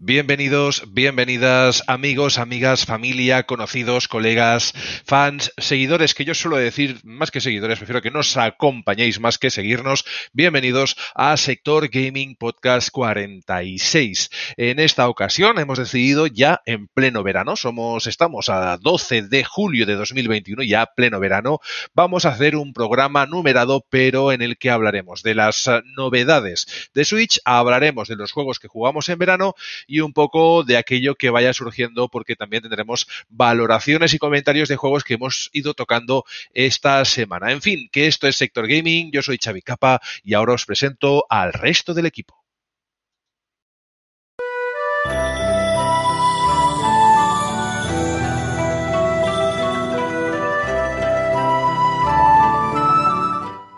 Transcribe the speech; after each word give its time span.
Bienvenidos, 0.00 0.84
bienvenidas, 0.92 1.82
amigos, 1.88 2.38
amigas, 2.38 2.86
familia, 2.86 3.46
conocidos, 3.46 4.06
colegas, 4.06 4.72
fans, 5.04 5.52
seguidores, 5.58 6.14
que 6.14 6.24
yo 6.24 6.34
suelo 6.34 6.56
decir, 6.56 7.00
más 7.02 7.32
que 7.32 7.40
seguidores, 7.40 7.78
prefiero 7.78 8.00
que 8.00 8.12
nos 8.12 8.36
acompañéis 8.36 9.18
más 9.18 9.38
que 9.38 9.50
seguirnos. 9.50 10.04
Bienvenidos 10.32 10.96
a 11.16 11.36
Sector 11.36 11.88
Gaming 11.88 12.36
Podcast 12.36 12.90
46. 12.90 14.30
En 14.56 14.78
esta 14.78 15.08
ocasión 15.08 15.58
hemos 15.58 15.80
decidido 15.80 16.28
ya 16.28 16.62
en 16.64 16.86
pleno 16.86 17.24
verano, 17.24 17.56
somos, 17.56 18.06
estamos 18.06 18.50
a 18.50 18.76
12 18.76 19.22
de 19.22 19.42
julio 19.42 19.84
de 19.84 19.96
2021, 19.96 20.62
ya 20.62 20.86
pleno 20.86 21.18
verano, 21.18 21.58
vamos 21.92 22.24
a 22.24 22.28
hacer 22.28 22.54
un 22.54 22.72
programa 22.72 23.26
numerado, 23.26 23.84
pero 23.90 24.30
en 24.30 24.42
el 24.42 24.58
que 24.58 24.70
hablaremos 24.70 25.24
de 25.24 25.34
las 25.34 25.68
novedades 25.96 26.88
de 26.94 27.04
Switch, 27.04 27.40
hablaremos 27.44 28.06
de 28.06 28.14
los 28.14 28.30
juegos 28.30 28.60
que 28.60 28.68
jugamos 28.68 29.08
en 29.08 29.18
verano 29.18 29.56
y 29.88 30.00
un 30.00 30.12
poco 30.12 30.62
de 30.62 30.76
aquello 30.76 31.16
que 31.16 31.30
vaya 31.30 31.52
surgiendo 31.52 32.08
porque 32.08 32.36
también 32.36 32.62
tendremos 32.62 33.08
valoraciones 33.28 34.14
y 34.14 34.18
comentarios 34.18 34.68
de 34.68 34.76
juegos 34.76 35.02
que 35.02 35.14
hemos 35.14 35.50
ido 35.52 35.74
tocando 35.74 36.24
esta 36.52 37.04
semana. 37.04 37.50
En 37.50 37.62
fin, 37.62 37.88
que 37.90 38.06
esto 38.06 38.28
es 38.28 38.36
Sector 38.36 38.68
Gaming, 38.68 39.10
yo 39.10 39.22
soy 39.22 39.38
Xavi 39.42 39.62
Capa 39.62 40.00
y 40.22 40.34
ahora 40.34 40.52
os 40.52 40.66
presento 40.66 41.24
al 41.28 41.52
resto 41.52 41.94
del 41.94 42.06
equipo. 42.06 42.44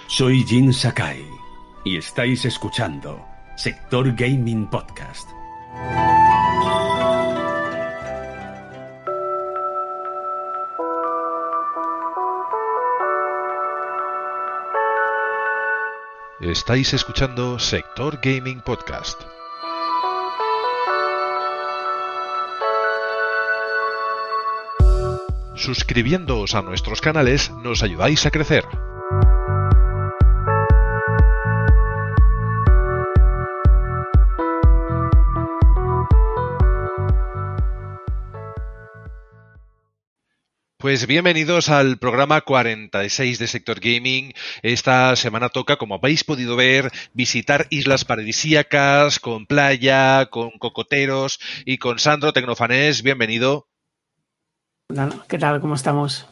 Soy 0.08 0.44
Jin 0.44 0.72
Sakai 0.72 1.24
y 1.84 1.96
estáis 1.96 2.44
escuchando 2.44 3.24
Sector 3.56 4.14
Gaming 4.16 4.68
Podcast. 4.68 5.39
Estáis 16.40 16.94
escuchando 16.94 17.58
Sector 17.58 18.18
Gaming 18.22 18.60
Podcast. 18.60 19.20
Suscribiéndoos 25.54 26.54
a 26.54 26.62
nuestros 26.62 27.00
canales 27.00 27.50
nos 27.62 27.82
ayudáis 27.82 28.24
a 28.26 28.30
crecer. 28.30 28.89
Pues 40.80 41.06
bienvenidos 41.06 41.68
al 41.68 41.98
programa 41.98 42.40
46 42.40 43.38
de 43.38 43.46
Sector 43.48 43.80
Gaming. 43.80 44.32
Esta 44.62 45.14
semana 45.14 45.50
toca, 45.50 45.76
como 45.76 45.96
habéis 45.96 46.24
podido 46.24 46.56
ver, 46.56 46.90
visitar 47.12 47.66
islas 47.68 48.06
paradisíacas, 48.06 49.20
con 49.20 49.44
playa, 49.44 50.30
con 50.30 50.52
cocoteros 50.52 51.38
y 51.66 51.76
con 51.76 51.98
Sandro 51.98 52.32
Tecnofanés. 52.32 53.02
Bienvenido. 53.02 53.68
¿Qué 55.28 55.38
tal? 55.38 55.60
¿Cómo 55.60 55.74
estamos? 55.74 56.26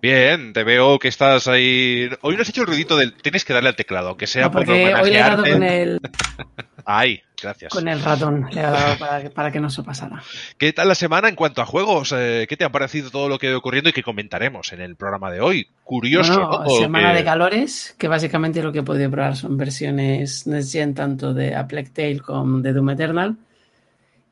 Bien, 0.00 0.52
te 0.52 0.64
veo 0.64 0.98
que 0.98 1.08
estás 1.08 1.46
ahí. 1.46 2.08
Hoy 2.22 2.36
no 2.36 2.42
has 2.42 2.48
hecho 2.48 2.62
el 2.62 2.66
ruidito 2.66 2.96
del. 2.96 3.12
Tienes 3.14 3.44
que 3.44 3.52
darle 3.52 3.68
al 3.68 3.76
teclado, 3.76 4.08
aunque 4.08 4.26
sea 4.26 4.44
no, 4.44 4.50
porque 4.50 4.90
por 4.90 5.02
hoy 5.02 5.10
le 5.10 5.16
he 5.16 5.20
dado 5.20 5.42
con 5.42 5.62
el. 5.62 6.00
Ay, 6.86 7.20
gracias. 7.40 7.72
Con 7.72 7.86
el 7.86 8.02
ratón, 8.02 8.48
le 8.50 8.60
he 8.60 8.62
dado 8.62 8.98
para, 8.98 9.22
que, 9.22 9.30
para 9.30 9.52
que 9.52 9.60
no 9.60 9.68
se 9.68 9.82
pasara. 9.82 10.22
¿Qué 10.56 10.72
tal 10.72 10.88
la 10.88 10.94
semana 10.94 11.28
en 11.28 11.34
cuanto 11.34 11.60
a 11.60 11.66
juegos? 11.66 12.14
Eh, 12.16 12.46
¿Qué 12.48 12.56
te 12.56 12.64
ha 12.64 12.72
parecido 12.72 13.10
todo 13.10 13.28
lo 13.28 13.38
que 13.38 13.46
ha 13.46 13.50
ido 13.50 13.58
ocurriendo 13.58 13.90
y 13.90 13.92
que 13.92 14.02
comentaremos 14.02 14.72
en 14.72 14.80
el 14.80 14.96
programa 14.96 15.30
de 15.30 15.40
hoy? 15.40 15.68
Curioso, 15.84 16.34
bueno, 16.48 16.64
¿no? 16.64 16.70
Semana 16.70 17.12
que... 17.12 17.18
de 17.18 17.24
calores, 17.24 17.94
que 17.98 18.08
básicamente 18.08 18.62
lo 18.62 18.72
que 18.72 18.78
he 18.78 18.82
podido 18.82 19.10
probar 19.10 19.36
son 19.36 19.56
versiones 19.56 20.46
Next 20.46 20.72
Gen 20.72 20.94
tanto 20.94 21.34
de 21.34 21.54
A 21.54 21.66
Plague 21.68 21.90
Tale 21.90 22.20
como 22.20 22.60
de 22.60 22.72
Doom 22.72 22.90
Eternal. 22.90 23.36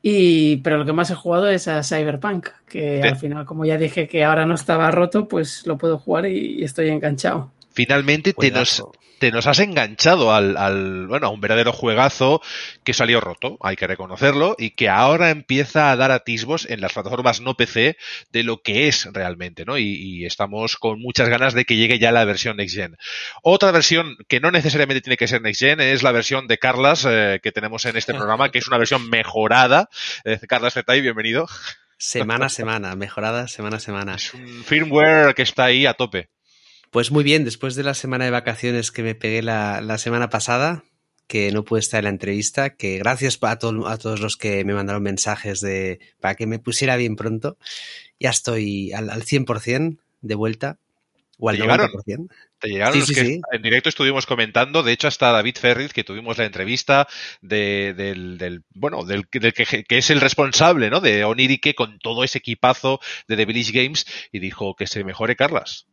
Y, 0.01 0.57
pero 0.57 0.77
lo 0.77 0.85
que 0.85 0.93
más 0.93 1.11
he 1.11 1.15
jugado 1.15 1.49
es 1.49 1.67
a 1.67 1.83
Cyberpunk, 1.83 2.47
que 2.67 3.01
Sí. 3.01 3.07
al 3.07 3.17
final, 3.17 3.45
como 3.45 3.65
ya 3.65 3.77
dije 3.77 4.07
que 4.07 4.23
ahora 4.23 4.45
no 4.45 4.55
estaba 4.55 4.89
roto, 4.91 5.27
pues 5.27 5.67
lo 5.67 5.77
puedo 5.77 5.97
jugar 5.99 6.25
y, 6.27 6.59
y 6.61 6.63
estoy 6.63 6.89
enganchado. 6.89 7.51
Finalmente 7.85 8.33
te 8.33 8.51
nos, 8.51 8.79
Juegazo. 8.79 8.91
te 9.19 9.31
nos 9.31 9.47
has 9.47 9.59
enganchado 9.59 10.33
al, 10.33 10.57
al, 10.57 11.07
bueno, 11.07 11.27
a 11.27 11.29
un 11.29 11.39
verdadero 11.39 11.71
juegazo 11.71 12.41
que 12.83 12.93
salió 12.93 13.21
roto, 13.21 13.57
hay 13.61 13.77
que 13.77 13.87
reconocerlo, 13.87 14.55
y 14.57 14.71
que 14.71 14.89
ahora 14.89 15.29
empieza 15.29 15.89
a 15.89 15.95
dar 15.95 16.11
atisbos 16.11 16.69
en 16.69 16.81
las 16.81 16.91
plataformas 16.91 17.39
no 17.39 17.55
PC 17.55 17.95
de 18.31 18.43
lo 18.43 18.61
que 18.61 18.89
es 18.89 19.07
realmente, 19.13 19.63
¿no? 19.63 19.77
Y, 19.77 19.85
y 19.85 20.25
estamos 20.25 20.75
con 20.75 20.99
muchas 20.99 21.29
ganas 21.29 21.53
de 21.53 21.63
que 21.63 21.77
llegue 21.77 21.99
ya 21.99 22.11
la 22.11 22.25
versión 22.25 22.57
Next 22.57 22.75
Gen. 22.75 22.97
Otra 23.43 23.71
versión 23.71 24.17
que 24.27 24.41
no 24.41 24.51
necesariamente 24.51 25.01
tiene 25.01 25.15
que 25.15 25.27
ser 25.27 25.41
Next 25.41 25.61
Gen 25.61 25.79
es 25.79 26.03
la 26.03 26.11
versión 26.11 26.47
de 26.47 26.57
Carlas 26.57 27.05
eh, 27.09 27.39
que 27.41 27.53
tenemos 27.53 27.85
en 27.85 27.95
este 27.95 28.13
programa, 28.13 28.51
que 28.51 28.59
es 28.59 28.67
una 28.67 28.77
versión 28.77 29.09
mejorada. 29.09 29.89
Eh, 30.25 30.37
Carlas 30.49 30.73
Zetay, 30.73 30.99
bienvenido. 30.99 31.47
Semana 31.97 32.45
a 32.45 32.49
semana, 32.49 32.95
mejorada 32.95 33.47
semana 33.47 33.77
a 33.77 33.79
semana. 33.79 34.15
Es 34.15 34.33
un 34.33 34.63
firmware 34.63 35.33
que 35.35 35.41
está 35.41 35.65
ahí 35.65 35.85
a 35.85 35.93
tope. 35.93 36.29
Pues 36.91 37.11
muy 37.11 37.23
bien, 37.23 37.45
después 37.45 37.75
de 37.75 37.83
la 37.83 37.93
semana 37.93 38.25
de 38.25 38.31
vacaciones 38.31 38.91
que 38.91 39.03
me 39.03 39.15
pegué 39.15 39.41
la, 39.43 39.81
la 39.81 39.97
semana 39.97 40.29
pasada, 40.29 40.83
que 41.27 41.51
no 41.51 41.63
pude 41.63 41.79
estar 41.81 41.99
en 41.99 42.05
la 42.05 42.09
entrevista, 42.09 42.75
que 42.75 42.97
gracias 42.97 43.37
a, 43.41 43.59
to 43.59 43.87
a, 43.87 43.97
todos 43.97 44.19
los 44.19 44.37
que 44.37 44.65
me 44.65 44.73
mandaron 44.73 45.03
mensajes 45.03 45.61
de 45.61 45.99
para 46.19 46.33
que 46.35 46.47
me 46.47 46.57
pusiera 46.57 46.95
bien 46.97 47.15
pronto, 47.15 47.57
ya 48.19 48.31
estoy 48.31 48.91
al, 48.93 49.09
al 49.11 49.21
100% 49.23 49.97
de 50.21 50.35
vuelta, 50.35 50.79
o 51.37 51.49
al 51.49 51.57
¿Te 51.57 51.61
llegaron? 51.61 51.87
90%. 51.91 52.27
Te 52.59 52.67
llegaron 52.69 52.93
Sí, 52.95 52.99
los 52.99 53.07
sí, 53.09 53.13
que 53.13 53.25
sí. 53.25 53.41
en 53.51 53.61
directo 53.61 53.87
estuvimos 53.89 54.25
comentando, 54.25 54.81
de 54.83 54.91
hecho 54.91 55.07
hasta 55.07 55.31
David 55.31 55.57
Ferriz, 55.57 55.93
que 55.93 56.03
tuvimos 56.03 56.37
la 56.39 56.45
entrevista 56.45 57.07
de- 57.41 57.93
del, 57.95 58.37
del- 58.39 58.63
bueno, 58.73 59.05
del, 59.05 59.25
del 59.31 59.53
que, 59.53 59.83
que 59.83 59.97
es 59.99 60.09
el 60.09 60.19
responsable, 60.21 60.89
¿no? 60.89 60.99
De 60.99 61.23
Onirique 61.23 61.75
con 61.75 61.99
todo 61.99 62.23
ese 62.23 62.39
equipazo 62.39 62.99
de 63.27 63.37
The 63.37 63.45
Village 63.45 63.71
Games 63.83 64.05
y 64.31 64.39
dijo 64.39 64.75
que 64.75 64.87
se 64.87 65.03
mejore 65.03 65.35
Carlas. 65.35 65.85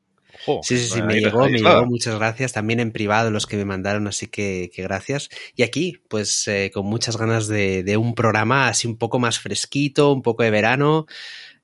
Sí, 0.63 0.79
sí, 0.79 0.87
sí, 0.87 1.03
me 1.03 1.21
llegó, 1.21 1.49
me 1.49 1.59
llegó, 1.59 1.87
muchas 1.87 2.17
gracias. 2.17 2.53
También 2.53 2.81
en 2.81 2.93
privado 2.93 3.31
los 3.31 3.47
que 3.47 3.57
me 3.57 3.65
mandaron, 3.65 4.07
así 4.07 4.27
que, 4.27 4.71
que 4.75 4.83
gracias. 4.83 5.29
Y 5.55 5.63
aquí, 5.63 5.99
pues 6.09 6.47
eh, 6.49 6.71
con 6.73 6.87
muchas 6.87 7.17
ganas 7.17 7.49
de, 7.49 7.83
de, 7.83 7.97
un 7.97 8.15
programa 8.15 8.69
así 8.69 8.87
un 8.87 8.97
poco 8.97 9.19
más 9.19 9.39
fresquito, 9.39 10.13
un 10.13 10.23
poco 10.23 10.43
de 10.43 10.51
verano, 10.51 11.07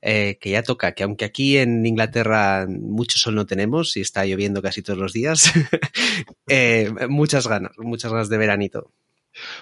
eh, 0.04 0.38
que 0.40 0.50
ya 0.50 0.64
toca, 0.64 0.94
que 0.94 1.04
aunque 1.04 1.24
aquí 1.24 1.58
en 1.58 1.86
Inglaterra 1.86 2.66
mucho 2.68 3.18
sol 3.18 3.36
no 3.36 3.46
tenemos 3.46 3.96
y 3.96 4.00
está 4.00 4.24
lloviendo 4.26 4.60
casi 4.60 4.82
todos 4.82 4.98
los 4.98 5.12
días, 5.12 5.52
eh, 6.48 6.90
muchas 7.08 7.46
ganas, 7.46 7.72
muchas 7.78 8.10
ganas 8.10 8.28
de 8.28 8.38
veranito. 8.38 8.90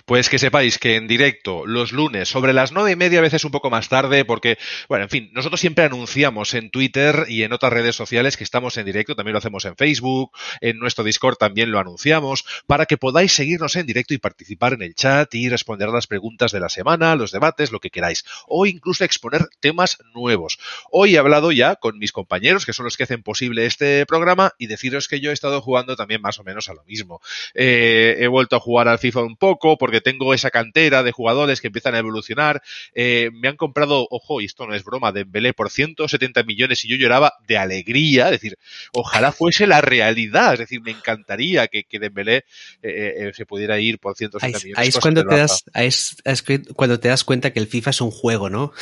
Pues 0.05 0.29
que 0.29 0.39
sepáis 0.39 0.79
que 0.79 0.97
en 0.97 1.07
directo 1.07 1.67
los 1.67 1.93
lunes 1.93 2.29
sobre 2.29 2.53
las 2.53 2.73
nueve 2.73 2.93
y 2.93 2.97
media, 2.97 3.21
a 3.21 3.23
veces 3.23 3.45
un 3.45 3.51
poco 3.51 3.71
más 3.71 3.89
tarde, 3.89 4.25
porque, 4.25 4.59
bueno, 4.89 5.05
en 5.05 5.11
fin, 5.11 5.31
nosotros 5.33 5.61
siempre 5.61 5.85
anunciamos 5.85 6.55
en 6.55 6.71
Twitter 6.71 7.27
y 7.29 7.43
en 7.43 7.53
otras 7.53 7.73
redes 7.73 7.97
sociales 7.97 8.37
que 8.37 8.45
estamos 8.45 8.77
en 8.77 8.87
directo, 8.87 9.15
también 9.15 9.33
lo 9.33 9.39
hacemos 9.39 9.65
en 9.65 9.77
Facebook, 9.77 10.33
en 10.61 10.79
nuestro 10.79 11.05
Discord 11.05 11.37
también 11.37 11.71
lo 11.71 11.79
anunciamos, 11.79 12.45
para 12.67 12.87
que 12.87 12.97
podáis 12.97 13.33
seguirnos 13.33 13.77
en 13.77 13.87
directo 13.87 14.15
y 14.15 14.19
participar 14.19 14.73
en 14.73 14.83
el 14.83 14.95
chat 14.95 15.33
y 15.35 15.49
responder 15.49 15.89
las 15.91 16.07
preguntas 16.07 16.53
de 16.53 16.61
la 16.61 16.69
semana, 16.69 17.15
los 17.15 17.31
debates, 17.31 17.73
lo 17.73 17.81
que 17.81 17.91
queráis, 17.91 18.25
o 18.47 18.67
incluso 18.67 19.05
exponer 19.05 19.49
temas 19.61 19.99
nuevos. 20.15 20.59
Hoy 20.91 21.15
he 21.15 21.19
hablado 21.19 21.53
ya 21.53 21.77
con 21.77 21.99
mis 21.99 22.13
compañeros, 22.13 22.67
que 22.67 22.73
son 22.73 22.85
los 22.85 22.97
que 22.97 23.05
hacen 23.05 23.23
posible 23.23 23.67
este 23.67 24.05
programa, 24.07 24.53
y 24.59 24.67
deciros 24.67 25.09
que 25.09 25.21
yo 25.21 25.31
he 25.31 25.35
estado 25.35 25.61
jugando 25.61 25.97
también 25.97 26.21
más 26.21 26.39
o 26.39 26.45
menos 26.45 26.69
a 26.69 26.75
lo 26.75 26.85
mismo. 26.85 27.21
Eh, 27.55 28.17
he 28.19 28.27
vuelto 28.27 28.57
a 28.57 28.61
jugar 28.61 28.89
al 28.89 28.99
FIFA 28.99 29.23
un 29.23 29.37
poco, 29.37 29.60
porque 29.79 30.01
tengo 30.01 30.35
esa 30.35 30.51
cantera 30.51 31.03
de 31.03 31.13
jugadores 31.13 31.61
que 31.61 31.69
empiezan 31.69 31.95
a 31.95 31.99
evolucionar. 31.99 32.63
Eh, 32.95 33.31
me 33.33 33.49
han 33.49 33.57
comprado, 33.57 34.07
ojo, 34.11 34.41
y 34.41 34.47
esto 34.47 34.67
no 34.67 34.75
es 34.75 34.85
broma, 34.85 35.13
Dembélé 35.13 35.53
por 35.53 35.71
170 35.71 36.43
millones 36.45 36.85
y 36.85 36.89
yo 36.89 36.97
lloraba 36.97 37.35
de 37.47 37.59
alegría. 37.59 38.27
Es 38.27 38.33
decir, 38.33 38.59
ojalá 38.93 39.33
fuese 39.33 39.67
la 39.67 39.81
realidad. 39.81 40.55
Es 40.55 40.61
decir, 40.61 40.81
me 40.81 40.91
encantaría 40.91 41.69
que, 41.69 41.85
que 41.85 41.99
Dembélé 41.99 42.37
eh, 42.37 42.45
eh, 42.83 43.31
se 43.35 43.47
pudiera 43.47 43.79
ir 43.79 43.99
por 43.99 44.17
170 44.17 44.47
ahí, 44.59 44.65
millones. 44.65 44.79
Ahí 44.79 44.89
es, 44.89 44.99
cuando 44.99 45.25
te 45.25 45.37
das, 45.37 45.65
ahí 45.73 45.87
es, 45.87 46.17
es, 46.25 46.45
cuando 46.75 46.99
te 46.99 47.09
das 47.09 47.25
cuenta 47.25 47.53
que 47.53 47.61
el 47.61 47.67
FIFA 47.67 47.91
es 47.91 48.01
un 48.01 48.11
juego, 48.11 48.51
¿no? 48.51 48.73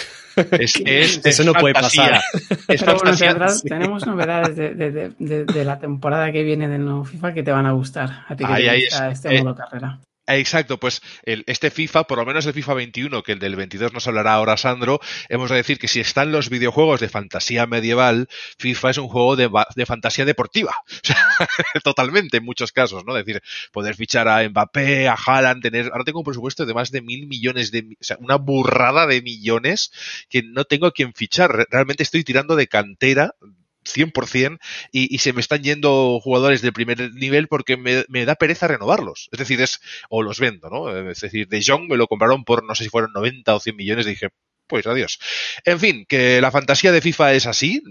Es, 0.53 0.81
es, 0.85 1.21
Eso 1.25 1.45
no 1.45 1.53
puede 1.53 1.75
pasar. 1.75 2.21
Es 2.69 2.83
Pero 2.83 2.97
bueno, 2.97 3.17
tendrás, 3.17 3.63
tenemos 3.63 4.07
novedades 4.07 4.57
de, 4.57 4.75
de, 4.75 5.11
de, 5.19 5.45
de, 5.45 5.65
la 5.65 5.79
temporada 5.79 6.31
que 6.31 6.43
viene 6.43 6.69
del 6.69 6.85
nuevo 6.85 7.05
FIFA 7.05 7.35
que 7.35 7.43
te 7.43 7.51
van 7.51 7.67
a 7.67 7.73
gustar. 7.73 8.25
A 8.29 8.37
ti 8.37 8.45
que 8.45 8.53
ahí, 8.53 8.65
te 8.65 8.71
ahí 8.71 8.85
gusta 8.85 9.09
es, 9.09 9.15
este 9.15 9.37
eh, 9.37 9.43
modo 9.43 9.57
carrera. 9.57 9.99
Exacto, 10.29 10.79
pues 10.79 11.01
el, 11.23 11.43
este 11.47 11.71
FIFA, 11.71 12.05
por 12.05 12.19
lo 12.19 12.27
menos 12.27 12.45
el 12.45 12.53
FIFA 12.53 12.75
21, 12.75 13.23
que 13.23 13.33
el 13.33 13.39
del 13.39 13.57
22 13.57 13.95
nos 13.95 14.07
hablará 14.09 14.35
ahora 14.35 14.59
Sandro, 14.59 15.01
hemos 15.31 15.49
de 15.49 15.57
decir 15.57 15.79
que 15.79 15.89
si 15.89 16.01
están 16.01 16.33
los 16.33 16.51
videojuegos 16.51 17.01
de 17.01 17.09
fantasía 17.09 17.67
medieval, 17.67 18.29
FIFA 18.59 18.91
es 18.91 18.99
un 18.99 19.09
juego 19.09 19.37
de, 19.37 19.49
fantasía 19.87 20.27
deportiva. 20.27 20.75
Totalmente, 21.83 22.37
en 22.37 22.45
muchos 22.45 22.73
casos, 22.73 23.07
¿no? 23.07 23.17
Es 23.17 23.25
decir, 23.25 23.43
poder 23.73 23.97
fichar 23.97 24.29
a 24.29 24.47
Mbappé, 24.47 25.09
a 25.09 25.15
Haaland, 25.15 25.63
tener. 25.63 25.87
Ahora 25.93 26.05
tengo 26.05 26.19
un 26.19 26.27
presupuesto 26.27 26.67
de 26.67 26.75
más 26.75 26.91
de 26.91 27.01
mil 27.01 27.27
millones 27.27 27.71
de. 27.71 27.97
O 27.99 28.05
sea, 28.05 28.19
una 28.21 28.37
burrada 28.37 29.07
de 29.07 29.23
millones 29.23 29.91
que 30.29 30.43
no 30.43 30.65
tengo 30.65 30.87
a 30.87 30.93
quien 30.93 31.15
fichar. 31.15 31.67
Realmente 31.71 32.03
estoy 32.03 32.23
tirando 32.23 32.55
de 32.55 32.67
cantera 32.67 33.35
100% 33.95 34.59
y, 34.93 35.15
y 35.15 35.19
se 35.19 35.33
me 35.33 35.41
están 35.41 35.63
yendo 35.63 36.21
jugadores 36.21 36.63
de 36.63 36.73
primer 36.73 37.13
nivel 37.15 37.49
porque 37.49 37.77
me, 37.77 38.05
me, 38.09 38.25
da 38.25 38.35
pereza 38.35 38.69
renovarlos. 38.69 39.29
Es 39.33 39.39
decir, 39.39 39.61
es 39.61 39.81
o 40.09 40.23
los 40.23 40.41
vendo, 40.41 40.71
¿no? 40.71 41.11
Es 41.11 41.21
decir, 41.21 41.49
De 41.49 41.63
Jong 41.65 41.89
me 41.89 41.97
lo 41.97 42.07
compraron 42.07 42.45
por 42.45 42.65
no 42.65 42.75
sé 42.75 42.85
si 42.85 42.91
fueron 42.91 43.13
90 43.13 43.55
o 43.55 43.61
100 43.61 43.77
millones 43.77 44.07
y 44.07 44.11
dije, 44.11 44.29
pues 44.67 44.87
adiós. 44.87 45.19
En 45.65 45.81
fin, 45.81 46.07
que 46.07 46.41
la 46.41 46.51
fantasía 46.51 46.93
de 46.93 47.01
FIFA 47.01 47.33
es 47.33 47.47
así. 47.47 47.83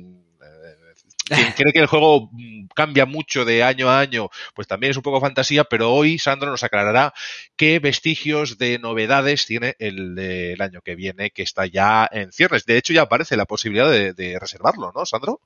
Quien 1.26 1.52
cree 1.58 1.74
que 1.74 1.80
el 1.80 1.88
juego 1.88 2.30
cambia 2.74 3.06
mucho 3.06 3.44
de 3.44 3.64
año 3.64 3.90
a 3.90 4.00
año, 4.00 4.30
pues 4.54 4.68
también 4.68 4.92
es 4.92 4.98
un 4.98 5.04
poco 5.04 5.20
fantasía, 5.20 5.66
pero 5.66 5.92
hoy 5.92 6.20
Sandro 6.20 6.52
nos 6.52 6.64
aclarará 6.64 7.14
qué 7.56 7.80
vestigios 7.80 8.58
de 8.58 8.80
novedades 8.80 9.46
tiene 9.46 9.76
el 9.80 10.16
del 10.16 10.62
año 10.62 10.82
que 10.82 10.96
viene, 10.96 11.32
que 11.32 11.44
está 11.44 11.66
ya 11.66 12.08
en 12.12 12.32
cierres. 12.32 12.66
De 12.66 12.78
hecho, 12.78 12.94
ya 12.94 13.04
aparece 13.04 13.36
la 13.36 13.46
posibilidad 13.46 13.90
de, 13.90 14.14
de 14.14 14.40
reservarlo, 14.40 14.92
¿no, 14.96 15.06
Sandro? 15.06 15.42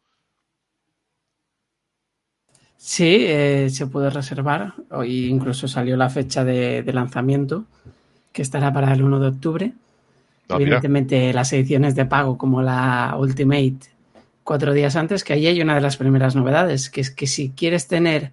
Sí, 2.83 3.25
eh, 3.27 3.69
se 3.69 3.85
puede 3.85 4.09
reservar. 4.09 4.73
Hoy 4.89 5.27
incluso 5.27 5.67
salió 5.67 5.95
la 5.95 6.09
fecha 6.09 6.43
de, 6.43 6.81
de, 6.81 6.93
lanzamiento, 6.93 7.65
que 8.31 8.41
estará 8.41 8.73
para 8.73 8.91
el 8.91 9.03
1 9.03 9.19
de 9.19 9.27
octubre. 9.27 9.73
No, 10.49 10.55
Evidentemente, 10.55 11.19
mira. 11.19 11.33
las 11.33 11.53
ediciones 11.53 11.93
de 11.93 12.05
pago, 12.05 12.39
como 12.39 12.63
la 12.63 13.15
Ultimate, 13.19 13.77
cuatro 14.43 14.73
días 14.73 14.95
antes, 14.95 15.23
que 15.23 15.33
ahí 15.33 15.45
hay 15.45 15.61
una 15.61 15.75
de 15.75 15.81
las 15.81 15.95
primeras 15.95 16.35
novedades, 16.35 16.89
que 16.89 17.01
es 17.01 17.11
que 17.11 17.27
si 17.27 17.51
quieres 17.51 17.87
tener 17.87 18.31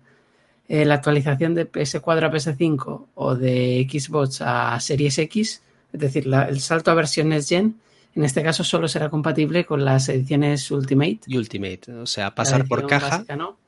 eh, 0.67 0.87
la 0.87 0.95
actualización 0.95 1.55
de 1.55 1.71
PS4 1.71 2.25
a 2.25 2.33
PS5 2.33 3.05
o 3.17 3.35
de 3.35 3.87
Xbox 3.87 4.41
a 4.41 4.81
Series 4.81 5.19
X, 5.19 5.61
es 5.93 6.01
decir, 6.01 6.27
la, 6.27 6.45
el 6.45 6.61
salto 6.61 6.91
a 6.91 6.95
versiones 6.95 7.51
Gen, 7.51 7.77
en 8.15 8.25
este 8.25 8.43
caso 8.43 8.65
solo 8.65 8.89
será 8.89 9.11
compatible 9.11 9.67
con 9.67 9.85
las 9.85 10.09
ediciones 10.09 10.71
Ultimate. 10.71 11.21
Y 11.27 11.37
Ultimate, 11.37 11.93
o 11.93 12.07
sea, 12.07 12.35
pasar 12.35 12.67
por 12.67 12.87
caja. 12.87 13.11
Básica, 13.11 13.37
¿no? 13.37 13.68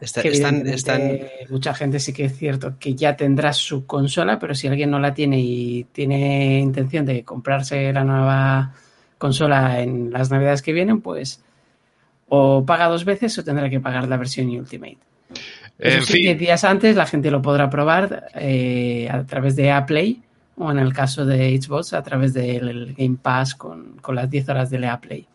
Está, 0.00 0.22
que 0.22 0.28
están, 0.28 0.66
están... 0.68 1.20
Mucha 1.50 1.74
gente 1.74 1.98
sí 1.98 2.12
que 2.12 2.26
es 2.26 2.36
cierto 2.36 2.74
que 2.78 2.94
ya 2.94 3.16
tendrá 3.16 3.52
su 3.52 3.84
consola, 3.84 4.38
pero 4.38 4.54
si 4.54 4.68
alguien 4.68 4.90
no 4.90 5.00
la 5.00 5.12
tiene 5.12 5.40
y 5.40 5.84
tiene 5.92 6.60
intención 6.60 7.04
de 7.04 7.24
comprarse 7.24 7.92
la 7.92 8.04
nueva 8.04 8.74
consola 9.18 9.80
en 9.80 10.12
las 10.12 10.30
navidades 10.30 10.62
que 10.62 10.72
vienen, 10.72 11.00
pues 11.00 11.42
o 12.28 12.64
paga 12.64 12.86
dos 12.86 13.04
veces 13.04 13.36
o 13.38 13.44
tendrá 13.44 13.68
que 13.68 13.80
pagar 13.80 14.06
la 14.06 14.16
versión 14.16 14.48
Ultimate. 14.48 14.98
En 15.78 16.02
fin. 16.02 16.36
días 16.36 16.64
antes 16.64 16.96
la 16.96 17.06
gente 17.06 17.30
lo 17.30 17.40
podrá 17.40 17.70
probar 17.70 18.28
eh, 18.34 19.08
a 19.10 19.24
través 19.24 19.56
de 19.56 19.72
Play 19.86 20.22
o 20.56 20.70
en 20.70 20.78
el 20.78 20.92
caso 20.92 21.24
de 21.24 21.60
Xbox 21.60 21.92
a 21.92 22.02
través 22.02 22.34
del 22.34 22.94
Game 22.96 23.16
Pass 23.20 23.54
con, 23.54 23.96
con 24.00 24.14
las 24.14 24.28
10 24.28 24.48
horas 24.48 24.70
de 24.70 24.78
Play. 25.00 25.26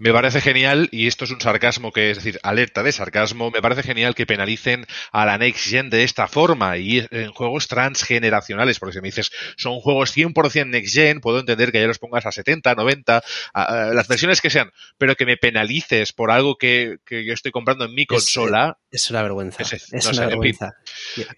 Me 0.00 0.14
parece 0.14 0.40
genial, 0.40 0.88
y 0.92 1.08
esto 1.08 1.26
es 1.26 1.30
un 1.30 1.42
sarcasmo 1.42 1.92
que 1.92 2.10
es 2.10 2.16
decir, 2.16 2.40
alerta 2.42 2.82
de 2.82 2.90
sarcasmo, 2.90 3.50
me 3.50 3.60
parece 3.60 3.82
genial 3.82 4.14
que 4.14 4.24
penalicen 4.24 4.86
a 5.12 5.26
la 5.26 5.36
Next 5.36 5.68
Gen 5.68 5.90
de 5.90 6.04
esta 6.04 6.26
forma 6.26 6.78
y 6.78 7.06
en 7.10 7.32
juegos 7.32 7.68
transgeneracionales, 7.68 8.78
porque 8.78 8.94
si 8.94 9.02
me 9.02 9.08
dices 9.08 9.30
son 9.58 9.78
juegos 9.80 10.16
100% 10.16 10.68
Next 10.68 10.94
Gen, 10.94 11.20
puedo 11.20 11.38
entender 11.38 11.70
que 11.70 11.82
ya 11.82 11.86
los 11.86 11.98
pongas 11.98 12.24
a 12.24 12.32
70, 12.32 12.74
90, 12.76 13.22
a, 13.52 13.62
a 13.62 13.92
las 13.92 14.08
versiones 14.08 14.40
que 14.40 14.48
sean, 14.48 14.72
pero 14.96 15.16
que 15.16 15.26
me 15.26 15.36
penalices 15.36 16.14
por 16.14 16.30
algo 16.30 16.56
que, 16.56 16.96
que 17.04 17.26
yo 17.26 17.34
estoy 17.34 17.52
comprando 17.52 17.84
en 17.84 17.94
mi 17.94 18.06
consola. 18.06 18.78
Es, 18.90 19.02
es 19.02 19.10
una 19.10 19.22
vergüenza. 19.22 19.62
Es, 19.62 19.72
es 19.74 19.92
no 19.92 20.12
una 20.12 20.14
sé, 20.14 20.26
vergüenza. 20.26 20.72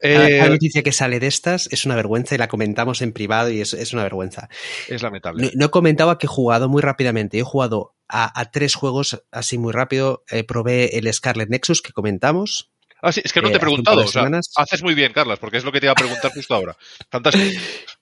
Eh, 0.00 0.38
la, 0.38 0.48
noticia 0.48 0.84
que 0.84 0.92
sale 0.92 1.18
de 1.18 1.26
estas 1.26 1.68
es 1.72 1.84
una 1.84 1.96
vergüenza 1.96 2.36
y 2.36 2.38
la 2.38 2.46
comentamos 2.46 3.02
en 3.02 3.12
privado 3.12 3.50
y 3.50 3.60
es, 3.60 3.74
es 3.74 3.92
una 3.92 4.04
vergüenza. 4.04 4.48
Es 4.86 5.02
lamentable. 5.02 5.46
No, 5.46 5.50
no, 5.56 5.70
comentaba 5.72 6.16
que 6.18 6.26
he 6.26 6.28
jugado 6.28 6.68
muy 6.68 6.80
rápidamente. 6.80 7.38
He 7.38 7.42
jugado 7.42 7.96
a, 8.12 8.38
a 8.40 8.50
tres 8.50 8.74
juegos 8.74 9.24
así 9.30 9.58
muy 9.58 9.72
rápido. 9.72 10.24
Eh, 10.30 10.44
probé 10.44 10.98
el 10.98 11.12
Scarlet 11.12 11.48
Nexus 11.48 11.80
que 11.82 11.92
comentamos. 11.92 12.68
Ah, 13.04 13.10
sí, 13.10 13.20
es 13.24 13.32
que 13.32 13.40
no 13.42 13.48
te 13.48 13.54
he 13.54 13.56
Eh, 13.56 13.60
preguntado. 13.60 14.04
O 14.04 14.06
sea, 14.06 14.30
haces 14.54 14.80
muy 14.84 14.94
bien, 14.94 15.12
Carlas, 15.12 15.40
porque 15.40 15.56
es 15.56 15.64
lo 15.64 15.72
que 15.72 15.80
te 15.80 15.86
iba 15.86 15.92
a 15.92 15.96
preguntar 15.96 16.30
justo 16.32 16.54
ahora. 16.54 16.76
Fantástico. 17.10 17.50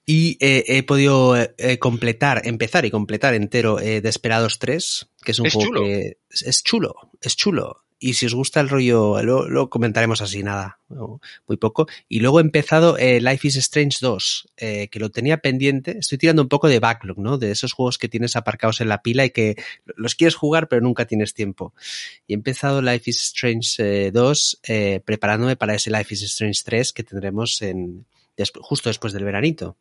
Y 0.05 0.37
eh, 0.45 0.65
he 0.67 0.83
podido 0.83 1.37
eh, 1.39 1.79
completar, 1.79 2.43
empezar 2.45 2.85
y 2.85 2.91
completar 2.91 3.33
entero 3.33 3.81
eh, 3.81 4.03
Desperados 4.03 4.59
3, 4.59 5.09
que 5.23 5.31
es 5.33 5.39
un 5.39 5.47
Es 5.47 5.55
juego 5.55 5.69
chulo. 5.69 5.83
que 5.85 6.19
es, 6.29 6.43
es 6.43 6.63
chulo, 6.63 6.95
es 7.23 7.35
chulo. 7.37 7.85
Y 8.02 8.14
si 8.14 8.25
os 8.25 8.35
gusta 8.35 8.61
el 8.61 8.70
rollo, 8.70 9.23
lo, 9.23 9.69
comentaremos 9.69 10.23
así, 10.23 10.43
nada, 10.43 10.79
muy 11.47 11.58
poco. 11.58 11.87
Y 12.08 12.20
luego 12.20 12.41
he 12.41 12.43
empezado 12.43 12.97
eh, 12.97 13.20
Life 13.20 13.47
is 13.47 13.56
Strange 13.56 13.99
2, 14.00 14.49
eh, 14.56 14.88
que 14.88 14.99
lo 14.99 15.11
tenía 15.11 15.37
pendiente. 15.37 15.99
Estoy 15.99 16.17
tirando 16.17 16.41
un 16.41 16.49
poco 16.49 16.69
de 16.69 16.81
backlog, 16.81 17.19
¿no? 17.19 17.37
De 17.37 17.50
esos 17.50 17.75
juegos 17.75 17.99
que 17.99 18.08
tienes 18.08 18.37
aparcados 18.37 18.81
en 18.81 18.88
la 18.88 19.02
pila 19.02 19.26
y 19.26 19.31
que 19.31 19.56
los 19.97 20.14
quieres 20.14 20.35
jugar 20.35 20.69
pero 20.69 20.81
nunca 20.81 21.05
tienes 21.05 21.35
tiempo. 21.35 21.75
Y 22.26 22.32
he 22.32 22.37
empezado 22.37 22.81
Life 22.81 23.11
is 23.11 23.20
Strange 23.20 24.06
eh, 24.06 24.11
2 24.12 24.61
eh, 24.62 25.00
preparándome 25.05 25.56
para 25.56 25.75
ese 25.75 25.91
Life 25.91 26.14
is 26.14 26.23
Strange 26.23 26.62
3 26.64 26.94
que 26.94 27.03
tendremos 27.03 27.62
justo 28.62 28.88
después 28.88 29.12
del 29.12 29.25
veranito. 29.25 29.76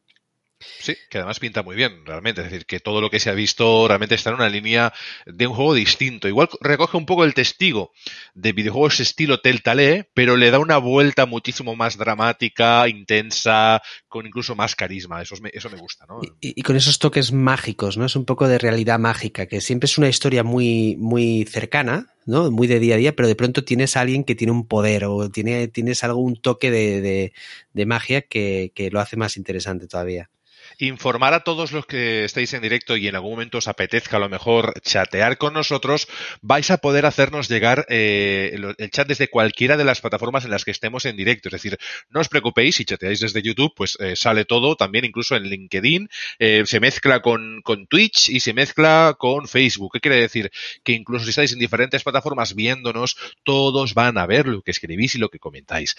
Sí, 0.60 0.96
que 1.10 1.20
además 1.20 1.40
pinta 1.40 1.64
muy 1.64 1.76
bien, 1.76 2.06
realmente. 2.06 2.42
Es 2.42 2.52
decir, 2.52 2.66
que 2.66 2.82
todo 2.82 3.00
lo 3.00 3.10
que 3.10 3.20
se 3.20 3.30
ha 3.30 3.34
visto 3.34 3.88
realmente 3.88 4.16
está 4.16 4.32
en 4.32 4.36
una 4.36 4.50
línea 4.50 4.94
de 5.26 5.48
un 5.48 5.54
juego 5.54 5.74
distinto. 5.74 6.28
Igual 6.28 6.50
recoge 6.60 6.98
un 6.98 7.06
poco 7.06 7.24
el 7.24 7.34
testigo 7.34 7.94
de 8.34 8.52
videojuegos 8.52 9.00
estilo 9.00 9.40
Telltale, 9.40 10.10
pero 10.14 10.36
le 10.36 10.52
da 10.52 10.60
una 10.60 10.78
vuelta 10.78 11.26
muchísimo 11.26 11.76
más 11.76 11.98
dramática, 11.98 12.90
intensa, 12.90 13.82
con 14.10 14.26
incluso 14.26 14.56
más 14.56 14.76
carisma. 14.76 15.22
Eso, 15.22 15.36
eso 15.54 15.70
me 15.70 15.78
gusta, 15.78 16.06
¿no? 16.06 16.20
Y, 16.42 16.60
y, 16.60 16.62
con 16.62 16.76
esos 16.76 17.00
toques 17.00 17.32
mágicos, 17.32 17.98
¿no? 17.98 18.06
Es 18.06 18.18
un 18.18 18.26
poco 18.26 18.48
de 18.48 18.58
realidad 18.58 19.00
mágica, 19.00 19.46
que 19.46 19.62
siempre 19.62 19.86
es 19.86 19.98
una 19.98 20.10
historia 20.10 20.44
muy, 20.44 20.98
muy 20.98 21.46
cercana, 21.46 22.14
¿no? 22.26 22.52
Muy 22.52 22.68
de 22.68 22.80
día 22.80 22.96
a 22.96 22.98
día, 22.98 23.16
pero 23.16 23.30
de 23.30 23.36
pronto 23.36 23.64
tienes 23.64 23.96
a 23.96 24.02
alguien 24.02 24.26
que 24.26 24.36
tiene 24.36 24.52
un 24.52 24.68
poder 24.68 25.06
o 25.06 25.30
tiene, 25.30 25.70
tienes 25.70 26.04
algún 26.04 26.36
toque 26.36 26.70
de, 26.70 27.00
de, 27.00 27.34
de 27.72 27.86
magia 27.86 28.24
que, 28.24 28.74
que 28.76 28.92
lo 28.92 29.00
hace 29.00 29.16
más 29.16 29.38
interesante 29.38 29.88
todavía 29.88 30.30
informar 30.77 31.33
a 31.33 31.44
todos 31.44 31.71
los 31.71 31.86
que 31.86 32.25
estéis 32.25 32.54
en 32.54 32.62
directo 32.62 32.98
y 32.98 33.07
en 33.07 33.16
algún 33.16 33.31
momento 33.31 33.57
os 33.57 33.68
apetezca 33.68 34.18
a 34.18 34.19
lo 34.19 34.30
mejor 34.30 34.74
chatear 34.81 35.38
con 35.38 35.54
nosotros, 35.54 36.07
vais 36.42 36.69
a 36.71 36.77
poder 36.77 37.06
hacernos 37.06 37.50
llegar 37.50 37.86
eh, 37.89 38.57
el 38.77 38.92
chat 38.92 39.07
desde 39.07 39.30
cualquiera 39.30 39.77
de 39.77 39.83
las 39.83 40.01
plataformas 40.01 40.45
en 40.45 40.51
las 40.51 40.66
que 40.66 40.71
estemos 40.71 41.06
en 41.06 41.18
directo. 41.18 41.50
Es 41.50 41.54
decir, 41.54 41.77
no 42.10 42.19
os 42.19 42.30
preocupéis, 42.30 42.75
si 42.75 42.86
chateáis 42.86 43.19
desde 43.19 43.42
YouTube, 43.42 43.74
pues 43.75 43.98
eh, 44.00 44.16
sale 44.16 44.45
todo, 44.45 44.75
también 44.75 45.06
incluso 45.06 45.36
en 45.36 45.44
LinkedIn, 45.44 46.10
eh, 46.39 46.63
se 46.66 46.80
mezcla 46.80 47.22
con, 47.22 47.62
con, 47.63 47.88
Twitch 47.88 48.30
y 48.30 48.39
se 48.39 48.53
mezcla 48.53 49.15
con 49.17 49.48
Facebook. 49.48 49.94
¿Qué 49.94 50.00
quiere 50.01 50.17
decir? 50.17 50.51
Que 50.84 50.94
incluso 50.94 51.25
si 51.25 51.32
estáis 51.32 51.53
en 51.53 51.60
diferentes 51.60 52.03
plataformas 52.03 52.53
viéndonos, 52.53 53.17
todos 53.44 53.94
van 53.94 54.17
a 54.17 54.25
ver 54.25 54.48
lo 54.48 54.62
que 54.62 54.72
escribís 54.72 55.15
y 55.15 55.17
lo 55.17 55.29
que 55.29 55.39
comentáis. 55.39 55.96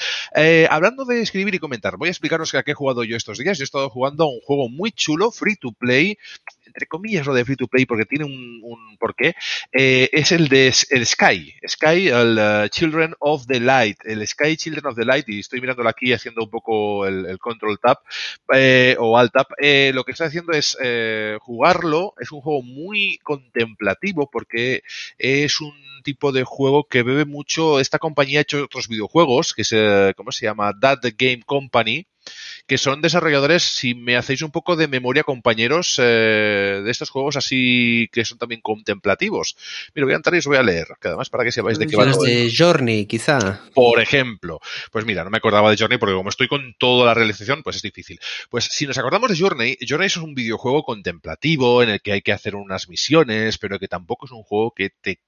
Hablando 0.68 1.04
de 1.04 1.20
escribir 1.20 1.54
y 1.54 1.58
comentar, 1.58 1.96
voy 1.96 2.08
a 2.08 2.12
explicaros 2.12 2.54
a 2.54 2.62
qué 2.62 2.72
he 2.72 2.74
jugado 2.74 3.04
yo 3.04 3.16
estos 3.16 3.38
días. 3.38 3.58
Yo 3.58 3.62
he 3.62 3.64
estado 3.64 3.90
jugando 3.90 4.24
a 4.24 4.28
un 4.28 4.40
juego 4.40 4.59
muy 4.68 4.92
chulo, 4.92 5.30
free 5.30 5.56
to 5.56 5.72
play, 5.72 6.18
entre 6.66 6.86
comillas 6.86 7.26
lo 7.26 7.34
de 7.34 7.44
free 7.44 7.56
to 7.56 7.66
play 7.66 7.84
porque 7.84 8.04
tiene 8.04 8.24
un, 8.24 8.60
un 8.62 8.96
porqué, 8.98 9.34
eh, 9.72 10.08
es 10.12 10.32
el 10.32 10.48
de 10.48 10.72
el 10.90 11.06
Sky, 11.06 11.54
Sky, 11.66 12.08
el 12.08 12.38
uh, 12.38 12.68
Children 12.68 13.14
of 13.18 13.46
the 13.46 13.60
Light, 13.60 13.98
el 14.04 14.26
Sky 14.26 14.56
Children 14.56 14.86
of 14.86 14.96
the 14.96 15.04
Light, 15.04 15.28
y 15.28 15.40
estoy 15.40 15.60
mirándolo 15.60 15.88
aquí 15.88 16.12
haciendo 16.12 16.44
un 16.44 16.50
poco 16.50 17.06
el, 17.06 17.38
control 17.38 17.78
tab 17.80 17.98
eh, 18.54 18.96
o 18.98 19.18
alt 19.18 19.32
eh, 19.58 19.92
lo 19.94 20.04
que 20.04 20.12
estoy 20.12 20.28
haciendo 20.28 20.52
es 20.52 20.76
eh, 20.82 21.38
jugarlo, 21.40 22.14
es 22.20 22.30
un 22.32 22.40
juego 22.40 22.62
muy 22.62 23.18
contemplativo 23.22 24.28
porque 24.30 24.82
es 25.18 25.60
un 25.60 25.72
tipo 26.02 26.32
de 26.32 26.44
juego 26.44 26.84
que 26.84 27.02
bebe 27.02 27.24
mucho, 27.24 27.80
esta 27.80 27.98
compañía 27.98 28.40
ha 28.40 28.42
hecho 28.42 28.64
otros 28.64 28.88
videojuegos, 28.88 29.54
que 29.54 29.62
es, 29.62 29.72
eh, 29.72 30.12
¿cómo 30.16 30.32
se 30.32 30.46
llama? 30.46 30.72
That 30.80 31.00
Game 31.16 31.42
Company, 31.44 32.06
que 32.70 32.78
son 32.78 33.02
desarrolladores, 33.02 33.64
si 33.64 33.96
me 33.96 34.16
hacéis 34.16 34.42
un 34.42 34.52
poco 34.52 34.76
de 34.76 34.86
memoria, 34.86 35.24
compañeros, 35.24 35.96
eh, 35.98 36.80
de 36.84 36.88
estos 36.88 37.10
juegos 37.10 37.34
así 37.36 38.08
que 38.12 38.24
son 38.24 38.38
también 38.38 38.60
contemplativos. 38.60 39.56
Mira, 39.92 40.04
voy 40.04 40.12
a 40.12 40.18
entrar 40.18 40.36
y 40.36 40.38
os 40.38 40.46
voy 40.46 40.56
a 40.56 40.62
leer, 40.62 40.86
que 41.00 41.08
además 41.08 41.30
para 41.30 41.42
que 41.42 41.50
sepáis 41.50 41.80
de 41.80 41.88
qué 41.88 41.96
va 41.96 42.04
Los 42.04 42.20
de 42.20 42.48
Journey, 42.56 43.06
quizá. 43.06 43.60
Por 43.74 44.00
ejemplo. 44.00 44.60
Pues 44.92 45.04
mira, 45.04 45.24
no 45.24 45.30
me 45.30 45.38
acordaba 45.38 45.68
de 45.68 45.76
Journey 45.76 45.98
porque 45.98 46.14
como 46.14 46.28
estoy 46.28 46.46
con 46.46 46.76
toda 46.78 47.06
la 47.06 47.14
realización, 47.14 47.64
pues 47.64 47.74
es 47.74 47.82
difícil. 47.82 48.20
Pues 48.50 48.66
si 48.66 48.86
nos 48.86 48.96
acordamos 48.98 49.30
de 49.30 49.36
Journey, 49.36 49.76
Journey 49.84 50.06
es 50.06 50.16
un 50.18 50.36
videojuego 50.36 50.84
contemplativo 50.84 51.82
en 51.82 51.88
el 51.88 52.00
que 52.00 52.12
hay 52.12 52.22
que 52.22 52.32
hacer 52.32 52.54
unas 52.54 52.88
misiones, 52.88 53.58
pero 53.58 53.80
que 53.80 53.88
tampoco 53.88 54.26
es 54.26 54.30
un 54.30 54.44
juego 54.44 54.70
que 54.70 54.90
te 54.90 55.18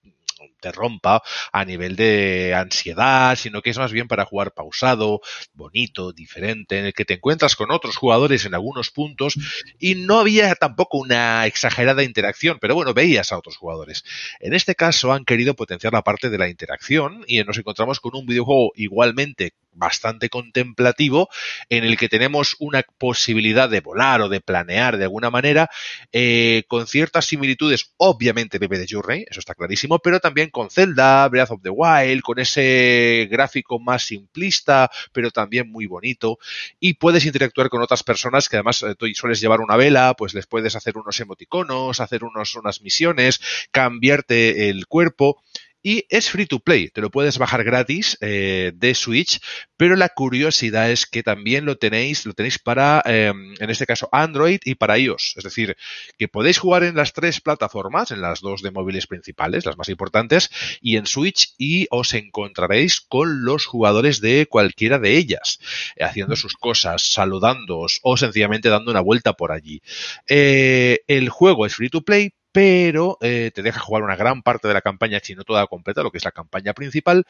te 0.60 0.72
rompa 0.72 1.22
a 1.52 1.64
nivel 1.64 1.96
de 1.96 2.54
ansiedad, 2.54 3.36
sino 3.36 3.62
que 3.62 3.70
es 3.70 3.78
más 3.78 3.92
bien 3.92 4.08
para 4.08 4.24
jugar 4.24 4.52
pausado, 4.52 5.20
bonito, 5.54 6.12
diferente, 6.12 6.78
en 6.78 6.86
el 6.86 6.94
que 6.94 7.04
te 7.04 7.14
encuentras 7.14 7.56
con 7.56 7.70
otros 7.70 7.96
jugadores 7.96 8.44
en 8.44 8.54
algunos 8.54 8.90
puntos 8.90 9.34
y 9.78 9.94
no 9.94 10.20
había 10.20 10.54
tampoco 10.54 10.98
una 10.98 11.46
exagerada 11.46 12.02
interacción, 12.02 12.58
pero 12.60 12.74
bueno, 12.74 12.94
veías 12.94 13.32
a 13.32 13.38
otros 13.38 13.56
jugadores. 13.56 14.04
En 14.40 14.54
este 14.54 14.74
caso 14.74 15.12
han 15.12 15.24
querido 15.24 15.54
potenciar 15.54 15.92
la 15.92 16.02
parte 16.02 16.30
de 16.30 16.38
la 16.38 16.48
interacción 16.48 17.24
y 17.26 17.42
nos 17.44 17.58
encontramos 17.58 18.00
con 18.00 18.16
un 18.16 18.26
videojuego 18.26 18.72
igualmente 18.76 19.54
bastante 19.74 20.28
contemplativo 20.28 21.28
en 21.68 21.84
el 21.84 21.96
que 21.96 22.08
tenemos 22.08 22.56
una 22.58 22.82
posibilidad 22.98 23.68
de 23.68 23.80
volar 23.80 24.20
o 24.20 24.28
de 24.28 24.40
planear 24.40 24.98
de 24.98 25.04
alguna 25.04 25.30
manera 25.30 25.70
eh, 26.12 26.64
con 26.68 26.86
ciertas 26.86 27.26
similitudes 27.26 27.92
obviamente 27.96 28.60
Pepe 28.60 28.78
de 28.78 28.86
Journey, 28.88 29.24
eso 29.28 29.40
está 29.40 29.54
clarísimo, 29.54 29.98
pero 29.98 30.20
también 30.22 30.48
con 30.48 30.70
Zelda, 30.70 31.28
Breath 31.28 31.50
of 31.50 31.60
the 31.62 31.68
Wild, 31.68 32.22
con 32.22 32.38
ese 32.38 33.28
gráfico 33.30 33.78
más 33.78 34.04
simplista 34.04 34.90
pero 35.12 35.30
también 35.30 35.70
muy 35.70 35.86
bonito. 35.86 36.38
Y 36.80 36.94
puedes 36.94 37.26
interactuar 37.26 37.68
con 37.68 37.82
otras 37.82 38.02
personas 38.02 38.48
que 38.48 38.56
además 38.56 38.82
eh, 38.82 38.94
tú 38.96 39.06
sueles 39.14 39.40
llevar 39.40 39.60
una 39.60 39.76
vela, 39.76 40.14
pues 40.16 40.34
les 40.34 40.46
puedes 40.46 40.76
hacer 40.76 40.96
unos 40.96 41.18
emoticonos, 41.20 42.00
hacer 42.00 42.24
unos, 42.24 42.54
unas 42.54 42.80
misiones, 42.82 43.40
cambiarte 43.70 44.70
el 44.70 44.86
cuerpo 44.86 45.42
y 45.82 46.04
es 46.08 46.30
free 46.30 46.46
to 46.46 46.60
play, 46.60 46.88
te 46.88 47.00
lo 47.00 47.10
puedes 47.10 47.38
bajar 47.38 47.64
gratis 47.64 48.16
eh, 48.20 48.72
de 48.74 48.94
Switch, 48.94 49.40
pero 49.76 49.96
la 49.96 50.10
curiosidad 50.10 50.90
es 50.90 51.06
que 51.06 51.22
también 51.22 51.64
lo 51.64 51.76
tenéis, 51.76 52.24
lo 52.24 52.34
tenéis 52.34 52.58
para, 52.58 53.02
em, 53.04 53.54
en 53.58 53.70
este 53.70 53.86
caso, 53.86 54.08
Android 54.12 54.60
y 54.64 54.76
para 54.76 54.98
iOS. 54.98 55.34
Es 55.36 55.44
decir, 55.44 55.76
que 56.18 56.28
podéis 56.28 56.58
jugar 56.58 56.84
en 56.84 56.94
las 56.94 57.12
tres 57.12 57.40
plataformas, 57.40 58.12
en 58.12 58.20
las 58.20 58.40
dos 58.40 58.62
de 58.62 58.70
móviles 58.70 59.06
principales, 59.06 59.66
las 59.66 59.76
más 59.76 59.88
importantes, 59.88 60.50
y 60.80 60.96
en 60.96 61.06
Switch, 61.06 61.54
y 61.58 61.88
os 61.90 62.14
encontraréis 62.14 63.00
con 63.00 63.44
los 63.44 63.66
jugadores 63.66 64.20
de 64.20 64.46
cualquiera 64.48 64.98
de 64.98 65.16
ellas, 65.16 65.58
haciendo 66.00 66.36
sus 66.36 66.54
cosas, 66.54 67.02
saludándoos 67.02 67.98
o 68.02 68.16
sencillamente 68.16 68.68
dando 68.68 68.90
una 68.90 69.00
vuelta 69.00 69.32
por 69.32 69.50
allí. 69.50 69.82
Eh, 70.28 71.00
el 71.08 71.28
juego 71.28 71.66
es 71.66 71.74
free 71.74 71.88
to 71.88 72.02
play, 72.02 72.34
pero 72.52 73.16
eh, 73.22 73.50
te 73.54 73.62
deja 73.62 73.80
jugar 73.80 74.02
una 74.02 74.16
gran 74.16 74.42
parte 74.42 74.68
de 74.68 74.74
la 74.74 74.82
campaña, 74.82 75.20
si 75.22 75.34
no 75.34 75.42
toda 75.42 75.66
completa, 75.66 76.02
lo 76.02 76.10
que 76.10 76.18
es 76.18 76.24
la 76.24 76.32
campaña 76.32 76.74
principal. 76.74 77.24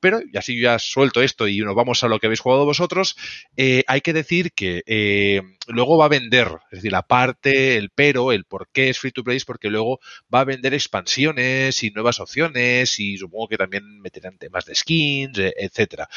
Pero, 0.00 0.20
y 0.30 0.36
así 0.36 0.60
ya 0.60 0.78
suelto 0.78 1.22
esto 1.22 1.48
y 1.48 1.58
nos 1.60 1.74
vamos 1.74 2.04
a 2.04 2.08
lo 2.08 2.18
que 2.18 2.26
habéis 2.26 2.40
jugado 2.40 2.66
vosotros, 2.66 3.16
eh, 3.56 3.84
hay 3.86 4.02
que 4.02 4.12
decir 4.12 4.52
que 4.52 4.82
eh, 4.86 5.42
luego 5.66 5.96
va 5.96 6.04
a 6.04 6.08
vender, 6.08 6.48
es 6.70 6.78
decir, 6.78 6.92
la 6.92 7.02
parte, 7.02 7.76
el 7.76 7.90
pero, 7.90 8.32
el 8.32 8.44
por 8.44 8.68
qué 8.70 8.90
es 8.90 8.98
free 8.98 9.12
to 9.12 9.24
play, 9.24 9.38
es 9.38 9.46
porque 9.46 9.70
luego 9.70 9.98
va 10.32 10.40
a 10.40 10.44
vender 10.44 10.74
expansiones 10.74 11.82
y 11.82 11.90
nuevas 11.90 12.20
opciones 12.20 13.00
y 13.00 13.16
supongo 13.16 13.48
que 13.48 13.56
también 13.56 14.00
meterán 14.00 14.38
temas 14.38 14.66
de 14.66 14.74
skins, 14.74 15.38
etcétera. 15.38 16.08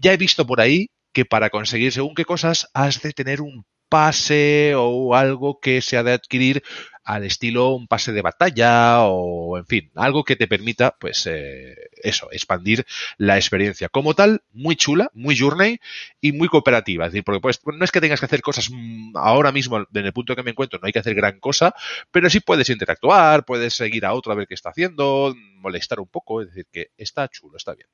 ya 0.00 0.12
he 0.12 0.16
visto 0.16 0.46
por 0.46 0.60
ahí 0.60 0.90
que 1.12 1.24
para 1.24 1.50
conseguir 1.50 1.92
según 1.92 2.14
qué 2.14 2.24
cosas 2.24 2.68
has 2.74 3.02
de 3.02 3.12
tener 3.12 3.40
un 3.40 3.64
pase 3.90 4.74
o 4.76 5.14
algo 5.14 5.60
que 5.60 5.82
se 5.82 5.96
ha 5.98 6.02
de 6.02 6.12
adquirir 6.12 6.62
al 7.10 7.24
estilo 7.24 7.70
un 7.70 7.88
pase 7.88 8.12
de 8.12 8.22
batalla 8.22 9.00
o, 9.02 9.58
en 9.58 9.66
fin, 9.66 9.90
algo 9.96 10.22
que 10.22 10.36
te 10.36 10.46
permita, 10.46 10.96
pues, 10.98 11.26
eh, 11.26 11.74
eso, 12.02 12.28
expandir 12.30 12.86
la 13.18 13.36
experiencia. 13.36 13.88
Como 13.88 14.14
tal, 14.14 14.42
muy 14.52 14.76
chula, 14.76 15.10
muy 15.12 15.36
journey 15.36 15.80
y 16.20 16.32
muy 16.32 16.48
cooperativa. 16.48 17.06
Es 17.06 17.12
decir, 17.12 17.24
porque 17.24 17.40
pues, 17.40 17.60
no 17.64 17.84
es 17.84 17.90
que 17.90 18.00
tengas 18.00 18.20
que 18.20 18.26
hacer 18.26 18.42
cosas 18.42 18.70
mm, 18.70 19.16
ahora 19.16 19.50
mismo, 19.50 19.78
en 19.78 20.06
el 20.06 20.12
punto 20.12 20.36
que 20.36 20.44
me 20.44 20.52
encuentro, 20.52 20.78
no 20.80 20.86
hay 20.86 20.92
que 20.92 21.00
hacer 21.00 21.14
gran 21.14 21.40
cosa, 21.40 21.74
pero 22.12 22.30
sí 22.30 22.38
puedes 22.38 22.70
interactuar, 22.70 23.44
puedes 23.44 23.74
seguir 23.74 24.06
a 24.06 24.14
otro 24.14 24.32
a 24.32 24.36
ver 24.36 24.46
qué 24.46 24.54
está 24.54 24.70
haciendo, 24.70 25.34
molestar 25.56 25.98
un 25.98 26.08
poco, 26.08 26.42
es 26.42 26.48
decir, 26.48 26.66
que 26.70 26.90
está 26.96 27.28
chulo, 27.28 27.56
está 27.56 27.74
bien. 27.74 27.88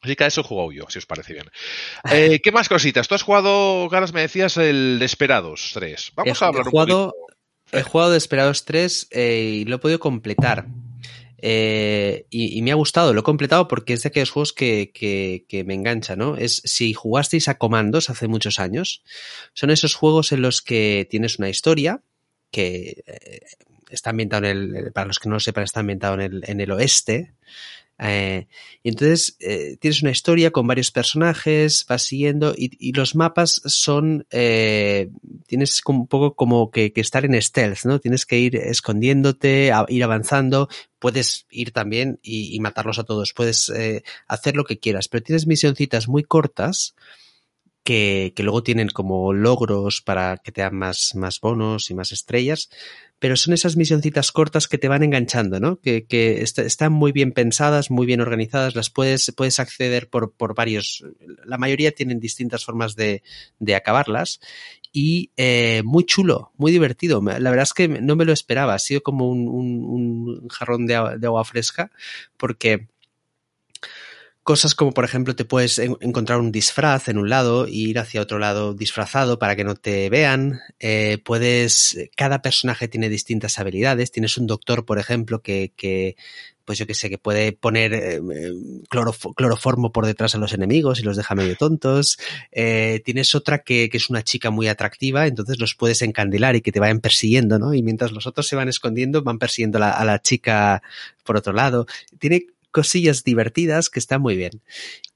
Así 0.00 0.16
que 0.16 0.24
a 0.24 0.26
eso 0.26 0.40
he 0.40 0.44
jugado 0.44 0.72
yo, 0.72 0.86
si 0.88 0.98
os 0.98 1.06
parece 1.06 1.34
bien. 1.34 1.46
Eh, 2.10 2.40
¿Qué 2.42 2.50
más 2.50 2.68
cositas? 2.68 3.06
Tú 3.06 3.14
has 3.14 3.22
jugado, 3.22 3.88
Garas, 3.88 4.12
me 4.12 4.22
decías, 4.22 4.56
el 4.56 4.98
Desperados 4.98 5.70
3. 5.74 6.12
Vamos 6.16 6.42
a 6.42 6.46
hablar 6.46 6.66
un 6.66 6.72
poco. 6.72 7.14
He 7.72 7.82
jugado 7.82 8.12
Desperados 8.12 8.64
3 8.64 9.08
eh, 9.10 9.60
y 9.60 9.64
lo 9.64 9.76
he 9.76 9.78
podido 9.78 9.98
completar. 9.98 10.66
Eh, 11.44 12.26
y, 12.30 12.62
me 12.62 12.70
ha 12.70 12.76
gustado, 12.76 13.12
lo 13.12 13.20
he 13.20 13.24
completado 13.24 13.66
porque 13.66 13.94
es 13.94 14.02
de 14.04 14.08
aquellos 14.08 14.30
juegos 14.30 14.52
que, 14.52 14.92
que, 14.94 15.64
me 15.64 15.74
engancha, 15.74 16.14
¿no? 16.14 16.36
Es 16.36 16.62
si 16.64 16.92
jugasteis 16.92 17.48
a 17.48 17.58
comandos 17.58 18.10
hace 18.10 18.28
muchos 18.28 18.60
años, 18.60 19.02
son 19.52 19.70
esos 19.70 19.96
juegos 19.96 20.30
en 20.30 20.40
los 20.40 20.62
que 20.62 21.04
tienes 21.10 21.40
una 21.40 21.48
historia 21.48 22.00
que 22.52 23.02
está 23.90 24.10
ambientado 24.10 24.46
en 24.46 24.76
el, 24.76 24.92
para 24.92 25.06
los 25.06 25.18
que 25.18 25.28
no 25.28 25.34
lo 25.36 25.40
sepan, 25.40 25.64
está 25.64 25.80
ambientado 25.80 26.14
en 26.14 26.20
el, 26.20 26.44
en 26.46 26.60
el 26.60 26.70
oeste, 26.70 27.32
eh, 28.04 28.48
y 28.82 28.88
entonces 28.88 29.36
eh, 29.38 29.76
tienes 29.78 30.02
una 30.02 30.10
historia 30.10 30.50
con 30.50 30.66
varios 30.66 30.90
personajes, 30.90 31.86
vas 31.88 32.02
siguiendo 32.02 32.52
y, 32.56 32.92
los 32.92 33.14
mapas 33.14 33.62
son, 33.64 34.26
eh, 34.30 35.08
tienes 35.46 35.80
un 35.86 36.08
poco 36.08 36.34
como 36.34 36.72
que, 36.72 36.92
estar 36.96 37.24
en 37.24 37.40
stealth, 37.40 37.84
¿no? 37.84 38.00
Tienes 38.00 38.26
que 38.26 38.38
ir 38.38 38.56
escondiéndote, 38.56 39.70
ir 39.88 40.04
avanzando, 40.04 40.68
puedes 40.98 41.46
ir 41.50 41.70
también 41.70 42.18
y, 42.22 42.58
matarlos 42.58 42.98
a 42.98 43.04
todos, 43.04 43.32
puedes 43.32 43.72
hacer 44.26 44.56
lo 44.56 44.64
que 44.64 44.78
quieras, 44.78 45.08
pero 45.08 45.22
tienes 45.22 45.46
misioncitas 45.46 46.08
muy 46.08 46.24
cortas 46.24 46.94
que, 47.82 48.32
luego 48.38 48.62
tienen 48.62 48.88
como 48.88 49.32
logros 49.32 50.00
para 50.00 50.36
que 50.38 50.52
te 50.52 50.62
dan 50.62 50.76
más, 50.76 51.14
más 51.14 51.40
bonos 51.40 51.90
y 51.90 51.94
más 51.94 52.12
estrellas, 52.12 52.70
pero 53.18 53.36
son 53.36 53.54
esas 53.54 53.76
misioncitas 53.76 54.32
cortas 54.32 54.66
que 54.66 54.78
te 54.78 54.88
van 54.88 55.02
enganchando, 55.02 55.60
¿no? 55.60 55.80
Que, 55.80 56.06
que 56.06 56.42
están 56.42 56.92
muy 56.92 57.12
bien 57.12 57.32
pensadas, 57.32 57.90
muy 57.90 58.06
bien 58.06 58.20
organizadas, 58.20 58.74
las 58.74 58.90
puedes, 58.90 59.32
puedes 59.36 59.60
acceder 59.60 60.08
por, 60.10 60.32
por 60.32 60.54
varios, 60.54 61.04
la 61.44 61.58
mayoría 61.58 61.92
tienen 61.92 62.20
distintas 62.20 62.64
formas 62.64 62.96
de, 62.96 63.22
de 63.58 63.74
acabarlas 63.74 64.40
y 64.92 65.30
eh, 65.36 65.82
muy 65.84 66.04
chulo, 66.04 66.52
muy 66.56 66.70
divertido. 66.70 67.22
La 67.22 67.50
verdad 67.50 67.62
es 67.62 67.72
que 67.72 67.88
no 67.88 68.16
me 68.16 68.24
lo 68.24 68.32
esperaba, 68.32 68.74
ha 68.74 68.78
sido 68.78 69.02
como 69.02 69.30
un, 69.30 70.48
jarrón 70.50 70.86
de 70.86 70.94
agua 70.94 71.44
fresca 71.44 71.90
porque 72.36 72.88
Cosas 74.42 74.74
como, 74.74 74.92
por 74.92 75.04
ejemplo, 75.04 75.36
te 75.36 75.44
puedes 75.44 75.78
encontrar 75.78 76.40
un 76.40 76.50
disfraz 76.50 77.08
en 77.08 77.16
un 77.16 77.30
lado 77.30 77.66
e 77.66 77.70
ir 77.70 78.00
hacia 78.00 78.20
otro 78.20 78.40
lado 78.40 78.74
disfrazado 78.74 79.38
para 79.38 79.54
que 79.54 79.62
no 79.62 79.76
te 79.76 80.10
vean. 80.10 80.60
Eh, 80.80 81.18
puedes, 81.24 81.96
cada 82.16 82.42
personaje 82.42 82.88
tiene 82.88 83.08
distintas 83.08 83.60
habilidades. 83.60 84.10
Tienes 84.10 84.36
un 84.38 84.48
doctor, 84.48 84.84
por 84.84 84.98
ejemplo, 84.98 85.42
que, 85.42 85.72
que 85.76 86.16
pues 86.64 86.76
yo 86.76 86.88
que 86.88 86.94
sé, 86.94 87.08
que 87.08 87.18
puede 87.18 87.52
poner 87.52 87.94
eh, 87.94 88.20
cloroformo 88.88 89.92
por 89.92 90.06
detrás 90.06 90.34
a 90.34 90.38
los 90.38 90.52
enemigos 90.52 90.98
y 90.98 91.04
los 91.04 91.16
deja 91.16 91.36
medio 91.36 91.56
tontos. 91.56 92.18
Eh, 92.50 93.00
tienes 93.04 93.34
otra 93.36 93.58
que, 93.60 93.88
que, 93.90 93.96
es 93.96 94.10
una 94.10 94.22
chica 94.22 94.50
muy 94.50 94.68
atractiva, 94.68 95.26
entonces 95.26 95.60
los 95.60 95.76
puedes 95.76 96.02
encandilar 96.02 96.56
y 96.56 96.62
que 96.62 96.72
te 96.72 96.80
vayan 96.80 97.00
persiguiendo, 97.00 97.60
¿no? 97.60 97.74
Y 97.74 97.82
mientras 97.82 98.10
los 98.10 98.26
otros 98.26 98.48
se 98.48 98.56
van 98.56 98.68
escondiendo, 98.68 99.22
van 99.22 99.38
persiguiendo 99.38 99.78
a 99.78 99.82
la, 99.82 99.90
a 99.90 100.04
la 100.04 100.20
chica 100.20 100.82
por 101.24 101.36
otro 101.36 101.52
lado. 101.52 101.86
Tiene 102.18 102.46
cosillas 102.72 103.22
divertidas 103.22 103.88
que 103.88 104.00
están 104.00 104.20
muy 104.20 104.36
bien. 104.36 104.60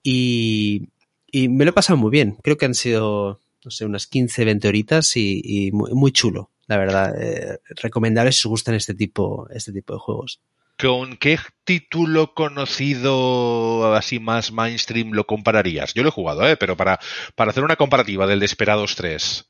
Y, 0.03 0.89
y 1.27 1.49
me 1.49 1.65
lo 1.65 1.71
he 1.71 1.75
pasado 1.75 1.97
muy 1.97 2.11
bien. 2.11 2.37
Creo 2.43 2.57
que 2.57 2.67
han 2.67 2.75
sido, 2.75 3.41
no 3.65 3.71
sé, 3.71 3.85
unas 3.85 4.07
15, 4.07 4.45
20 4.45 4.69
horitas 4.69 5.17
y, 5.17 5.71
muy, 5.73 6.13
chulo, 6.13 6.51
la 6.67 6.79
verdad. 6.79 7.15
Eh, 7.21 7.59
recomendable 7.83 8.31
si 8.31 8.47
os 8.47 8.51
gustan 8.51 8.75
este 8.75 8.95
tipo, 8.95 9.49
este 9.51 9.73
tipo 9.73 9.95
de 9.95 9.99
juegos. 9.99 10.41
¿Con 10.79 11.17
qué 11.17 11.39
título 11.65 12.35
conocido 12.35 13.95
así 13.95 14.21
más 14.21 14.53
mainstream 14.53 15.13
lo 15.13 15.27
compararías? 15.27 15.95
Yo 15.95 16.03
lo 16.03 16.11
he 16.11 16.13
jugado, 16.13 16.47
¿eh? 16.47 16.59
pero 16.59 16.77
para, 16.77 17.01
para 17.35 17.51
hacer 17.51 17.65
una 17.65 17.77
comparativa 17.77 18.27
del 18.27 18.41
Desperados 18.41 18.95
3. 18.95 19.47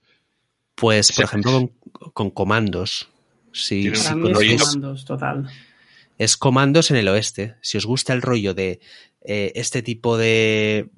Pues, 0.76 1.10
por 1.12 1.24
ejemplo, 1.24 1.70
con, 2.12 2.30
comandos. 2.30 3.08
Sí, 3.52 3.92
sí, 3.94 4.08
comandos, 4.10 5.04
total 5.04 5.50
es 6.18 6.36
Comandos 6.36 6.90
en 6.90 6.96
el 6.96 7.08
Oeste. 7.08 7.56
Si 7.60 7.76
os 7.78 7.86
gusta 7.86 8.12
el 8.12 8.22
rollo 8.22 8.54
de 8.54 8.80
eh, 9.22 9.52
este 9.54 9.82
tipo 9.82 10.16
de, 10.16 10.88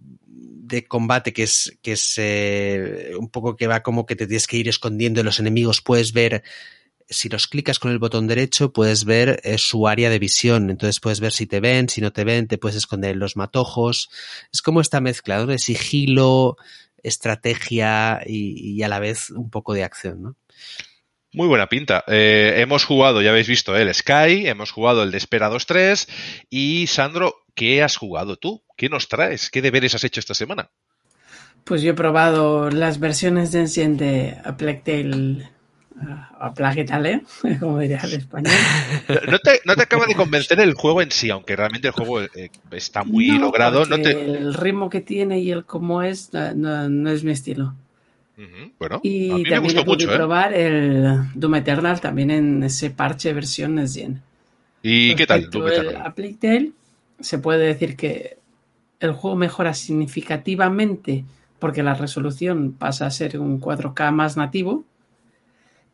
de 0.69 0.87
combate 0.87 1.33
que 1.33 1.45
es, 1.45 1.79
que 1.83 1.93
es 1.93 2.15
eh, 2.19 3.13
un 3.19 3.29
poco 3.29 3.57
que 3.57 3.67
va 3.67 3.83
como 3.83 4.07
que 4.07 4.17
te 4.17 4.27
tienes 4.27 4.47
que 4.47 4.59
ir 4.59 4.69
escondiendo 4.69 5.21
de 5.21 5.25
los 5.25 5.41
enemigos, 5.41 5.83
puedes 5.83 6.13
ver, 6.13 6.43
si 7.09 7.29
los 7.29 7.47
clicas 7.47 7.79
con 7.79 7.91
el 7.91 7.99
botón 7.99 8.27
derecho, 8.27 8.73
puedes 8.73 9.05
ver 9.05 9.41
eh, 9.45 9.59
su 9.59 9.89
área 9.89 10.11
de 10.11 10.19
visión. 10.19 10.71
Entonces 10.71 11.01
puedes 11.01 11.21
ver 11.21 11.33
si 11.33 11.47
te 11.47 11.61
ven, 11.61 11.89
si 11.89 12.01
no 12.01 12.13
te 12.13 12.25
ven, 12.25 12.47
te 12.47 12.59
puedes 12.59 12.77
esconder 12.77 13.13
en 13.13 13.19
los 13.19 13.37
matojos. 13.37 14.11
Es 14.53 14.63
como 14.63 14.81
esta 14.81 15.01
mezcla 15.01 15.45
de 15.47 15.59
sigilo, 15.59 16.57
estrategia 17.03 18.21
y, 18.27 18.75
y, 18.75 18.83
a 18.83 18.89
la 18.89 18.99
vez 18.99 19.31
un 19.31 19.51
poco 19.51 19.73
de 19.73 19.85
acción, 19.85 20.23
¿no? 20.23 20.37
Muy 21.33 21.47
buena 21.47 21.69
pinta. 21.69 22.05
Eh, 22.07 22.55
hemos 22.59 22.85
jugado, 22.85 23.21
ya 23.21 23.31
habéis 23.31 23.49
visto, 23.49 23.77
el 23.77 23.93
Sky, 23.93 24.47
hemos 24.47 24.71
jugado 24.71 25.03
el 25.03 25.11
Desperados 25.11 25.67
3 25.67 26.09
y 26.49 26.87
Sandro, 26.87 27.35
¿qué 27.55 27.83
has 27.83 27.97
jugado 27.97 28.37
tú? 28.37 28.63
¿Qué 28.77 28.89
nos 28.89 29.09
traes? 29.09 29.51
¿Qué 29.51 29.61
deberes 29.61 29.95
has 29.95 30.05
hecho 30.05 30.21
esta 30.21 30.35
semana? 30.35 30.71
Pues 31.65 31.83
yo 31.83 31.91
he 31.91 31.95
probado 31.95 32.71
las 32.71 32.99
versiones 32.99 33.53
de 33.53 33.61
Enciende 33.61 34.39
a 34.43 34.57
Plague 34.57 35.49
a 36.41 36.55
plaguetale, 36.55 37.23
como 37.61 37.79
diría 37.79 38.01
el 38.05 38.15
español. 38.15 38.53
No 39.31 39.39
te, 39.39 39.61
no 39.65 39.75
te 39.75 39.83
acaba 39.83 40.07
de 40.07 40.15
convencer 40.15 40.61
el 40.61 40.75
juego 40.75 41.03
en 41.03 41.11
sí, 41.11 41.31
aunque 41.31 41.57
realmente 41.57 41.89
el 41.89 41.95
juego 41.95 42.23
eh, 42.23 42.51
está 42.71 43.05
muy 43.05 43.27
logrado. 43.39 43.85
No 43.85 43.97
El 43.97 44.55
ritmo 44.55 44.91
que 44.91 45.01
tiene 45.01 45.41
y 45.41 45.51
el 45.51 45.65
cómo 45.65 46.03
es 46.03 46.33
no, 46.33 47.11
es 47.11 47.25
mi 47.25 47.33
estilo. 47.33 47.75
Bueno, 48.79 49.01
y 49.03 49.31
a 49.31 49.35
mí 49.35 49.43
también 49.45 49.75
me 49.75 49.83
gustó 49.83 50.13
¿eh? 50.13 50.17
probar 50.17 50.55
el 50.55 51.29
Doom 51.35 51.57
Eternal 51.57 52.01
también 52.01 52.31
en 52.31 52.63
ese 52.63 52.91
parche 52.91 53.33
versión 53.33 53.75
Next 53.75 53.99
¿Y 54.83 55.15
qué 55.17 55.27
tal? 55.27 55.51
Doom 55.51 55.67
A 56.05 56.15
Plague 56.15 56.73
se 57.19 57.39
puede 57.39 57.67
decir 57.67 57.97
que 57.97 58.39
el 59.01 59.13
juego 59.13 59.37
mejora 59.37 59.75
significativamente 59.75 61.25
porque 61.59 61.83
la 61.83 61.95
resolución 61.95 62.73
pasa 62.73 63.07
a 63.07 63.11
ser 63.11 63.41
un 63.41 63.61
4K 63.61 64.13
más 64.13 64.37
nativo 64.37 64.85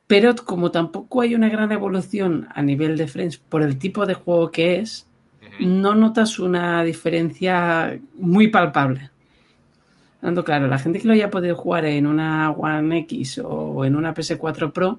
pero 0.06 0.34
como 0.36 0.70
tampoco 0.70 1.22
hay 1.22 1.34
una 1.34 1.48
gran 1.48 1.72
evolución 1.72 2.48
a 2.54 2.62
nivel 2.62 2.96
de 2.96 3.08
frames 3.08 3.38
por 3.38 3.62
el 3.62 3.78
tipo 3.78 4.06
de 4.06 4.14
juego 4.14 4.50
que 4.50 4.78
es, 4.78 5.06
no 5.60 5.94
notas 5.94 6.38
una 6.38 6.82
diferencia 6.82 7.98
muy 8.14 8.48
palpable. 8.48 9.10
Dando 10.24 10.42
claro, 10.42 10.68
la 10.68 10.78
gente 10.78 11.00
que 11.00 11.06
lo 11.06 11.12
haya 11.12 11.30
podido 11.30 11.54
jugar 11.54 11.84
en 11.84 12.06
una 12.06 12.50
One 12.50 13.00
X 13.00 13.42
o 13.44 13.84
en 13.84 13.94
una 13.94 14.14
PS4 14.14 14.72
Pro, 14.72 14.98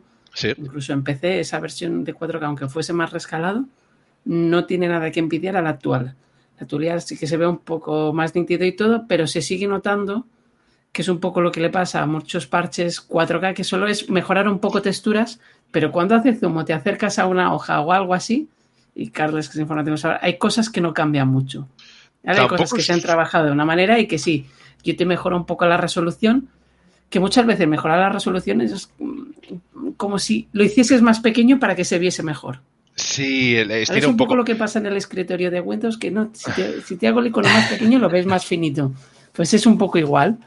incluso 0.55 0.93
en 0.93 1.03
PC, 1.03 1.39
esa 1.39 1.59
versión 1.59 2.03
de 2.03 2.13
4K, 2.13 2.43
aunque 2.43 2.67
fuese 2.67 2.93
más 2.93 3.11
rescalado, 3.11 3.65
no 4.25 4.65
tiene 4.65 4.87
nada 4.87 5.09
que 5.09 5.19
envidiar 5.19 5.57
a 5.57 5.63
la 5.63 5.69
actual. 5.71 6.13
La 6.59 6.65
actualidad 6.65 6.99
sí 6.99 7.17
que 7.17 7.25
se 7.25 7.37
ve 7.37 7.47
un 7.47 7.57
poco 7.57 8.13
más 8.13 8.35
nítido 8.35 8.65
y 8.65 8.73
todo, 8.73 9.07
pero 9.07 9.25
se 9.25 9.41
sigue 9.41 9.67
notando 9.67 10.27
que 10.91 11.01
es 11.01 11.09
un 11.09 11.19
poco 11.19 11.41
lo 11.41 11.51
que 11.51 11.59
le 11.59 11.71
pasa 11.71 12.03
a 12.03 12.05
muchos 12.05 12.45
parches 12.45 13.09
4K, 13.09 13.55
que 13.55 13.63
solo 13.63 13.87
es 13.87 14.07
mejorar 14.11 14.47
un 14.47 14.59
poco 14.59 14.83
texturas, 14.83 15.39
pero 15.71 15.91
cuando 15.91 16.13
haces 16.13 16.39
zoom 16.39 16.55
o 16.57 16.65
te 16.65 16.73
acercas 16.73 17.17
a 17.17 17.25
una 17.25 17.51
hoja 17.51 17.81
o 17.81 17.91
algo 17.93 18.13
así, 18.13 18.47
y 18.93 19.09
Carlos, 19.09 19.49
que 19.49 19.53
es 19.53 19.59
informativo, 19.59 19.97
hay 20.21 20.37
cosas 20.37 20.69
que 20.69 20.81
no 20.81 20.93
cambian 20.93 21.29
mucho. 21.29 21.67
Hay 22.23 22.47
cosas 22.47 22.71
que 22.71 22.83
se 22.83 22.93
han 22.93 23.01
trabajado 23.01 23.47
de 23.47 23.51
una 23.51 23.65
manera 23.65 23.97
y 23.97 24.05
que 24.05 24.19
sí, 24.19 24.45
yo 24.85 24.95
te 24.95 25.05
mejoro 25.05 25.35
un 25.35 25.45
poco 25.45 25.65
la 25.65 25.77
resolución, 25.77 26.47
que 27.09 27.19
muchas 27.19 27.45
veces 27.45 27.67
mejorar 27.67 27.99
la 27.99 28.09
resolución 28.09 28.61
es 28.61 28.89
como 29.97 30.19
si 30.19 30.47
lo 30.53 30.63
hicieses 30.63 31.01
más 31.01 31.19
pequeño 31.19 31.59
para 31.59 31.75
que 31.75 31.83
se 31.83 31.99
viese 31.99 32.23
mejor. 32.23 32.61
Sí, 32.95 33.57
es 33.57 33.89
un, 33.89 34.11
un 34.11 34.17
poco... 34.17 34.35
lo 34.35 34.45
que 34.45 34.55
pasa 34.55 34.79
en 34.79 34.85
el 34.85 34.95
escritorio 34.95 35.51
de 35.51 35.59
Windows, 35.59 35.97
que 35.97 36.11
no, 36.11 36.29
si 36.33 36.51
te, 36.51 36.81
si 36.81 36.95
te 36.95 37.07
hago 37.07 37.19
el 37.19 37.27
icono 37.27 37.49
más 37.49 37.69
pequeño 37.69 37.99
lo 37.99 38.09
ves 38.09 38.25
más 38.25 38.45
finito. 38.45 38.93
Pues 39.33 39.53
es 39.53 39.65
un 39.65 39.77
poco 39.77 39.97
igual. 39.97 40.37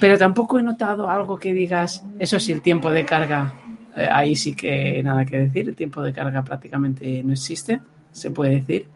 Pero 0.00 0.18
tampoco 0.18 0.58
he 0.58 0.62
notado 0.62 1.08
algo 1.08 1.38
que 1.38 1.52
digas, 1.52 2.04
eso 2.18 2.40
sí, 2.40 2.52
el 2.52 2.62
tiempo 2.62 2.90
de 2.90 3.04
carga, 3.04 3.54
eh, 3.96 4.08
ahí 4.10 4.34
sí 4.34 4.54
que 4.54 5.02
nada 5.02 5.24
que 5.24 5.38
decir, 5.38 5.68
el 5.68 5.76
tiempo 5.76 6.02
de 6.02 6.12
carga 6.12 6.42
prácticamente 6.42 7.22
no 7.22 7.32
existe, 7.32 7.80
se 8.10 8.30
puede 8.30 8.56
decir. 8.56 8.86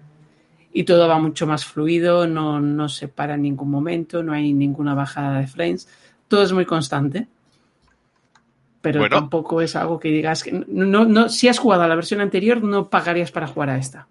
Y 0.73 0.85
todo 0.85 1.09
va 1.09 1.19
mucho 1.19 1.47
más 1.47 1.65
fluido, 1.65 2.27
no, 2.27 2.61
no 2.61 2.89
se 2.89 3.09
para 3.09 3.35
en 3.35 3.43
ningún 3.43 3.71
momento, 3.71 4.23
no 4.23 4.33
hay 4.33 4.53
ninguna 4.53 4.95
bajada 4.95 5.41
de 5.41 5.47
frames, 5.47 5.89
todo 6.29 6.43
es 6.43 6.53
muy 6.53 6.67
constante. 6.67 7.27
Pero 8.81 9.09
tampoco 9.09 9.61
es 9.61 9.75
algo 9.75 9.99
que 9.99 10.09
digas 10.09 10.45
que 10.45 10.53
no, 10.53 11.05
no, 11.05 11.29
si 11.29 11.49
has 11.49 11.59
jugado 11.59 11.83
a 11.83 11.89
la 11.89 11.97
versión 11.97 12.21
anterior, 12.21 12.63
no 12.63 12.89
pagarías 12.89 13.33
para 13.33 13.49
jugar 13.49 13.71
a 13.71 13.79
esta. 13.79 14.07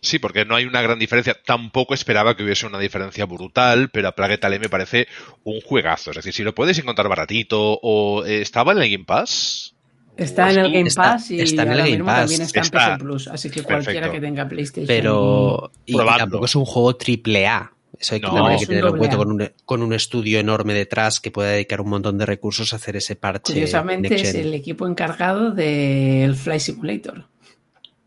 Sí, 0.00 0.18
porque 0.18 0.44
no 0.44 0.56
hay 0.56 0.64
una 0.64 0.82
gran 0.82 0.98
diferencia. 0.98 1.36
Tampoco 1.44 1.94
esperaba 1.94 2.36
que 2.36 2.42
hubiese 2.42 2.66
una 2.66 2.78
diferencia 2.78 3.26
brutal, 3.26 3.90
pero 3.90 4.08
a 4.08 4.12
Plague 4.12 4.38
Tale 4.38 4.58
me 4.58 4.68
parece 4.68 5.08
un 5.44 5.60
juegazo. 5.60 6.10
Es 6.10 6.16
decir, 6.16 6.32
si 6.32 6.42
lo 6.42 6.54
puedes 6.54 6.78
encontrar 6.78 7.08
baratito 7.08 7.78
o 7.82 8.24
eh, 8.24 8.40
estaba 8.40 8.72
en 8.72 8.78
el 8.78 8.90
Game 8.90 9.04
Pass. 9.04 9.74
Está 10.18 10.50
en 10.50 10.58
el 10.58 10.72
Game 10.72 10.90
Pass 10.90 11.30
y 11.30 11.40
está 11.40 11.62
en 11.62 11.72
el 11.72 11.78
Game 11.78 12.04
Pass. 12.04 12.20
también 12.20 12.42
está 12.42 12.60
en 12.60 12.96
PS 12.96 13.02
Plus, 13.02 13.28
así 13.28 13.50
que 13.50 13.62
cualquiera 13.62 14.10
que 14.10 14.20
tenga 14.20 14.48
PlayStation. 14.48 14.86
Pero 14.88 15.70
y, 15.86 15.96
tampoco 15.96 16.44
es 16.44 16.56
un 16.56 16.64
juego 16.64 16.96
triple 16.96 17.46
A. 17.46 17.72
Eso 17.96 18.14
hay 18.14 18.20
que, 18.20 18.28
que 18.58 18.66
tenerlo 18.66 18.90
en 18.90 18.98
cuenta 18.98 19.16
con 19.16 19.30
un, 19.30 19.50
con 19.64 19.82
un, 19.82 19.92
estudio 19.92 20.40
enorme 20.40 20.74
detrás 20.74 21.20
que 21.20 21.30
puede 21.30 21.52
dedicar 21.52 21.80
un 21.80 21.88
montón 21.88 22.18
de 22.18 22.26
recursos 22.26 22.72
a 22.72 22.76
hacer 22.76 22.96
ese 22.96 23.16
parche. 23.16 23.52
Curiosamente 23.52 24.14
es 24.14 24.34
el 24.34 24.54
equipo 24.54 24.86
encargado 24.86 25.52
del 25.52 26.34
Fly 26.34 26.60
Simulator. 26.60 27.24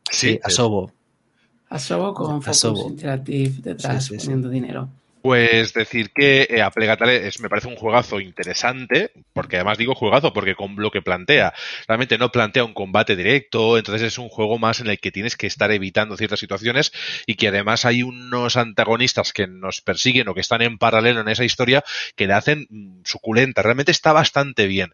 Sí, 0.09 0.37
Asobo. 0.43 0.91
Asobo 1.69 2.13
con 2.13 2.41
Focus 2.41 2.85
Interactive 2.87 3.53
detrás 3.61 4.09
poniendo 4.09 4.49
dinero. 4.49 4.89
Pues 5.21 5.73
decir 5.73 6.11
que 6.11 6.47
eh, 6.49 6.63
a 6.63 6.71
es, 7.11 7.39
me 7.41 7.49
parece 7.49 7.67
un 7.67 7.75
juegazo 7.75 8.19
interesante, 8.19 9.11
porque 9.33 9.57
además 9.57 9.77
digo 9.77 9.93
juegazo, 9.93 10.33
porque 10.33 10.55
con 10.55 10.75
lo 10.77 10.89
que 10.89 11.03
plantea, 11.03 11.53
realmente 11.87 12.17
no 12.17 12.31
plantea 12.31 12.63
un 12.63 12.73
combate 12.73 13.15
directo, 13.15 13.77
entonces 13.77 14.01
es 14.01 14.17
un 14.17 14.29
juego 14.29 14.57
más 14.57 14.79
en 14.79 14.87
el 14.87 14.99
que 14.99 15.11
tienes 15.11 15.37
que 15.37 15.45
estar 15.45 15.71
evitando 15.71 16.17
ciertas 16.17 16.39
situaciones 16.39 16.91
y 17.27 17.35
que 17.35 17.49
además 17.49 17.85
hay 17.85 18.01
unos 18.01 18.57
antagonistas 18.57 19.31
que 19.31 19.45
nos 19.45 19.81
persiguen 19.81 20.27
o 20.27 20.33
que 20.33 20.41
están 20.41 20.63
en 20.63 20.79
paralelo 20.79 21.21
en 21.21 21.27
esa 21.27 21.43
historia 21.43 21.83
que 22.15 22.25
le 22.25 22.33
hacen 22.33 22.65
mm, 22.69 23.01
suculenta. 23.05 23.61
Realmente 23.61 23.91
está 23.91 24.13
bastante 24.13 24.65
bien. 24.65 24.91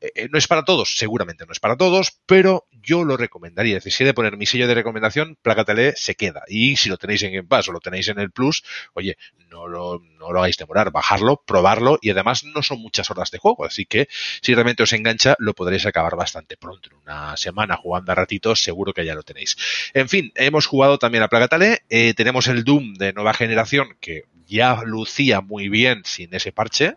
Eh, 0.00 0.10
eh, 0.16 0.28
no 0.28 0.38
es 0.38 0.48
para 0.48 0.64
todos, 0.64 0.96
seguramente 0.96 1.46
no 1.46 1.52
es 1.52 1.60
para 1.60 1.76
todos, 1.76 2.18
pero 2.26 2.66
yo 2.72 3.04
lo 3.04 3.16
recomendaría. 3.16 3.78
Es 3.78 3.84
si 3.84 4.02
he 4.02 4.06
de 4.06 4.14
poner 4.14 4.36
mi 4.36 4.46
sello 4.46 4.66
de 4.66 4.74
recomendación, 4.74 5.36
Plegatale 5.40 5.94
se 5.96 6.16
queda. 6.16 6.42
Y 6.48 6.76
si 6.76 6.88
lo 6.88 6.96
tenéis 6.96 7.22
en 7.22 7.32
Game 7.32 7.48
Pass 7.48 7.68
o 7.68 7.72
lo 7.72 7.80
tenéis 7.80 8.08
en 8.08 8.18
el 8.18 8.32
Plus, 8.32 8.64
oye, 8.94 9.16
no 9.50 9.67
no 9.68 10.32
lo, 10.32 10.38
hagáis 10.38 10.56
demorar, 10.56 10.90
bajarlo, 10.90 11.42
probarlo 11.44 11.98
y 12.00 12.10
además 12.10 12.44
no 12.44 12.62
son 12.62 12.80
muchas 12.80 13.10
horas 13.10 13.30
de 13.30 13.38
juego, 13.38 13.64
así 13.64 13.86
que 13.86 14.08
si 14.42 14.54
realmente 14.54 14.82
os 14.82 14.92
engancha 14.92 15.34
lo 15.38 15.54
podréis 15.54 15.86
acabar 15.86 16.16
bastante 16.16 16.56
pronto, 16.56 16.90
en 16.90 16.96
una 16.98 17.36
semana 17.36 17.76
jugando 17.76 18.12
a 18.12 18.14
ratitos 18.14 18.62
seguro 18.62 18.92
que 18.92 19.04
ya 19.04 19.14
lo 19.14 19.22
tenéis. 19.22 19.56
En 19.94 20.08
fin, 20.08 20.32
hemos 20.34 20.66
jugado 20.66 20.98
también 20.98 21.24
a 21.24 21.28
Plagatale, 21.28 21.82
eh, 21.88 22.14
tenemos 22.14 22.46
el 22.48 22.64
Doom 22.64 22.94
de 22.94 23.12
nueva 23.12 23.34
generación 23.34 23.96
que 24.00 24.24
ya 24.46 24.82
lucía 24.84 25.40
muy 25.40 25.68
bien 25.68 26.02
sin 26.04 26.34
ese 26.34 26.52
parche, 26.52 26.96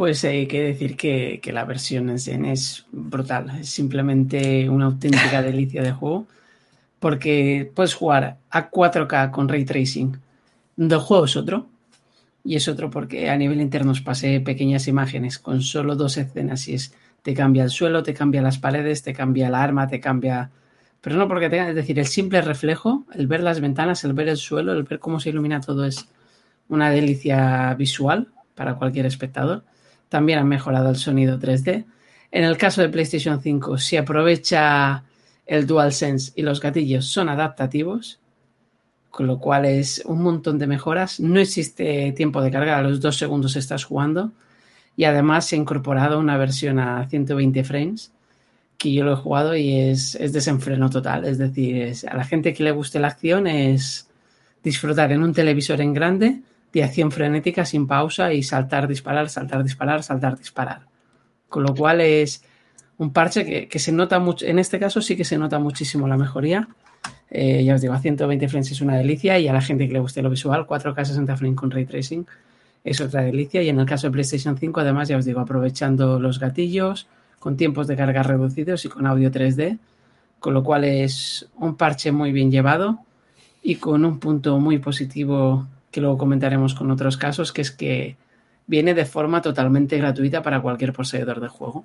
pues 0.00 0.24
hay 0.24 0.46
que 0.46 0.62
decir 0.62 0.96
que, 0.96 1.40
la 1.52 1.66
versión 1.66 2.08
en 2.08 2.18
Zen 2.18 2.46
es 2.46 2.86
brutal, 2.90 3.58
es 3.60 3.68
simplemente 3.68 4.66
una 4.70 4.86
auténtica 4.86 5.42
delicia 5.42 5.82
de 5.82 5.92
juego, 5.92 6.26
porque 7.00 7.70
puedes 7.74 7.92
jugar 7.92 8.38
a 8.50 8.70
4K 8.70 9.30
con 9.30 9.46
ray 9.46 9.66
tracing, 9.66 10.16
del 10.88 10.98
juego 10.98 11.24
es 11.26 11.36
otro. 11.36 11.66
Y 12.42 12.56
es 12.56 12.68
otro 12.68 12.90
porque 12.90 13.28
a 13.28 13.36
nivel 13.36 13.60
interno 13.60 13.92
os 13.92 14.00
pasé 14.00 14.40
pequeñas 14.40 14.88
imágenes 14.88 15.38
con 15.38 15.60
solo 15.60 15.94
dos 15.94 16.16
escenas 16.16 16.68
y 16.68 16.74
es 16.74 16.94
te 17.22 17.34
cambia 17.34 17.64
el 17.64 17.70
suelo, 17.70 18.02
te 18.02 18.14
cambia 18.14 18.40
las 18.40 18.58
paredes, 18.58 19.02
te 19.02 19.12
cambia 19.12 19.50
la 19.50 19.62
arma, 19.62 19.88
te 19.88 20.00
cambia... 20.00 20.50
Pero 21.02 21.16
no 21.16 21.28
porque 21.28 21.50
tenga, 21.50 21.68
es 21.68 21.74
decir, 21.74 21.98
el 21.98 22.06
simple 22.06 22.40
reflejo, 22.40 23.04
el 23.12 23.26
ver 23.26 23.42
las 23.42 23.60
ventanas, 23.60 24.04
el 24.04 24.14
ver 24.14 24.28
el 24.28 24.38
suelo, 24.38 24.72
el 24.72 24.84
ver 24.84 24.98
cómo 24.98 25.20
se 25.20 25.28
ilumina 25.28 25.60
todo 25.60 25.84
es 25.84 26.08
una 26.68 26.90
delicia 26.90 27.74
visual 27.74 28.28
para 28.54 28.76
cualquier 28.76 29.04
espectador. 29.04 29.64
También 30.08 30.38
han 30.38 30.48
mejorado 30.48 30.88
el 30.88 30.96
sonido 30.96 31.38
3D. 31.38 31.84
En 32.30 32.44
el 32.44 32.56
caso 32.56 32.80
de 32.80 32.88
PlayStation 32.88 33.42
5, 33.42 33.76
si 33.76 33.98
aprovecha 33.98 35.04
el 35.44 35.66
DualSense 35.66 36.32
y 36.36 36.42
los 36.42 36.60
gatillos 36.60 37.06
son 37.06 37.28
adaptativos, 37.28 38.19
con 39.10 39.26
lo 39.26 39.38
cual 39.38 39.64
es 39.64 40.02
un 40.06 40.22
montón 40.22 40.58
de 40.58 40.66
mejoras. 40.66 41.20
No 41.20 41.40
existe 41.40 42.12
tiempo 42.12 42.40
de 42.42 42.50
carga, 42.50 42.78
a 42.78 42.82
los 42.82 43.00
dos 43.00 43.16
segundos 43.16 43.56
estás 43.56 43.84
jugando 43.84 44.32
y 44.96 45.04
además 45.04 45.46
se 45.46 45.56
ha 45.56 45.58
incorporado 45.58 46.18
una 46.18 46.36
versión 46.36 46.78
a 46.78 47.06
120 47.08 47.64
frames 47.64 48.12
que 48.78 48.92
yo 48.92 49.04
lo 49.04 49.12
he 49.12 49.16
jugado 49.16 49.54
y 49.56 49.78
es, 49.78 50.18
desenfreno 50.32 50.88
total. 50.88 51.26
Es 51.26 51.38
decir, 51.38 51.94
a 52.08 52.16
la 52.16 52.24
gente 52.24 52.54
que 52.54 52.64
le 52.64 52.70
guste 52.70 52.98
la 52.98 53.08
acción 53.08 53.46
es 53.46 54.08
disfrutar 54.62 55.12
en 55.12 55.22
un 55.22 55.34
televisor 55.34 55.80
en 55.80 55.92
grande 55.92 56.40
de 56.72 56.84
acción 56.84 57.10
frenética 57.10 57.64
sin 57.64 57.86
pausa 57.86 58.32
y 58.32 58.42
saltar, 58.42 58.88
disparar, 58.88 59.28
saltar, 59.28 59.64
disparar, 59.64 60.02
saltar, 60.02 60.38
disparar. 60.38 60.86
Con 61.48 61.64
lo 61.64 61.74
cual 61.74 62.00
es 62.00 62.44
un 62.96 63.12
parche 63.12 63.44
que, 63.44 63.68
que 63.68 63.78
se 63.78 63.92
nota 63.92 64.18
mucho, 64.18 64.46
en 64.46 64.58
este 64.58 64.78
caso 64.78 65.02
sí 65.02 65.16
que 65.16 65.24
se 65.24 65.36
nota 65.36 65.58
muchísimo 65.58 66.06
la 66.06 66.16
mejoría 66.16 66.68
eh, 67.30 67.62
ya 67.64 67.74
os 67.74 67.80
digo, 67.80 67.94
a 67.94 68.00
120 68.00 68.48
frames 68.48 68.70
es 68.72 68.80
una 68.80 68.96
delicia 68.96 69.38
y 69.38 69.46
a 69.48 69.52
la 69.52 69.60
gente 69.60 69.86
que 69.86 69.92
le 69.92 70.00
guste 70.00 70.22
lo 70.22 70.30
visual, 70.30 70.66
4K 70.66 71.04
60 71.04 71.36
frames 71.36 71.56
con 71.56 71.70
ray 71.70 71.86
tracing 71.86 72.26
es 72.84 73.00
otra 73.00 73.22
delicia. 73.22 73.62
Y 73.62 73.68
en 73.68 73.78
el 73.78 73.86
caso 73.86 74.08
de 74.08 74.12
PlayStation 74.12 74.56
5, 74.56 74.80
además, 74.80 75.08
ya 75.08 75.16
os 75.16 75.24
digo, 75.24 75.40
aprovechando 75.40 76.18
los 76.18 76.38
gatillos, 76.38 77.06
con 77.38 77.56
tiempos 77.56 77.86
de 77.86 77.96
carga 77.96 78.22
reducidos 78.22 78.84
y 78.84 78.88
con 78.88 79.06
audio 79.06 79.30
3D, 79.30 79.78
con 80.38 80.54
lo 80.54 80.62
cual 80.62 80.84
es 80.84 81.48
un 81.56 81.76
parche 81.76 82.12
muy 82.12 82.32
bien 82.32 82.50
llevado 82.50 83.00
y 83.62 83.76
con 83.76 84.04
un 84.04 84.18
punto 84.18 84.58
muy 84.58 84.78
positivo 84.78 85.66
que 85.90 86.00
luego 86.00 86.18
comentaremos 86.18 86.74
con 86.74 86.90
otros 86.90 87.16
casos, 87.16 87.52
que 87.52 87.62
es 87.62 87.70
que 87.70 88.16
viene 88.66 88.94
de 88.94 89.04
forma 89.04 89.42
totalmente 89.42 89.98
gratuita 89.98 90.42
para 90.42 90.60
cualquier 90.60 90.92
poseedor 90.92 91.40
de 91.40 91.48
juego. 91.48 91.84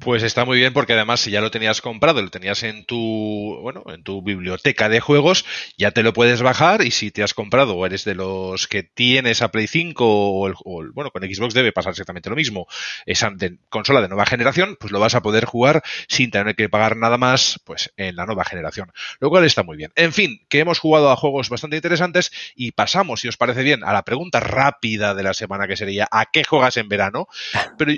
Pues 0.00 0.22
está 0.22 0.46
muy 0.46 0.56
bien 0.56 0.72
porque 0.72 0.94
además 0.94 1.20
si 1.20 1.30
ya 1.30 1.42
lo 1.42 1.50
tenías 1.50 1.82
comprado, 1.82 2.22
lo 2.22 2.30
tenías 2.30 2.62
en 2.62 2.86
tu, 2.86 3.58
bueno, 3.60 3.84
en 3.88 4.02
tu 4.02 4.22
biblioteca 4.22 4.88
de 4.88 5.00
juegos, 5.00 5.44
ya 5.76 5.90
te 5.90 6.02
lo 6.02 6.14
puedes 6.14 6.40
bajar 6.40 6.80
y 6.80 6.90
si 6.90 7.10
te 7.10 7.22
has 7.22 7.34
comprado 7.34 7.76
o 7.76 7.84
eres 7.84 8.06
de 8.06 8.14
los 8.14 8.66
que 8.66 8.82
tienes 8.82 9.42
a 9.42 9.50
Play 9.50 9.66
5 9.66 10.04
o, 10.06 10.46
el, 10.46 10.54
bueno, 10.92 11.10
con 11.10 11.22
Xbox 11.22 11.52
debe 11.52 11.72
pasar 11.72 11.90
exactamente 11.90 12.30
lo 12.30 12.36
mismo, 12.36 12.66
esa 13.04 13.30
consola 13.68 14.00
de 14.00 14.08
nueva 14.08 14.24
generación, 14.24 14.78
pues 14.80 14.90
lo 14.90 15.00
vas 15.00 15.14
a 15.14 15.20
poder 15.20 15.44
jugar 15.44 15.82
sin 16.08 16.30
tener 16.30 16.56
que 16.56 16.70
pagar 16.70 16.96
nada 16.96 17.18
más, 17.18 17.60
pues 17.64 17.92
en 17.98 18.16
la 18.16 18.24
nueva 18.24 18.46
generación, 18.46 18.90
lo 19.18 19.28
cual 19.28 19.44
está 19.44 19.64
muy 19.64 19.76
bien. 19.76 19.92
En 19.96 20.14
fin, 20.14 20.46
que 20.48 20.60
hemos 20.60 20.78
jugado 20.78 21.10
a 21.10 21.16
juegos 21.16 21.50
bastante 21.50 21.76
interesantes 21.76 22.32
y 22.54 22.72
pasamos, 22.72 23.20
si 23.20 23.28
os 23.28 23.36
parece 23.36 23.62
bien, 23.62 23.84
a 23.84 23.92
la 23.92 24.02
pregunta 24.02 24.40
rápida 24.40 25.14
de 25.14 25.24
la 25.24 25.34
semana 25.34 25.68
que 25.68 25.76
sería 25.76 26.08
¿a 26.10 26.24
qué 26.32 26.42
juegas 26.42 26.78
en 26.78 26.88
verano? 26.88 27.26
Pero 27.76 27.92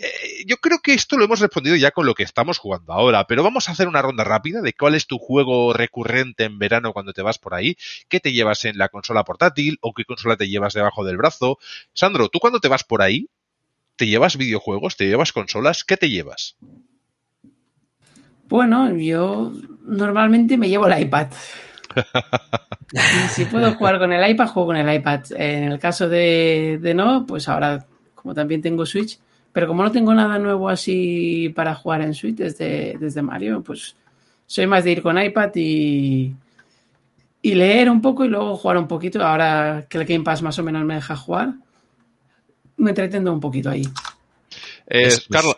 eh, 0.00 0.44
yo 0.46 0.58
creo 0.58 0.78
que 0.78 0.94
esto 0.94 1.16
lo 1.16 1.24
hemos 1.24 1.40
respondido 1.40 1.74
ya 1.74 1.90
con 1.90 2.06
lo 2.06 2.14
que 2.14 2.22
estamos 2.22 2.58
jugando 2.58 2.92
ahora, 2.92 3.26
pero 3.26 3.42
vamos 3.42 3.68
a 3.68 3.72
hacer 3.72 3.88
una 3.88 4.02
ronda 4.02 4.22
rápida 4.22 4.60
de 4.60 4.72
cuál 4.72 4.94
es 4.94 5.06
tu 5.06 5.18
juego 5.18 5.72
recurrente 5.72 6.44
en 6.44 6.58
verano 6.58 6.92
cuando 6.92 7.12
te 7.12 7.22
vas 7.22 7.38
por 7.38 7.54
ahí, 7.54 7.76
qué 8.08 8.20
te 8.20 8.32
llevas 8.32 8.64
en 8.64 8.78
la 8.78 8.88
consola 8.88 9.24
portátil 9.24 9.78
o 9.80 9.92
qué 9.92 10.04
consola 10.04 10.36
te 10.36 10.48
llevas 10.48 10.74
debajo 10.74 11.04
del 11.04 11.16
brazo. 11.16 11.58
Sandro, 11.92 12.28
¿tú 12.28 12.38
cuando 12.38 12.60
te 12.60 12.68
vas 12.68 12.84
por 12.84 13.02
ahí, 13.02 13.28
te 13.96 14.06
llevas 14.06 14.36
videojuegos, 14.36 14.96
te 14.96 15.06
llevas 15.06 15.32
consolas? 15.32 15.82
¿Qué 15.82 15.96
te 15.96 16.08
llevas? 16.08 16.56
Bueno, 18.48 18.94
yo 18.96 19.52
normalmente 19.84 20.56
me 20.56 20.68
llevo 20.68 20.86
el 20.86 21.02
iPad. 21.02 21.28
si 23.34 23.44
puedo 23.46 23.74
jugar 23.74 23.98
con 23.98 24.12
el 24.12 24.30
iPad, 24.30 24.48
juego 24.48 24.68
con 24.68 24.76
el 24.76 24.94
iPad. 24.94 25.20
En 25.36 25.64
el 25.64 25.78
caso 25.78 26.08
de, 26.08 26.78
de 26.80 26.94
no, 26.94 27.26
pues 27.26 27.48
ahora, 27.48 27.86
como 28.14 28.32
también 28.34 28.62
tengo 28.62 28.86
Switch, 28.86 29.18
pero 29.58 29.66
como 29.66 29.82
no 29.82 29.90
tengo 29.90 30.14
nada 30.14 30.38
nuevo 30.38 30.68
así 30.68 31.48
para 31.48 31.74
jugar 31.74 32.02
en 32.02 32.14
Switch 32.14 32.36
desde, 32.36 32.96
desde 32.96 33.22
Mario, 33.22 33.60
pues 33.60 33.96
soy 34.46 34.68
más 34.68 34.84
de 34.84 34.92
ir 34.92 35.02
con 35.02 35.20
iPad 35.20 35.50
y, 35.56 36.32
y 37.42 37.54
leer 37.56 37.90
un 37.90 38.00
poco 38.00 38.24
y 38.24 38.28
luego 38.28 38.56
jugar 38.56 38.76
un 38.76 38.86
poquito. 38.86 39.20
Ahora 39.20 39.84
que 39.88 39.98
el 39.98 40.04
Game 40.04 40.22
Pass 40.22 40.42
más 40.42 40.56
o 40.60 40.62
menos 40.62 40.84
me 40.84 40.94
deja 40.94 41.16
jugar, 41.16 41.54
me 42.76 42.90
entretengo 42.90 43.32
un 43.32 43.40
poquito 43.40 43.68
ahí. 43.68 43.82
Eh, 44.90 45.10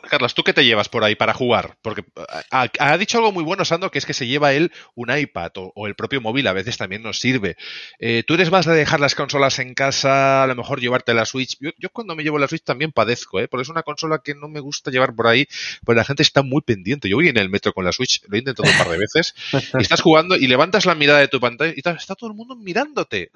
Carlos, 0.09 0.35
¿tú 0.35 0.43
qué 0.43 0.53
te 0.53 0.65
llevas 0.65 0.89
por 0.89 1.05
ahí 1.05 1.15
para 1.15 1.35
jugar? 1.35 1.77
Porque 1.83 2.05
ha, 2.51 2.99
dicho 2.99 3.19
algo 3.19 3.33
muy 3.33 3.45
bueno, 3.45 3.65
Sando, 3.65 3.91
que 3.91 3.99
es 3.99 4.07
que 4.07 4.13
se 4.13 4.27
lleva 4.27 4.53
él 4.53 4.73
un 4.95 5.17
iPad 5.17 5.53
o, 5.55 5.87
el 5.87 5.95
propio 5.95 6.21
móvil, 6.21 6.47
a 6.49 6.53
veces 6.53 6.77
también 6.77 7.03
nos 7.03 7.21
sirve. 7.21 7.57
Eh, 7.99 8.25
¿Tú 8.27 8.35
eres 8.35 8.51
más 8.51 8.67
de 8.67 8.75
dejar 8.75 8.99
las 8.99 9.15
consolas 9.15 9.59
en 9.61 9.75
casa, 9.75 10.43
a 10.43 10.47
lo 10.47 10.57
mejor 10.57 10.81
llevarte 10.81 11.15
la 11.15 11.25
Switch? 11.25 11.57
Yo, 11.61 11.91
cuando 11.91 12.17
me 12.17 12.25
llevo 12.25 12.39
la 12.39 12.49
Switch 12.49 12.65
también 12.65 12.93
padezco, 12.93 13.41
¿eh? 13.41 13.47
porque 13.47 13.63
es 13.63 13.69
una 13.69 13.83
consola 13.83 14.21
que 14.25 14.35
no 14.35 14.49
me 14.49 14.61
gusta 14.61 14.91
llevar 14.91 15.15
por 15.15 15.29
ahí, 15.29 15.47
porque 15.85 15.99
la 15.99 16.05
gente 16.05 16.23
está 16.23 16.43
muy 16.43 16.63
pendiente. 16.63 17.09
Yo 17.09 17.17
voy 17.17 17.29
en 17.29 17.39
el 17.39 17.51
metro 17.51 17.73
con 17.73 17.85
la 17.85 17.93
Switch, 17.93 18.23
lo 18.27 18.37
he 18.37 18.41
intentado 18.41 18.69
un 18.69 18.79
par 18.79 18.89
de 18.89 18.99
veces, 18.99 19.35
y 19.53 19.83
estás 19.83 20.01
jugando 20.01 20.37
y 20.37 20.49
levantas 20.49 20.87
la 20.87 20.95
mirada 20.95 21.21
de 21.21 21.29
tu 21.29 21.39
pantalla 21.39 21.73
y 21.75 21.79
está, 21.79 22.15
todo 22.15 22.31
el 22.31 22.37
mundo 22.37 22.57
mirándote 22.57 23.31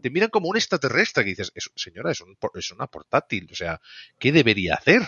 te 0.00 0.10
miran 0.10 0.30
como 0.30 0.48
un 0.48 0.56
extraterrestre 0.56 1.24
que 1.24 1.30
dices, 1.30 1.52
señora, 1.74 2.12
es, 2.12 2.22
es 2.54 2.70
una 2.70 2.86
portátil, 2.86 3.48
o 3.50 3.54
sea, 3.54 3.80
¿qué 4.18 4.32
debería 4.32 4.74
hacer? 4.74 5.02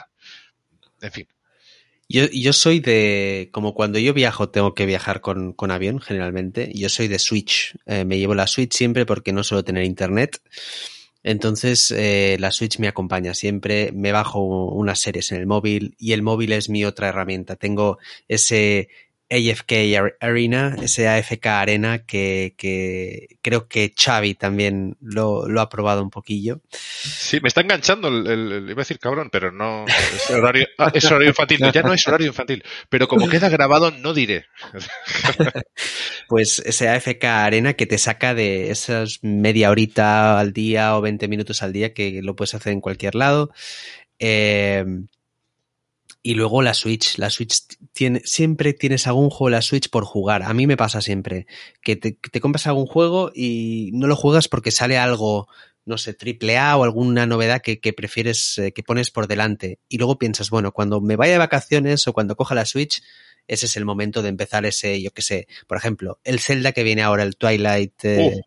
En 1.01 1.13
fin. 1.13 1.29
Yo, 2.09 2.27
yo 2.33 2.53
soy 2.53 2.81
de, 2.81 3.51
como 3.53 3.73
cuando 3.73 4.01
yo 4.01 4.13
viajo 4.13 4.49
tengo 4.49 4.75
que 4.75 4.85
viajar 4.85 5.21
con, 5.21 5.53
con 5.53 5.71
avión 5.71 6.01
generalmente, 6.01 6.73
yo 6.75 6.89
soy 6.89 7.07
de 7.07 7.21
Switch, 7.21 7.77
eh, 7.87 8.05
me 8.05 8.19
llevo 8.19 8.35
la 8.35 8.49
Switch 8.49 8.73
siempre 8.75 9.07
porque 9.07 9.33
no 9.33 9.45
suelo 9.45 9.63
tener 9.63 9.85
internet. 9.85 10.43
Entonces 11.23 11.91
eh, 11.91 12.37
la 12.41 12.51
Switch 12.51 12.79
me 12.79 12.89
acompaña 12.89 13.35
siempre, 13.35 13.93
me 13.93 14.11
bajo 14.11 14.41
unas 14.41 15.01
series 15.01 15.31
en 15.33 15.39
el 15.39 15.47
móvil 15.47 15.95
y 15.99 16.13
el 16.13 16.23
móvil 16.23 16.53
es 16.53 16.69
mi 16.69 16.85
otra 16.85 17.09
herramienta. 17.09 17.57
Tengo 17.57 17.99
ese 18.27 18.89
AFK 19.31 20.17
Arena, 20.19 20.77
ese 20.83 21.09
AFK 21.09 21.47
Arena 21.47 22.05
que, 22.05 22.55
que 22.59 23.39
creo 23.43 23.69
que 23.69 23.95
Xavi 23.97 24.35
también 24.35 24.97
lo, 25.01 25.49
lo, 25.49 25.61
ha 25.61 25.69
probado 25.69 26.03
un 26.03 26.11
poquillo. 26.11 26.61
Sí, 26.71 27.39
me 27.41 27.49
está 27.49 27.61
enganchando 27.61 28.09
el, 28.09 28.27
el, 28.27 28.71
iba 28.71 28.81
a 28.81 28.85
decir 28.85 28.99
cabrón, 28.99 29.31
pero 29.31 29.53
no 29.53 29.85
es 29.87 30.31
horario, 30.31 30.67
ah, 30.79 30.91
es 30.93 31.05
horario 31.05 31.29
infantil, 31.29 31.61
ya 31.73 31.83
no 31.83 31.93
es 31.93 32.07
horario 32.09 32.27
infantil, 32.27 32.65
pero 32.89 33.07
como 33.07 33.29
queda 33.29 33.49
grabado 33.49 33.93
no 33.93 34.15
diré. 34.15 34.47
pues 36.29 36.59
ese 36.61 36.89
AFK 36.89 37.25
Arena 37.25 37.75
que 37.75 37.87
te 37.87 37.99
saca 37.99 38.35
de 38.35 38.71
esas 38.71 39.21
media 39.23 39.71
horita 39.71 40.41
al 40.41 40.53
día 40.53 40.97
o 40.97 41.01
20 41.03 41.29
minutos 41.29 41.63
al 41.63 41.73
día 41.73 41.95
que 41.95 42.21
lo 42.23 42.35
puedes 42.35 42.55
hacer 42.55 42.73
en 42.73 42.81
cualquier 42.81 43.15
lado. 43.15 43.53
Eh, 44.19 44.85
y 46.23 46.35
luego 46.35 46.63
la 46.63 46.75
Switch. 46.75 47.19
La 47.19 47.31
Switch 47.31 47.63
tiene, 47.93 48.21
siempre 48.25 48.73
tienes 48.73 49.07
algún 49.07 49.31
juego 49.31 49.51
de 49.51 49.57
la 49.57 49.63
Switch 49.63 49.89
por 49.89 50.05
jugar. 50.05 50.43
A 50.43 50.53
mí 50.55 50.67
me 50.67 50.77
pasa 50.77 51.01
siempre. 51.01 51.47
Que 51.83 51.97
te, 51.97 52.13
te 52.13 52.41
compras 52.41 52.67
algún 52.67 52.87
juego 52.87 53.33
y 53.35 53.91
no 53.95 54.07
lo 54.07 54.17
juegas 54.17 54.49
porque 54.49 54.71
sale 54.71 54.99
algo, 54.99 55.49
no 55.85 55.99
sé, 55.99 56.15
triple 56.15 56.59
A 56.59 56.77
o 56.77 56.85
alguna 56.85 57.27
novedad 57.27 57.63
que, 57.63 57.81
que 57.81 57.93
prefieres, 57.93 58.59
eh, 58.59 58.73
que 58.73 58.83
pones 58.83 59.11
por 59.11 59.29
delante. 59.29 59.79
Y 59.89 59.99
luego 59.99 60.19
piensas, 60.19 60.51
bueno, 60.51 60.73
cuando 60.73 61.01
me 61.01 61.17
vaya 61.17 61.33
de 61.33 61.39
vacaciones 61.39 62.07
o 62.07 62.13
cuando 62.13 62.37
coja 62.37 62.55
la 62.55 62.67
Switch, 62.67 63.03
ese 63.47 63.67
es 63.67 63.77
el 63.77 63.85
momento 63.85 64.23
de 64.23 64.29
empezar 64.29 64.67
ese, 64.67 65.01
yo 65.03 65.11
qué 65.13 65.23
sé, 65.23 65.49
por 65.67 65.77
ejemplo, 65.77 66.21
el 66.25 66.39
Zelda 66.39 66.73
que 66.73 66.85
viene 66.85 67.03
ahora, 67.03 67.23
el 67.23 67.37
Twilight. 67.37 68.05
Eh. 68.05 68.43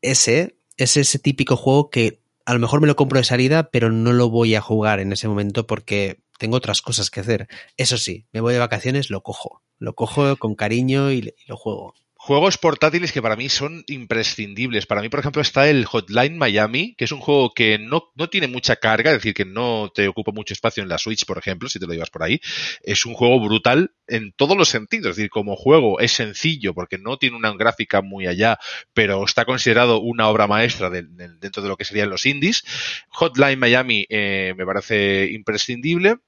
Ese 0.00 0.56
es 0.76 0.96
ese 0.96 1.18
típico 1.18 1.56
juego 1.56 1.90
que 1.90 2.17
a 2.48 2.54
lo 2.54 2.60
mejor 2.60 2.80
me 2.80 2.86
lo 2.86 2.96
compro 2.96 3.18
de 3.18 3.24
salida, 3.24 3.68
pero 3.70 3.92
no 3.92 4.14
lo 4.14 4.30
voy 4.30 4.54
a 4.54 4.62
jugar 4.62 5.00
en 5.00 5.12
ese 5.12 5.28
momento 5.28 5.66
porque 5.66 6.22
tengo 6.38 6.56
otras 6.56 6.80
cosas 6.80 7.10
que 7.10 7.20
hacer. 7.20 7.46
Eso 7.76 7.98
sí, 7.98 8.24
me 8.32 8.40
voy 8.40 8.54
de 8.54 8.58
vacaciones, 8.58 9.10
lo 9.10 9.22
cojo. 9.22 9.62
Lo 9.76 9.94
cojo 9.94 10.34
con 10.38 10.54
cariño 10.54 11.12
y, 11.12 11.34
lo 11.46 11.58
juego. 11.58 11.92
Juegos 12.28 12.58
portátiles 12.58 13.10
que 13.10 13.22
para 13.22 13.36
mí 13.36 13.48
son 13.48 13.84
imprescindibles. 13.86 14.84
Para 14.84 15.00
mí, 15.00 15.08
por 15.08 15.18
ejemplo, 15.18 15.40
está 15.40 15.70
el 15.70 15.86
Hotline 15.86 16.36
Miami, 16.36 16.94
que 16.98 17.06
es 17.06 17.12
un 17.12 17.20
juego 17.20 17.54
que 17.54 17.78
no, 17.78 18.12
no, 18.16 18.28
tiene 18.28 18.48
mucha 18.48 18.76
carga, 18.76 19.12
es 19.12 19.16
decir, 19.16 19.32
que 19.32 19.46
no 19.46 19.90
te 19.94 20.08
ocupa 20.08 20.30
mucho 20.30 20.52
espacio 20.52 20.82
en 20.82 20.90
la 20.90 20.98
Switch, 20.98 21.24
por 21.24 21.38
ejemplo, 21.38 21.70
si 21.70 21.78
te 21.78 21.86
lo 21.86 21.94
llevas 21.94 22.10
por 22.10 22.22
ahí. 22.22 22.38
Es 22.82 23.06
un 23.06 23.14
juego 23.14 23.40
brutal 23.40 23.94
en 24.06 24.32
todos 24.32 24.58
los 24.58 24.68
sentidos. 24.68 25.12
Es 25.12 25.16
decir, 25.16 25.30
como 25.30 25.56
juego 25.56 26.00
es 26.00 26.12
sencillo 26.12 26.74
porque 26.74 26.98
no 26.98 27.16
tiene 27.16 27.34
una 27.34 27.50
gráfica 27.54 28.02
muy 28.02 28.26
allá, 28.26 28.58
pero 28.92 29.24
está 29.24 29.46
considerado 29.46 29.98
una 29.98 30.28
obra 30.28 30.46
maestra 30.46 30.90
dentro 30.90 31.62
de 31.62 31.68
lo 31.70 31.78
que 31.78 31.86
serían 31.86 32.10
los 32.10 32.26
indies. 32.26 32.62
Hotline 33.08 33.58
Miami 33.58 34.04
eh, 34.10 34.52
me 34.54 34.66
parece 34.66 35.30
imprescindible. 35.32 36.18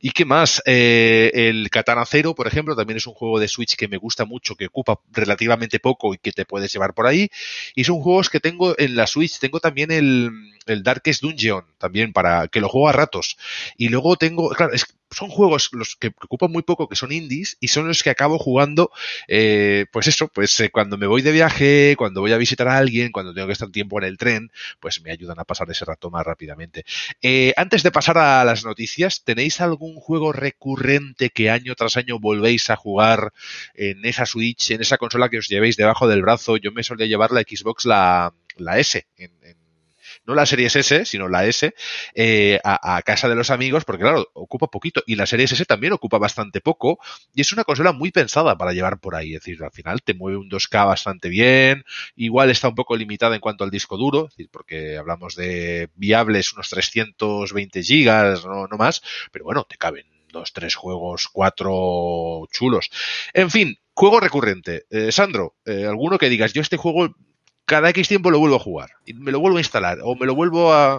¿Y 0.00 0.10
qué 0.12 0.24
más? 0.24 0.62
Eh, 0.64 1.30
el 1.34 1.68
Katana 1.70 2.06
Zero, 2.06 2.34
por 2.34 2.46
ejemplo, 2.46 2.74
también 2.74 2.96
es 2.96 3.06
un 3.06 3.14
juego 3.14 3.38
de 3.38 3.48
Switch 3.48 3.76
que 3.76 3.86
me 3.86 3.98
gusta 3.98 4.24
mucho, 4.24 4.56
que 4.56 4.66
ocupa 4.66 5.00
relativamente 5.12 5.78
poco 5.78 6.14
y 6.14 6.18
que 6.18 6.32
te 6.32 6.46
puedes 6.46 6.72
llevar 6.72 6.94
por 6.94 7.06
ahí. 7.06 7.28
Y 7.74 7.84
son 7.84 8.00
juegos 8.00 8.30
que 8.30 8.40
tengo 8.40 8.74
en 8.78 8.96
la 8.96 9.06
Switch. 9.06 9.38
Tengo 9.38 9.60
también 9.60 9.90
el, 9.90 10.30
el 10.66 10.82
Darkest 10.82 11.22
Dungeon, 11.22 11.64
también 11.78 12.12
para 12.12 12.48
que 12.48 12.60
lo 12.60 12.68
juego 12.68 12.88
a 12.88 12.92
ratos. 12.92 13.36
Y 13.76 13.88
luego 13.88 14.16
tengo, 14.16 14.48
claro, 14.50 14.72
es, 14.72 14.86
son 15.10 15.28
juegos 15.28 15.70
los 15.72 15.96
que 15.96 16.08
ocupan 16.22 16.52
muy 16.52 16.62
poco, 16.62 16.88
que 16.88 16.96
son 16.96 17.12
indies, 17.12 17.56
y 17.60 17.68
son 17.68 17.88
los 17.88 18.02
que 18.02 18.10
acabo 18.10 18.38
jugando, 18.38 18.90
eh, 19.28 19.86
pues 19.92 20.06
eso, 20.06 20.28
pues 20.28 20.58
eh, 20.60 20.70
cuando 20.70 20.96
me 20.96 21.06
voy 21.06 21.22
de 21.22 21.32
viaje, 21.32 21.94
cuando 21.98 22.20
voy 22.20 22.32
a 22.32 22.36
visitar 22.36 22.68
a 22.68 22.78
alguien, 22.78 23.10
cuando 23.10 23.34
tengo 23.34 23.46
que 23.48 23.52
estar 23.52 23.70
tiempo 23.70 23.98
en 23.98 24.04
el 24.04 24.18
tren, 24.18 24.52
pues 24.78 25.02
me 25.02 25.10
ayudan 25.10 25.38
a 25.40 25.44
pasar 25.44 25.70
ese 25.70 25.84
rato 25.84 26.10
más 26.10 26.24
rápidamente. 26.24 26.84
Eh, 27.22 27.52
antes 27.56 27.82
de 27.82 27.90
pasar 27.90 28.18
a 28.18 28.44
las 28.44 28.64
noticias, 28.64 29.24
¿tenéis 29.24 29.60
algún 29.60 29.89
juego 29.96 30.32
recurrente 30.32 31.30
que 31.30 31.50
año 31.50 31.74
tras 31.74 31.96
año 31.96 32.18
volvéis 32.18 32.70
a 32.70 32.76
jugar 32.76 33.32
en 33.74 34.04
esa 34.04 34.26
Switch, 34.26 34.70
en 34.70 34.80
esa 34.80 34.98
consola 34.98 35.28
que 35.28 35.38
os 35.38 35.48
llevéis 35.48 35.76
debajo 35.76 36.08
del 36.08 36.22
brazo? 36.22 36.56
Yo 36.56 36.72
me 36.72 36.82
solía 36.82 37.06
llevar 37.06 37.32
la 37.32 37.42
Xbox, 37.42 37.84
la, 37.84 38.32
la 38.56 38.78
S, 38.78 39.06
en 39.16 39.30
no 40.24 40.34
la 40.34 40.46
serie 40.46 40.66
S, 40.66 41.04
sino 41.04 41.28
la 41.28 41.46
S, 41.46 41.74
eh, 42.14 42.60
a, 42.64 43.02
casa 43.02 43.28
de 43.28 43.34
los 43.34 43.50
amigos, 43.50 43.84
porque 43.84 44.02
claro, 44.02 44.28
ocupa 44.34 44.68
poquito. 44.68 45.02
Y 45.06 45.16
la 45.16 45.26
serie 45.26 45.46
S 45.46 45.64
también 45.64 45.92
ocupa 45.92 46.18
bastante 46.18 46.60
poco. 46.60 46.98
Y 47.34 47.40
es 47.40 47.52
una 47.52 47.64
consola 47.64 47.92
muy 47.92 48.10
pensada 48.10 48.56
para 48.56 48.72
llevar 48.72 49.00
por 49.00 49.14
ahí. 49.14 49.34
Es 49.34 49.42
decir, 49.42 49.62
al 49.62 49.72
final 49.72 50.02
te 50.02 50.14
mueve 50.14 50.38
un 50.38 50.50
2K 50.50 50.86
bastante 50.86 51.28
bien. 51.28 51.84
Igual 52.16 52.50
está 52.50 52.68
un 52.68 52.74
poco 52.74 52.96
limitada 52.96 53.34
en 53.34 53.40
cuanto 53.40 53.64
al 53.64 53.70
disco 53.70 53.96
duro, 53.96 54.26
es 54.26 54.36
decir, 54.36 54.48
porque 54.50 54.96
hablamos 54.96 55.34
de 55.34 55.90
viables 55.94 56.52
unos 56.52 56.68
320 56.70 57.82
gigas, 57.82 58.44
no, 58.44 58.66
no 58.66 58.76
más. 58.76 59.02
Pero 59.32 59.44
bueno, 59.44 59.64
te 59.68 59.76
caben 59.76 60.06
dos, 60.32 60.52
tres 60.52 60.74
juegos, 60.74 61.28
cuatro 61.28 62.46
chulos. 62.52 62.90
En 63.32 63.50
fin, 63.50 63.78
juego 63.94 64.20
recurrente. 64.20 64.86
Eh, 64.90 65.12
Sandro, 65.12 65.56
eh, 65.64 65.86
alguno 65.86 66.18
que 66.18 66.28
digas, 66.28 66.52
yo 66.52 66.62
este 66.62 66.76
juego 66.76 67.14
cada 67.70 67.88
X 67.90 68.08
tiempo 68.08 68.32
lo 68.32 68.40
vuelvo 68.40 68.56
a 68.56 68.58
jugar. 68.58 68.90
Y 69.06 69.14
me 69.14 69.30
lo 69.30 69.38
vuelvo 69.38 69.58
a 69.58 69.60
instalar. 69.60 69.98
O 70.02 70.16
me 70.16 70.26
lo 70.26 70.34
vuelvo 70.34 70.72
a. 70.72 70.98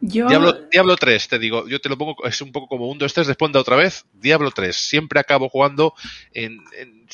Diablo, 0.00 0.54
Diablo 0.72 0.96
3, 0.96 1.28
te 1.28 1.38
digo, 1.38 1.68
yo 1.68 1.80
te 1.80 1.90
lo 1.90 1.98
pongo, 1.98 2.16
es 2.24 2.40
un 2.40 2.50
poco 2.50 2.66
como 2.66 2.90
un 2.90 2.98
2, 2.98 3.12
3, 3.12 3.26
responda 3.26 3.60
otra 3.60 3.76
vez, 3.76 4.04
Diablo 4.12 4.50
3, 4.50 4.76
siempre 4.76 5.18
acabo 5.18 5.48
jugando, 5.48 5.94
en, 6.34 6.60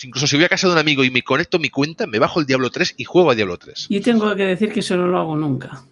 incluso 0.02 0.26
si 0.26 0.34
voy 0.34 0.46
a 0.46 0.48
casa 0.48 0.66
de 0.66 0.72
un 0.72 0.78
amigo 0.80 1.04
y 1.04 1.10
me 1.10 1.22
conecto 1.22 1.60
mi 1.60 1.70
cuenta, 1.70 2.08
me 2.08 2.18
bajo 2.18 2.40
el 2.40 2.46
Diablo 2.46 2.68
3 2.70 2.94
y 2.96 3.04
juego 3.04 3.30
a 3.30 3.36
Diablo 3.36 3.58
3. 3.58 3.86
Yo 3.90 4.02
tengo 4.02 4.34
que 4.34 4.44
decir 4.44 4.72
que 4.72 4.80
eso 4.80 4.96
no 4.96 5.06
lo 5.06 5.18
hago 5.18 5.36
nunca. 5.36 5.84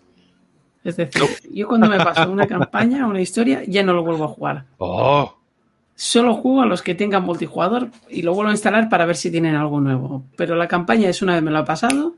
Es 0.82 0.96
decir, 0.96 1.22
yo 1.52 1.68
cuando 1.68 1.88
me 1.88 1.98
paso 1.98 2.28
una 2.32 2.48
campaña, 2.48 3.06
una 3.06 3.20
historia, 3.20 3.62
ya 3.68 3.84
no 3.84 3.92
lo 3.92 4.02
vuelvo 4.02 4.24
a 4.24 4.28
jugar. 4.28 4.64
Oh. 4.78 5.38
Solo 5.94 6.34
juego 6.34 6.62
a 6.62 6.66
los 6.66 6.82
que 6.82 6.96
tengan 6.96 7.24
multijugador 7.24 7.90
y 8.08 8.22
lo 8.22 8.34
vuelvo 8.34 8.50
a 8.50 8.54
instalar 8.54 8.88
para 8.88 9.06
ver 9.06 9.16
si 9.16 9.30
tienen 9.30 9.54
algo 9.54 9.80
nuevo. 9.80 10.24
Pero 10.36 10.56
la 10.56 10.66
campaña 10.66 11.08
es 11.08 11.22
una 11.22 11.34
vez 11.34 11.42
me 11.44 11.52
lo 11.52 11.58
ha 11.58 11.64
pasado, 11.64 12.14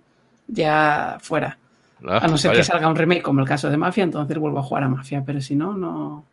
ya 0.51 1.19
fuera. 1.21 1.59
Ah, 2.07 2.21
a 2.23 2.29
no 2.29 2.39
ser 2.39 2.51
vaya. 2.51 2.61
que 2.61 2.67
salga 2.67 2.89
un 2.89 2.97
remake 2.97 3.23
como 3.23 3.41
el 3.41 3.47
caso 3.47 3.71
de 3.71 3.77
Mafia, 3.77 4.05
entonces 4.05 4.39
vuelvo 4.39 4.59
a 4.59 4.63
jugar 4.63 4.85
a 4.85 4.89
Mafia. 4.89 5.23
Pero 5.25 5.41
si 5.41 5.55
no, 5.55 5.75
no. 5.75 6.25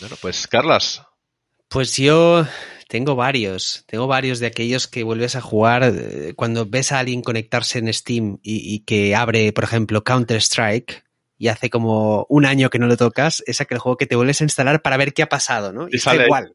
Bueno, 0.00 0.16
pues 0.20 0.46
Carlas. 0.46 1.02
Pues 1.68 1.96
yo 1.96 2.46
tengo 2.88 3.16
varios, 3.16 3.84
tengo 3.86 4.06
varios 4.06 4.38
de 4.38 4.46
aquellos 4.46 4.86
que 4.86 5.02
vuelves 5.02 5.34
a 5.34 5.40
jugar 5.40 5.82
eh, 5.84 6.32
cuando 6.36 6.64
ves 6.64 6.92
a 6.92 7.00
alguien 7.00 7.22
conectarse 7.22 7.80
en 7.80 7.92
Steam 7.92 8.38
y, 8.42 8.74
y 8.74 8.80
que 8.80 9.16
abre, 9.16 9.52
por 9.52 9.64
ejemplo, 9.64 10.04
Counter-Strike 10.04 11.04
y 11.38 11.48
hace 11.48 11.68
como 11.68 12.26
un 12.28 12.46
año 12.46 12.70
que 12.70 12.78
no 12.78 12.86
lo 12.86 12.96
tocas, 12.96 13.42
es 13.46 13.60
aquel 13.60 13.78
juego 13.78 13.96
que 13.96 14.06
te 14.06 14.16
vuelves 14.16 14.40
a 14.40 14.44
instalar 14.44 14.80
para 14.80 14.96
ver 14.96 15.12
qué 15.12 15.22
ha 15.22 15.28
pasado, 15.28 15.72
¿no? 15.72 15.88
Y 15.90 15.96
está 15.96 16.12
sale, 16.12 16.24
igual. 16.24 16.54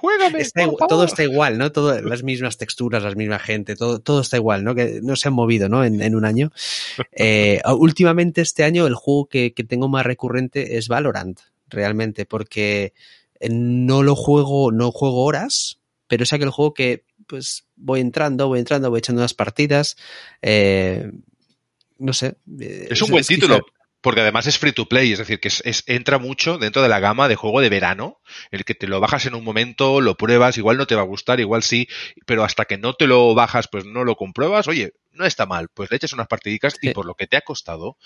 Juégame. 0.00 0.40
Está 0.40 0.62
por 0.64 0.74
igu- 0.74 0.78
favor. 0.78 0.88
todo 0.88 1.04
está 1.04 1.22
igual, 1.22 1.58
¿no? 1.58 1.72
Todo, 1.72 2.00
las 2.02 2.22
mismas 2.22 2.58
texturas, 2.58 3.02
las 3.02 3.16
misma 3.16 3.38
gente, 3.38 3.76
todo, 3.76 3.98
todo 4.00 4.20
está 4.20 4.36
igual, 4.36 4.62
¿no? 4.64 4.74
Que 4.74 5.00
no 5.02 5.16
se 5.16 5.28
han 5.28 5.34
movido, 5.34 5.68
¿no? 5.68 5.84
En, 5.84 6.00
en 6.02 6.14
un 6.14 6.24
año. 6.24 6.52
Eh, 7.12 7.60
últimamente 7.78 8.40
este 8.42 8.62
año 8.64 8.86
el 8.86 8.94
juego 8.94 9.26
que, 9.28 9.52
que 9.54 9.64
tengo 9.64 9.88
más 9.88 10.04
recurrente 10.04 10.76
es 10.76 10.88
Valorant, 10.88 11.40
realmente, 11.68 12.26
porque 12.26 12.92
eh, 13.40 13.48
no 13.50 14.02
lo 14.02 14.14
juego, 14.16 14.70
no 14.72 14.90
juego 14.92 15.24
horas, 15.24 15.78
pero 16.08 16.22
es 16.24 16.32
aquel 16.32 16.50
juego 16.50 16.74
que 16.74 17.04
pues 17.26 17.66
voy 17.74 18.00
entrando, 18.00 18.46
voy 18.48 18.60
entrando, 18.60 18.90
voy 18.90 18.98
echando 18.98 19.20
unas 19.22 19.34
partidas. 19.34 19.96
eh, 20.42 21.10
no 21.98 22.12
sé. 22.12 22.36
Es 22.60 23.00
un 23.02 23.10
buen 23.10 23.24
título, 23.24 23.64
porque 24.00 24.20
además 24.20 24.46
es 24.46 24.58
free 24.58 24.72
to 24.72 24.86
play, 24.88 25.12
es 25.12 25.18
decir, 25.18 25.40
que 25.40 25.48
es, 25.48 25.62
es- 25.64 25.84
entra 25.86 26.18
mucho 26.18 26.58
dentro 26.58 26.82
de 26.82 26.88
la 26.88 27.00
gama 27.00 27.28
de 27.28 27.36
juego 27.36 27.60
de 27.60 27.68
verano, 27.68 28.20
el 28.50 28.64
que 28.64 28.74
te 28.74 28.86
lo 28.86 29.00
bajas 29.00 29.26
en 29.26 29.34
un 29.34 29.44
momento, 29.44 30.00
lo 30.00 30.16
pruebas, 30.16 30.58
igual 30.58 30.76
no 30.76 30.86
te 30.86 30.94
va 30.94 31.02
a 31.02 31.04
gustar, 31.06 31.40
igual 31.40 31.62
sí, 31.62 31.88
pero 32.26 32.44
hasta 32.44 32.64
que 32.66 32.78
no 32.78 32.94
te 32.94 33.06
lo 33.06 33.34
bajas, 33.34 33.68
pues 33.68 33.84
no 33.84 34.04
lo 34.04 34.16
compruebas, 34.16 34.68
oye, 34.68 34.92
no 35.16 35.26
está 35.26 35.46
mal, 35.46 35.68
pues 35.72 35.90
le 35.90 35.96
echas 35.96 36.12
unas 36.12 36.28
partidicas 36.28 36.76
y 36.80 36.90
por 36.90 37.06
lo 37.06 37.14
que 37.14 37.26
te 37.26 37.36
ha 37.36 37.40
costado, 37.40 37.96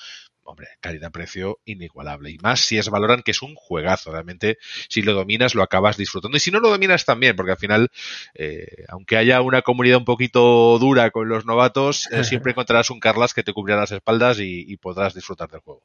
hombre, 0.43 0.69
calidad-precio 0.81 1.59
inigualable. 1.65 2.31
Y 2.31 2.39
más 2.39 2.61
si 2.61 2.79
es 2.79 2.89
Valorant, 2.89 3.23
que 3.23 3.31
es 3.31 3.43
un 3.43 3.55
juegazo, 3.55 4.13
realmente, 4.13 4.59
si 4.89 5.03
lo 5.03 5.13
dominas, 5.13 5.55
lo 5.55 5.63
acabas 5.63 5.97
disfrutando. 5.97 6.37
Y 6.37 6.41
si 6.41 6.51
no 6.51 6.61
lo 6.61 6.71
dominas 6.71 7.05
también, 7.05 7.37
porque 7.37 7.53
al 7.53 7.59
final, 7.59 7.91
eh, 8.35 8.85
aunque 8.89 9.17
haya 9.17 9.41
una 9.43 9.63
comunidad 9.63 9.99
un 9.99 10.05
poquito 10.05 10.79
dura 10.79 11.11
con 11.11 11.29
los 11.29 11.45
novatos, 11.47 12.09
eh, 12.13 12.25
siempre 12.25 12.53
encontrarás 12.53 12.91
un 12.91 13.01
Carlas 13.01 13.35
que 13.35 13.43
te 13.43 13.53
cubrirá 13.53 13.81
las 13.81 13.93
espaldas 13.93 14.39
y, 14.39 14.65
y 14.67 14.77
podrás 14.77 15.15
disfrutar 15.15 15.49
del 15.51 15.61
juego. 15.61 15.83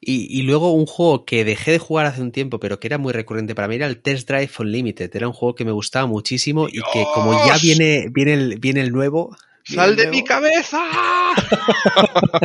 Y, 0.00 0.26
y 0.30 0.42
luego 0.42 0.72
un 0.72 0.86
juego 0.86 1.24
que 1.24 1.44
dejé 1.44 1.72
de 1.72 1.78
jugar 1.78 2.06
hace 2.06 2.22
un 2.22 2.30
tiempo, 2.30 2.60
pero 2.60 2.78
que 2.78 2.86
era 2.86 2.98
muy 2.98 3.12
recurrente 3.12 3.54
para 3.54 3.66
mí, 3.66 3.74
era 3.74 3.86
el 3.86 4.00
Test 4.00 4.28
Drive 4.28 4.50
Unlimited. 4.58 5.14
Era 5.14 5.26
un 5.26 5.32
juego 5.32 5.54
que 5.56 5.64
me 5.64 5.72
gustaba 5.72 6.06
muchísimo 6.06 6.68
y 6.68 6.80
que 6.92 7.04
como 7.14 7.32
ya 7.46 7.58
viene, 7.58 8.06
viene, 8.10 8.34
el, 8.34 8.58
viene 8.60 8.80
el 8.80 8.92
nuevo. 8.92 9.36
¡Sal 9.74 9.96
de 9.96 10.06
mi 10.08 10.24
cabeza! 10.24 10.82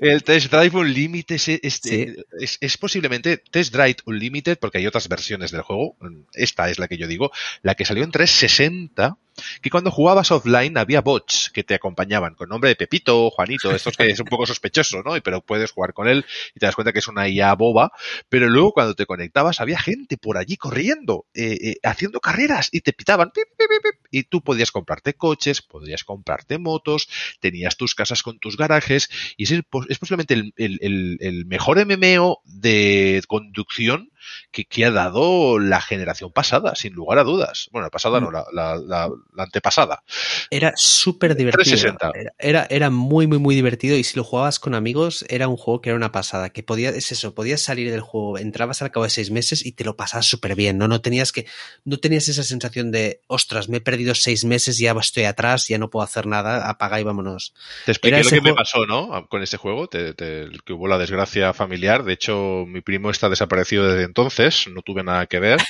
el 0.00 0.22
Test 0.24 0.50
Drive 0.52 0.76
Unlimited 0.76 1.36
es, 1.36 1.48
es- 1.48 1.80
Sí. 1.82 2.06
es- 2.40 2.58
es 2.60 2.76
posiblemente 2.78 3.38
Test 3.38 3.72
Drive 3.74 3.96
Unlimited, 4.06 4.58
porque 4.58 4.78
hay 4.78 4.86
otras 4.86 5.08
versiones 5.08 5.50
del 5.50 5.62
juego. 5.62 5.96
Esta 6.32 6.70
es 6.70 6.78
la 6.78 6.88
que 6.88 6.96
yo 6.96 7.06
digo, 7.06 7.30
la 7.62 7.74
que 7.74 7.84
salió 7.84 8.04
en 8.04 8.10
360, 8.10 9.16
que 9.62 9.70
cuando 9.70 9.90
jugabas 9.90 10.30
offline 10.30 10.76
había 10.78 11.00
bots 11.00 11.50
que 11.52 11.64
te 11.64 11.74
acompañaban 11.74 12.34
con 12.34 12.48
nombre 12.48 12.68
de 12.70 12.76
Pepito, 12.76 13.30
Juanito, 13.30 13.74
estos 13.74 13.96
que 13.96 14.06
es 14.10 14.20
un 14.20 14.26
poco 14.26 14.46
sospechoso, 14.46 15.02
¿no? 15.02 15.20
Pero 15.22 15.40
puedes 15.40 15.70
jugar 15.72 15.92
con 15.92 16.08
él 16.08 16.24
y 16.54 16.60
te 16.60 16.66
das 16.66 16.74
cuenta 16.74 16.92
que 16.92 16.98
es 17.00 17.08
una 17.08 17.28
IA 17.28 17.54
boba. 17.54 17.92
Pero 18.28 18.48
luego 18.48 18.72
cuando 18.72 18.94
te 18.94 19.06
conectabas 19.06 19.60
había 19.60 19.78
gente 19.78 20.16
por 20.16 20.38
allí 20.38 20.56
corriendo, 20.56 21.26
eh, 21.34 21.58
eh, 21.60 21.76
haciendo 21.82 22.20
carreras 22.20 22.68
y 22.72 22.80
te 22.80 22.92
pitaban. 22.92 23.30
pip, 23.34 23.44
pip, 23.58 23.68
pip, 23.82 24.06
y 24.10 24.22
tú 24.24 24.42
podías 24.42 24.70
comprarte 24.70 25.14
coches, 25.14 25.62
podías 25.62 26.04
comprarte 26.04 26.58
motos, 26.58 27.08
tenías 27.40 27.76
tus 27.76 27.94
casas 27.94 28.22
con 28.22 28.38
tus 28.38 28.56
garajes 28.56 29.08
y 29.36 29.44
es, 29.44 29.50
el- 29.50 29.66
es 29.88 29.98
posiblemente 29.98 30.34
el- 30.34 31.18
el 31.20 31.46
mejor 31.46 31.78
MMO 31.78 32.40
de 32.44 33.22
conducción 33.26 34.10
que, 34.50 34.64
que 34.64 34.84
ha 34.84 34.90
dado 34.90 35.58
la 35.58 35.80
generación 35.80 36.30
pasada, 36.32 36.74
sin 36.74 36.92
lugar 36.94 37.18
a 37.18 37.24
dudas. 37.24 37.68
Bueno, 37.72 37.86
la 37.86 37.90
pasada 37.90 38.20
no, 38.20 38.30
la, 38.30 38.44
la- 38.52 38.76
la- 38.76 39.10
la 39.34 39.42
antepasada. 39.42 40.02
Era 40.50 40.72
súper 40.76 41.36
divertido. 41.36 41.62
360. 41.64 42.10
Era, 42.18 42.32
era, 42.38 42.66
era 42.70 42.90
muy, 42.90 43.26
muy, 43.26 43.38
muy 43.38 43.54
divertido. 43.54 43.96
Y 43.96 44.04
si 44.04 44.16
lo 44.16 44.24
jugabas 44.24 44.58
con 44.58 44.74
amigos, 44.74 45.24
era 45.28 45.48
un 45.48 45.56
juego 45.56 45.80
que 45.80 45.90
era 45.90 45.96
una 45.96 46.12
pasada. 46.12 46.50
Que 46.50 46.62
podías, 46.62 46.94
es 46.94 47.12
eso, 47.12 47.34
podías 47.34 47.60
salir 47.62 47.90
del 47.90 48.00
juego, 48.00 48.38
entrabas 48.38 48.82
al 48.82 48.90
cabo 48.90 49.04
de 49.04 49.10
seis 49.10 49.30
meses 49.30 49.64
y 49.64 49.72
te 49.72 49.84
lo 49.84 49.96
pasabas 49.96 50.26
súper 50.26 50.54
bien, 50.54 50.78
¿no? 50.78 50.88
No 50.88 51.00
tenías 51.00 51.32
que, 51.32 51.46
no 51.84 51.98
tenías 51.98 52.28
esa 52.28 52.42
sensación 52.42 52.90
de, 52.90 53.20
ostras, 53.26 53.68
me 53.68 53.78
he 53.78 53.80
perdido 53.80 54.14
seis 54.14 54.44
meses, 54.44 54.78
ya 54.78 54.92
estoy 54.92 55.24
atrás, 55.24 55.68
ya 55.68 55.78
no 55.78 55.90
puedo 55.90 56.04
hacer 56.04 56.26
nada, 56.26 56.68
apaga 56.68 57.00
y 57.00 57.04
vámonos. 57.04 57.54
Te 57.84 57.92
expliqué 57.92 58.16
Era 58.16 58.24
lo 58.24 58.30
que 58.30 58.40
me 58.40 58.54
pasó, 58.54 58.86
¿no? 58.86 59.26
Con 59.28 59.42
ese 59.42 59.56
juego, 59.56 59.88
te- 59.88 60.14
te- 60.14 60.48
que 60.64 60.72
hubo 60.72 60.88
la 60.88 60.98
desgracia 60.98 61.52
familiar. 61.52 62.04
De 62.04 62.12
hecho, 62.14 62.64
mi 62.66 62.80
primo 62.80 63.10
está 63.10 63.28
desaparecido 63.28 63.86
desde 63.86 64.04
entonces, 64.14 64.68
no 64.72 64.80
tuve 64.82 65.02
nada 65.02 65.26
que 65.26 65.40
ver. 65.40 65.60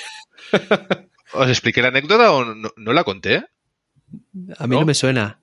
¿Os 1.33 1.49
expliqué 1.49 1.81
la 1.81 1.89
anécdota 1.89 2.31
o 2.33 2.45
no, 2.45 2.71
no 2.77 2.93
la 2.93 3.05
conté? 3.05 3.37
A 4.59 4.67
mí 4.67 4.77
no, 4.77 4.81
¿No? 4.81 4.87
me 4.87 4.93
suena. 4.95 5.41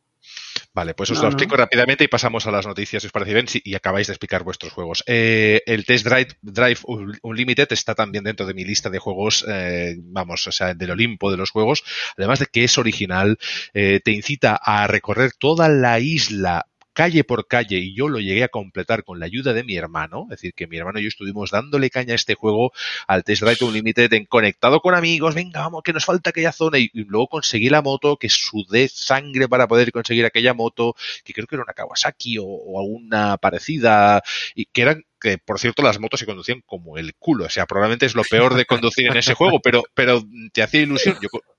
Vale, 0.73 0.93
pues 0.93 1.09
os 1.09 1.17
No, 1.17 1.23
lo 1.23 1.29
no. 1.29 1.33
explico 1.33 1.57
rápidamente 1.57 2.03
y 2.03 2.07
pasamos 2.07 2.45
a 2.45 2.51
las 2.51 2.67
noticias, 2.67 3.01
si 3.01 3.07
os 3.07 3.11
parece 3.11 3.33
bien, 3.33 3.47
si- 3.47 3.61
y 3.65 3.73
acabáis 3.73 4.05
de 4.07 4.13
explicar 4.13 4.43
vuestros 4.43 4.71
juegos. 4.71 5.03
Eh, 5.07 5.61
el 5.65 5.83
Test 5.85 6.05
Drive, 6.05 6.37
Drive 6.41 6.79
Unlimited 7.23 7.67
está 7.71 7.95
también 7.95 8.23
dentro 8.23 8.45
de 8.45 8.53
mi 8.53 8.63
lista 8.63 8.89
de 8.91 8.99
juegos, 8.99 9.43
eh, 9.49 9.95
vamos, 10.03 10.45
o 10.47 10.51
sea, 10.51 10.73
del 10.75 10.91
Olimpo 10.91 11.31
de 11.31 11.37
los 11.37 11.49
juegos, 11.49 11.83
además 12.17 12.39
de 12.39 12.45
que 12.45 12.63
es 12.63 12.77
original, 12.77 13.37
eh, 13.73 13.99
te 14.05 14.11
incita 14.11 14.55
a 14.63 14.85
recorrer 14.87 15.31
toda 15.37 15.67
la 15.67 15.99
isla 15.99 16.67
calle 16.93 17.23
por 17.23 17.47
calle 17.47 17.77
y 17.77 17.95
yo 17.95 18.07
lo 18.09 18.19
llegué 18.19 18.43
a 18.43 18.49
completar 18.49 19.03
con 19.03 19.19
la 19.19 19.25
ayuda 19.25 19.53
de 19.53 19.63
mi 19.63 19.75
hermano, 19.75 20.23
es 20.25 20.37
decir, 20.37 20.53
que 20.53 20.67
mi 20.67 20.77
hermano 20.77 20.99
y 20.99 21.03
yo 21.03 21.07
estuvimos 21.09 21.51
dándole 21.51 21.89
caña 21.89 22.13
a 22.13 22.15
este 22.15 22.35
juego 22.35 22.71
al 23.07 23.23
Test 23.23 23.43
Drive 23.43 23.57
Unlimited 23.61 24.11
en 24.13 24.25
conectado 24.25 24.81
con 24.81 24.95
amigos, 24.95 25.35
venga, 25.35 25.61
vamos, 25.61 25.83
que 25.83 25.93
nos 25.93 26.05
falta 26.05 26.31
aquella 26.31 26.51
zona 26.51 26.79
y, 26.79 26.89
luego 26.93 27.27
conseguí 27.27 27.69
la 27.69 27.81
moto, 27.81 28.17
que 28.17 28.29
sudé 28.29 28.87
sangre 28.87 29.47
para 29.47 29.67
poder 29.67 29.91
conseguir 29.91 30.25
aquella 30.25 30.53
moto, 30.53 30.95
que 31.23 31.33
creo 31.33 31.47
que 31.47 31.55
era 31.55 31.63
una 31.63 31.73
Kawasaki 31.73 32.37
o, 32.39 32.79
alguna 32.79 33.37
parecida, 33.37 34.23
y 34.55 34.65
que 34.65 34.81
eran 34.81 35.05
que 35.19 35.37
por 35.37 35.59
cierto 35.59 35.83
las 35.83 35.99
motos 35.99 36.19
se 36.19 36.25
conducían 36.25 36.61
como 36.65 36.97
el 36.97 37.13
culo, 37.13 37.45
o 37.45 37.49
sea, 37.49 37.67
probablemente 37.67 38.07
es 38.07 38.15
lo 38.15 38.23
peor 38.23 38.55
de 38.55 38.65
conducir 38.65 39.07
en 39.07 39.17
ese 39.17 39.35
juego, 39.35 39.59
pero, 39.59 39.83
pero 39.93 40.23
te 40.51 40.63
hacía 40.63 40.81
ilusión, 40.81 41.15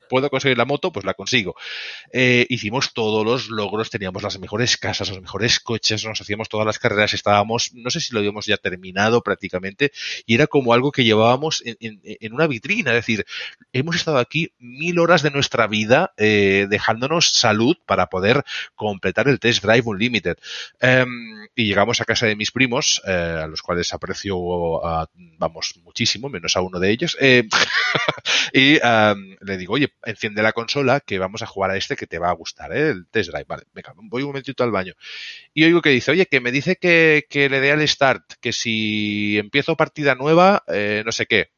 puedo 0.09 0.31
conseguir 0.31 0.59
la 0.59 0.65
moto, 0.65 0.93
pues 0.93 1.05
la 1.05 1.15
consigo. 1.15 1.55
Eh, 2.13 2.47
hicimos 2.49 2.93
todos 2.95 3.25
los 3.25 3.49
logros, 3.49 3.91
teníamos 3.91 4.23
las 4.23 4.39
mejores 4.39 4.77
casas, 4.77 5.09
los 5.11 5.21
mejores 5.21 5.61
coches, 5.61 6.05
nos 6.05 6.21
hacíamos 6.21 6.49
todas 6.49 6.67
las 6.67 6.79
carreras, 6.79 7.15
estábamos, 7.15 7.73
no 7.75 7.91
sé 7.91 8.01
si 8.01 8.13
lo 8.13 8.21
habíamos 8.21 8.47
ya 8.47 8.57
terminado 8.57 9.23
prácticamente, 9.23 9.93
y 10.27 10.35
era 10.35 10.47
como 10.47 10.73
algo 10.75 10.93
que 10.93 11.05
llevábamos 11.05 11.63
en, 11.65 12.01
en- 12.05 12.33
una 12.33 12.47
vitrina, 12.47 12.91
es 12.93 12.97
decir, 12.97 13.25
hemos 13.73 13.97
estado 13.97 14.19
aquí 14.19 14.53
mil 14.59 14.99
horas 14.99 15.23
de 15.23 15.31
nuestra 15.31 15.67
vida 15.67 16.13
eh, 16.17 16.67
dejándonos 16.69 17.29
salud 17.33 17.77
para 17.87 18.07
poder 18.09 18.43
completar 18.75 19.29
el 19.29 19.39
Test 19.41 19.63
Drive 19.65 19.83
Unlimited. 19.85 20.37
Em, 20.81 21.47
y 21.55 21.67
llegamos 21.67 22.01
a 22.01 22.05
casa 22.05 22.27
de 22.27 22.37
mis 22.37 22.51
primos, 22.51 23.03
eh, 23.07 23.41
a 23.45 23.47
los 23.47 23.63
cuales 23.63 23.93
aprecio, 23.93 24.37
vamos, 25.39 25.75
muchísimo, 25.85 26.29
menos 26.29 26.57
a 26.57 26.61
uno 26.63 26.79
de 26.79 26.91
ellos, 26.91 27.17
eh, 27.21 27.45
y 28.53 28.79
em, 28.83 29.37
le 29.41 29.57
digo, 29.57 29.75
oye, 29.75 29.93
enciende 30.05 30.43
la 30.43 30.53
consola 30.53 31.01
que 31.01 31.19
vamos 31.19 31.43
a 31.43 31.47
jugar 31.47 31.71
a 31.71 31.77
este 31.77 31.97
que 31.97 32.07
te 32.07 32.19
va 32.19 32.31
a 32.31 32.35
gustar, 32.35 32.73
¿eh? 32.77 32.91
el 32.91 33.07
Test 33.09 33.31
Drive. 33.31 33.47
Vale, 33.49 33.65
venga, 33.73 33.95
voy 33.97 34.23
un 34.23 34.29
momentito 34.29 34.65
al 34.65 34.71
baño. 34.71 34.95
Y 35.55 35.65
oigo 35.65 35.83
que 35.83 35.91
dice, 35.91 36.11
oye, 36.11 36.27
que 36.27 36.41
me 36.41 36.53
dice 36.53 36.77
que, 36.77 37.27
que 37.29 37.49
le 37.49 37.61
dé 37.61 37.73
al 37.73 37.87
start, 37.87 38.35
que 38.41 38.53
si 38.53 39.39
empiezo 39.39 39.77
partida 39.77 40.15
nueva, 40.15 40.65
eh, 40.69 41.03
no 41.05 41.13
sé 41.13 41.27
qué. 41.27 41.51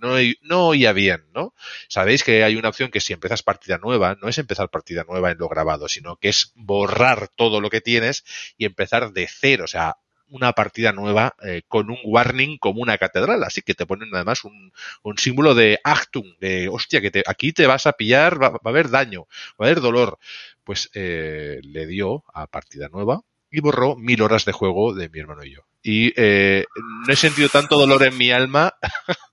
No, 0.00 0.14
no 0.42 0.68
oía 0.68 0.92
bien, 0.92 1.26
¿no? 1.34 1.54
Sabéis 1.88 2.24
que 2.24 2.44
hay 2.44 2.56
una 2.56 2.68
opción 2.70 2.90
que 2.90 3.00
si 3.00 3.12
empiezas 3.12 3.42
partida 3.42 3.78
nueva, 3.78 4.16
no 4.22 4.28
es 4.28 4.38
empezar 4.38 4.70
partida 4.70 5.04
nueva 5.06 5.32
en 5.32 5.38
lo 5.38 5.48
grabado, 5.48 5.88
sino 5.88 6.16
que 6.16 6.28
es 6.28 6.52
borrar 6.54 7.28
todo 7.28 7.60
lo 7.60 7.68
que 7.68 7.80
tienes 7.80 8.24
y 8.56 8.64
empezar 8.64 9.12
de 9.12 9.28
cero, 9.28 9.64
o 9.64 9.66
sea, 9.66 9.96
una 10.32 10.52
partida 10.52 10.92
nueva 10.92 11.34
eh, 11.42 11.62
con 11.68 11.90
un 11.90 11.98
warning 12.04 12.58
como 12.58 12.80
una 12.80 12.98
catedral, 12.98 13.44
así 13.44 13.62
que 13.62 13.74
te 13.74 13.86
ponen 13.86 14.08
además 14.14 14.44
un, 14.44 14.72
un 15.02 15.18
símbolo 15.18 15.54
de 15.54 15.78
Achtung, 15.84 16.36
de 16.40 16.68
hostia, 16.68 17.00
que 17.00 17.10
te, 17.10 17.22
aquí 17.26 17.52
te 17.52 17.66
vas 17.66 17.86
a 17.86 17.92
pillar, 17.92 18.42
va, 18.42 18.50
va 18.50 18.60
a 18.64 18.68
haber 18.70 18.90
daño, 18.90 19.26
va 19.60 19.66
a 19.66 19.70
haber 19.70 19.80
dolor. 19.80 20.18
Pues 20.64 20.90
eh, 20.94 21.60
le 21.62 21.86
dio 21.86 22.24
a 22.32 22.46
partida 22.46 22.88
nueva 22.88 23.20
y 23.50 23.60
borró 23.60 23.96
mil 23.96 24.22
horas 24.22 24.44
de 24.44 24.52
juego 24.52 24.94
de 24.94 25.08
mi 25.10 25.20
hermano 25.20 25.44
y 25.44 25.54
yo. 25.54 25.60
Y 25.82 26.12
eh, 26.16 26.64
no 27.06 27.12
he 27.12 27.16
sentido 27.16 27.48
tanto 27.48 27.76
dolor 27.76 28.04
en 28.04 28.16
mi 28.16 28.30
alma 28.30 28.74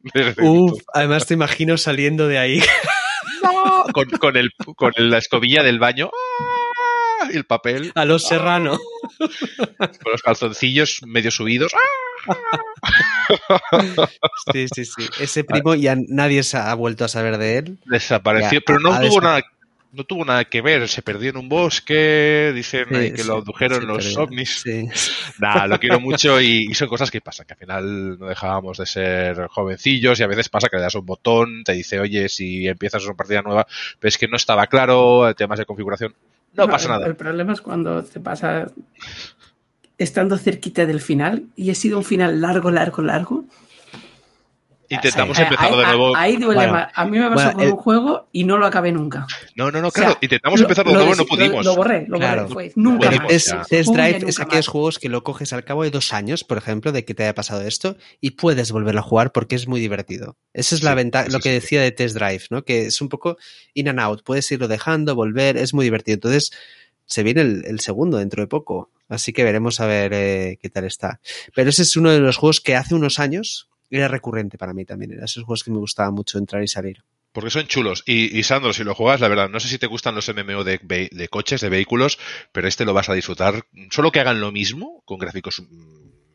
Uf, 0.42 0.82
además 0.94 1.26
te 1.28 1.36
imagino 1.36 1.78
saliendo 1.78 2.28
de 2.28 2.40
ahí. 2.40 2.60
¡No! 3.44 3.86
con, 3.94 4.10
con, 4.10 4.36
el, 4.36 4.52
con 4.76 4.92
la 4.98 5.20
escobilla 5.20 5.64
del 5.64 5.80
baño. 5.80 6.10
¡Ah! 7.22 7.30
y 7.32 7.38
el 7.38 7.46
papel. 7.46 7.92
A 7.96 8.06
los 8.06 8.28
serrano. 8.28 8.80
Con 9.20 10.12
los 10.12 10.22
calzoncillos 10.22 11.02
medio 11.06 11.32
subidos. 11.32 11.72
Sí, 14.52 14.66
sí, 14.74 14.86
sí. 14.86 15.08
Ese 15.20 15.44
primo 15.44 15.76
ya 15.76 15.96
nadie 15.96 16.42
se 16.42 16.58
ha 16.58 16.74
vuelto 16.74 17.06
a 17.06 17.08
saber 17.08 17.38
de 17.38 17.58
él. 17.58 17.78
Desapareció, 17.86 18.60
pero 18.66 18.80
no 18.80 19.00
tuvo 19.00 19.22
nada 19.22 19.44
no 19.92 20.04
tuvo 20.04 20.24
nada 20.24 20.46
que 20.46 20.62
ver, 20.62 20.88
se 20.88 21.02
perdió 21.02 21.32
en 21.32 21.38
un 21.38 21.50
bosque, 21.50 22.52
dicen 22.54 22.88
que 22.90 23.24
lo 23.24 23.38
abdujeron 23.38 23.88
los 23.88 24.16
ovnis. 24.18 24.64
Nada, 25.40 25.66
lo 25.68 25.80
quiero 25.80 26.00
mucho 26.00 26.40
y, 26.40 26.74
son 26.76 26.88
cosas 26.88 27.10
que 27.10 27.22
pasan, 27.22 27.48
que 27.48 27.54
al 27.54 27.60
final 27.60 28.20
no 28.20 28.28
dejábamos 28.28 28.78
de 28.78 28.86
ser 28.86 29.48
jovencillos 29.48 30.20
y 30.20 30.24
a 30.24 30.28
veces 30.28 30.50
pasa 30.50 30.70
que 30.70 30.78
le 30.78 30.84
das 30.84 30.96
un 30.96 31.06
botón, 31.06 31.64
te 31.64 31.74
dice, 31.74 32.00
oye, 32.00 32.30
si 32.30 32.68
empiezas 32.68 33.04
una 33.06 33.16
partida 33.16 33.42
nueva, 33.42 33.66
pero 34.00 34.10
es 34.10 34.18
que 34.18 34.28
no 34.28 34.38
estaba 34.38 34.68
claro, 34.68 35.34
temas 35.36 35.58
de 35.58 35.66
configuración, 35.66 36.14
no, 36.54 36.68
pasa 36.68 36.90
nada. 36.90 37.08
El 37.08 37.16
problema 37.16 37.54
es 37.54 37.62
cuando 37.62 38.04
te 38.04 38.20
pasa 38.20 38.72
estando 39.98 40.38
cerquita 40.38 40.86
del 40.86 41.02
final 41.02 41.46
y 41.56 41.72
ha 41.72 41.76
sido 41.76 41.98
un 41.98 42.04
final 42.04 42.42
largo, 42.42 42.72
largo, 42.72 43.02
largo 43.02 43.46
Intentamos 44.90 45.38
empezarlo 45.38 45.78
de 45.78 45.86
nuevo. 45.86 46.16
Ahí 46.16 46.38
duele 46.38 46.68
más. 46.68 46.92
A 46.94 47.06
mí 47.06 47.20
me 47.20 47.30
pasó 47.30 47.54
con 47.54 47.64
un 47.64 47.76
juego 47.76 48.28
y 48.32 48.44
no 48.44 48.58
lo 48.58 48.66
acabé 48.66 48.92
nunca. 48.92 49.28
No, 49.56 49.72
no, 49.72 49.82
no, 49.82 49.92
claro. 49.92 50.18
intentamos 50.20 50.60
empezarlo 50.60 50.92
de 50.92 50.98
nuevo 50.98 51.14
y 51.14 51.18
no 51.18 51.26
pudimos. 51.26 51.66
Lo, 51.66 51.76
borré, 51.76 52.06
lo 52.08 52.20
borré. 52.20 52.72
nunca 52.76 53.12
más. 53.12 53.32
Es, 53.32 53.56
Test 53.70 53.92
Drive 53.92 54.24
es 54.28 54.40
aquellos 54.40 54.68
juegos 54.68 55.00
que 55.00 55.10
lo 55.10 55.24
coges 55.24 55.54
al 55.54 55.64
cabo 55.64 55.84
de 55.84 55.92
dos 55.92 56.14
años, 56.14 56.44
por 56.44 56.58
ejemplo, 56.58 56.92
de 56.92 57.06
que 57.06 57.14
te 57.14 57.24
haya 57.24 57.36
pasado 57.36 57.62
esto 57.62 57.98
y 58.20 58.32
puedes 58.32 58.72
volverlo 58.72 59.02
a 59.02 59.04
jugar 59.04 59.32
porque 59.32 59.56
es 59.56 59.68
muy 59.68 59.80
divertido. 59.80 60.38
Esa 60.54 60.76
es 60.76 60.84
la 60.84 60.96
ventaja, 60.96 61.30
lo 61.30 61.40
que 61.40 61.52
decía 61.52 61.82
de 61.82 61.92
Test 61.92 62.16
Drive, 62.16 62.44
¿no? 62.50 62.64
Que 62.64 62.88
es 62.88 63.02
un 63.02 63.10
poco 63.10 63.38
in 63.74 63.90
and 63.90 64.00
out. 64.00 64.24
Puedes 64.24 64.52
irlo 64.52 64.68
dejando, 64.68 65.16
volver, 65.16 65.58
es 65.58 65.74
muy 65.74 65.86
divertido. 65.86 66.16
Entonces, 66.16 66.52
se 67.06 67.24
viene 67.24 67.42
el, 67.42 67.80
segundo 67.80 68.18
dentro 68.18 68.42
de 68.42 68.48
poco. 68.48 68.92
Así 69.08 69.34
que 69.34 69.44
veremos 69.44 69.80
a 69.80 69.88
ver 69.88 70.14
eh, 70.14 70.60
qué 70.62 70.70
tal 70.70 70.86
está. 70.86 71.20
Pero 71.56 71.70
ese 71.70 71.82
es 71.82 71.96
uno 71.98 72.12
de 72.12 72.20
los 72.20 72.38
juegos 72.38 72.62
que 72.62 72.76
hace 72.76 72.94
unos 72.94 73.20
años 73.20 73.70
era 73.90 74.08
recurrente 74.08 74.58
para 74.58 74.74
mí 74.74 74.86
también. 74.86 75.14
Era 75.14 75.26
esos 75.26 75.44
juegos 75.44 75.64
que 75.64 75.72
me 75.72 75.78
gustaba 75.78 76.12
mucho 76.12 76.38
entrar 76.38 76.64
y 76.64 76.68
salir. 76.68 77.04
Porque 77.32 77.52
son 77.52 77.68
chulos. 77.68 78.04
Y, 78.08 78.42
Sandro, 78.44 78.74
si 78.74 78.84
lo 78.84 78.96
juegas, 78.96 79.22
la 79.22 79.28
verdad, 79.28 79.50
no 79.50 79.60
sé 79.60 79.68
si 79.68 79.78
te 79.78 79.88
gustan 79.88 80.16
los 80.16 80.28
MMO 80.30 80.64
de, 80.64 80.80
de, 81.12 81.28
coches, 81.30 81.62
de 81.62 81.70
vehículos, 81.70 82.18
pero 82.52 82.68
este 82.68 82.86
lo 82.86 82.94
vas 82.94 83.10
a 83.10 83.14
disfrutar. 83.14 83.66
Solo 83.92 84.12
que 84.12 84.20
hagan 84.20 84.42
lo 84.42 84.52
mismo, 84.52 85.04
con 85.06 85.20
gráficos 85.20 85.62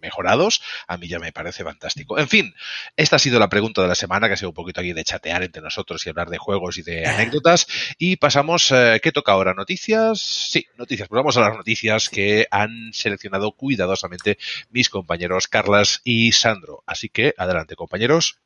mejorados, 0.05 0.61
a 0.87 0.99
mí 0.99 1.09
ya 1.09 1.19
me 1.19 1.33
parece 1.33 1.65
fantástico. 1.65 2.19
En 2.19 2.29
fin, 2.29 2.55
esta 2.97 3.17
ha 3.17 3.19
sido 3.19 3.39
la 3.39 3.49
pregunta 3.49 3.81
de 3.81 3.89
la 3.89 3.95
semana, 3.95 4.29
que 4.29 4.35
ha 4.35 4.37
sido 4.37 4.51
un 4.51 4.55
poquito 4.55 4.81
aquí 4.81 4.93
de 4.93 5.03
chatear 5.03 5.43
entre 5.43 5.63
nosotros 5.63 6.05
y 6.05 6.11
hablar 6.11 6.29
de 6.29 6.39
juegos 6.39 6.77
y 6.79 6.83
de 6.83 7.07
anécdotas. 7.07 7.67
Y 7.99 8.17
pasamos, 8.17 8.71
eh, 8.71 9.01
¿qué 9.03 9.13
toca 9.13 9.33
ahora? 9.33 9.55
¿Noticias? 9.55 10.21
Sí, 10.21 10.67
noticias. 10.77 11.09
Pues 11.09 11.19
vamos 11.19 11.37
a 11.37 11.41
las 11.41 11.57
noticias 11.57 12.11
que 12.11 12.47
han 12.51 12.93
seleccionado 12.93 13.53
cuidadosamente 13.53 14.39
mis 14.71 14.91
compañeros 14.91 15.49
Carlas 15.49 16.03
y 16.05 16.33
Sandro. 16.33 16.83
Así 16.87 17.09
que, 17.09 17.35
adelante, 17.39 17.77
compañeros. 17.77 18.39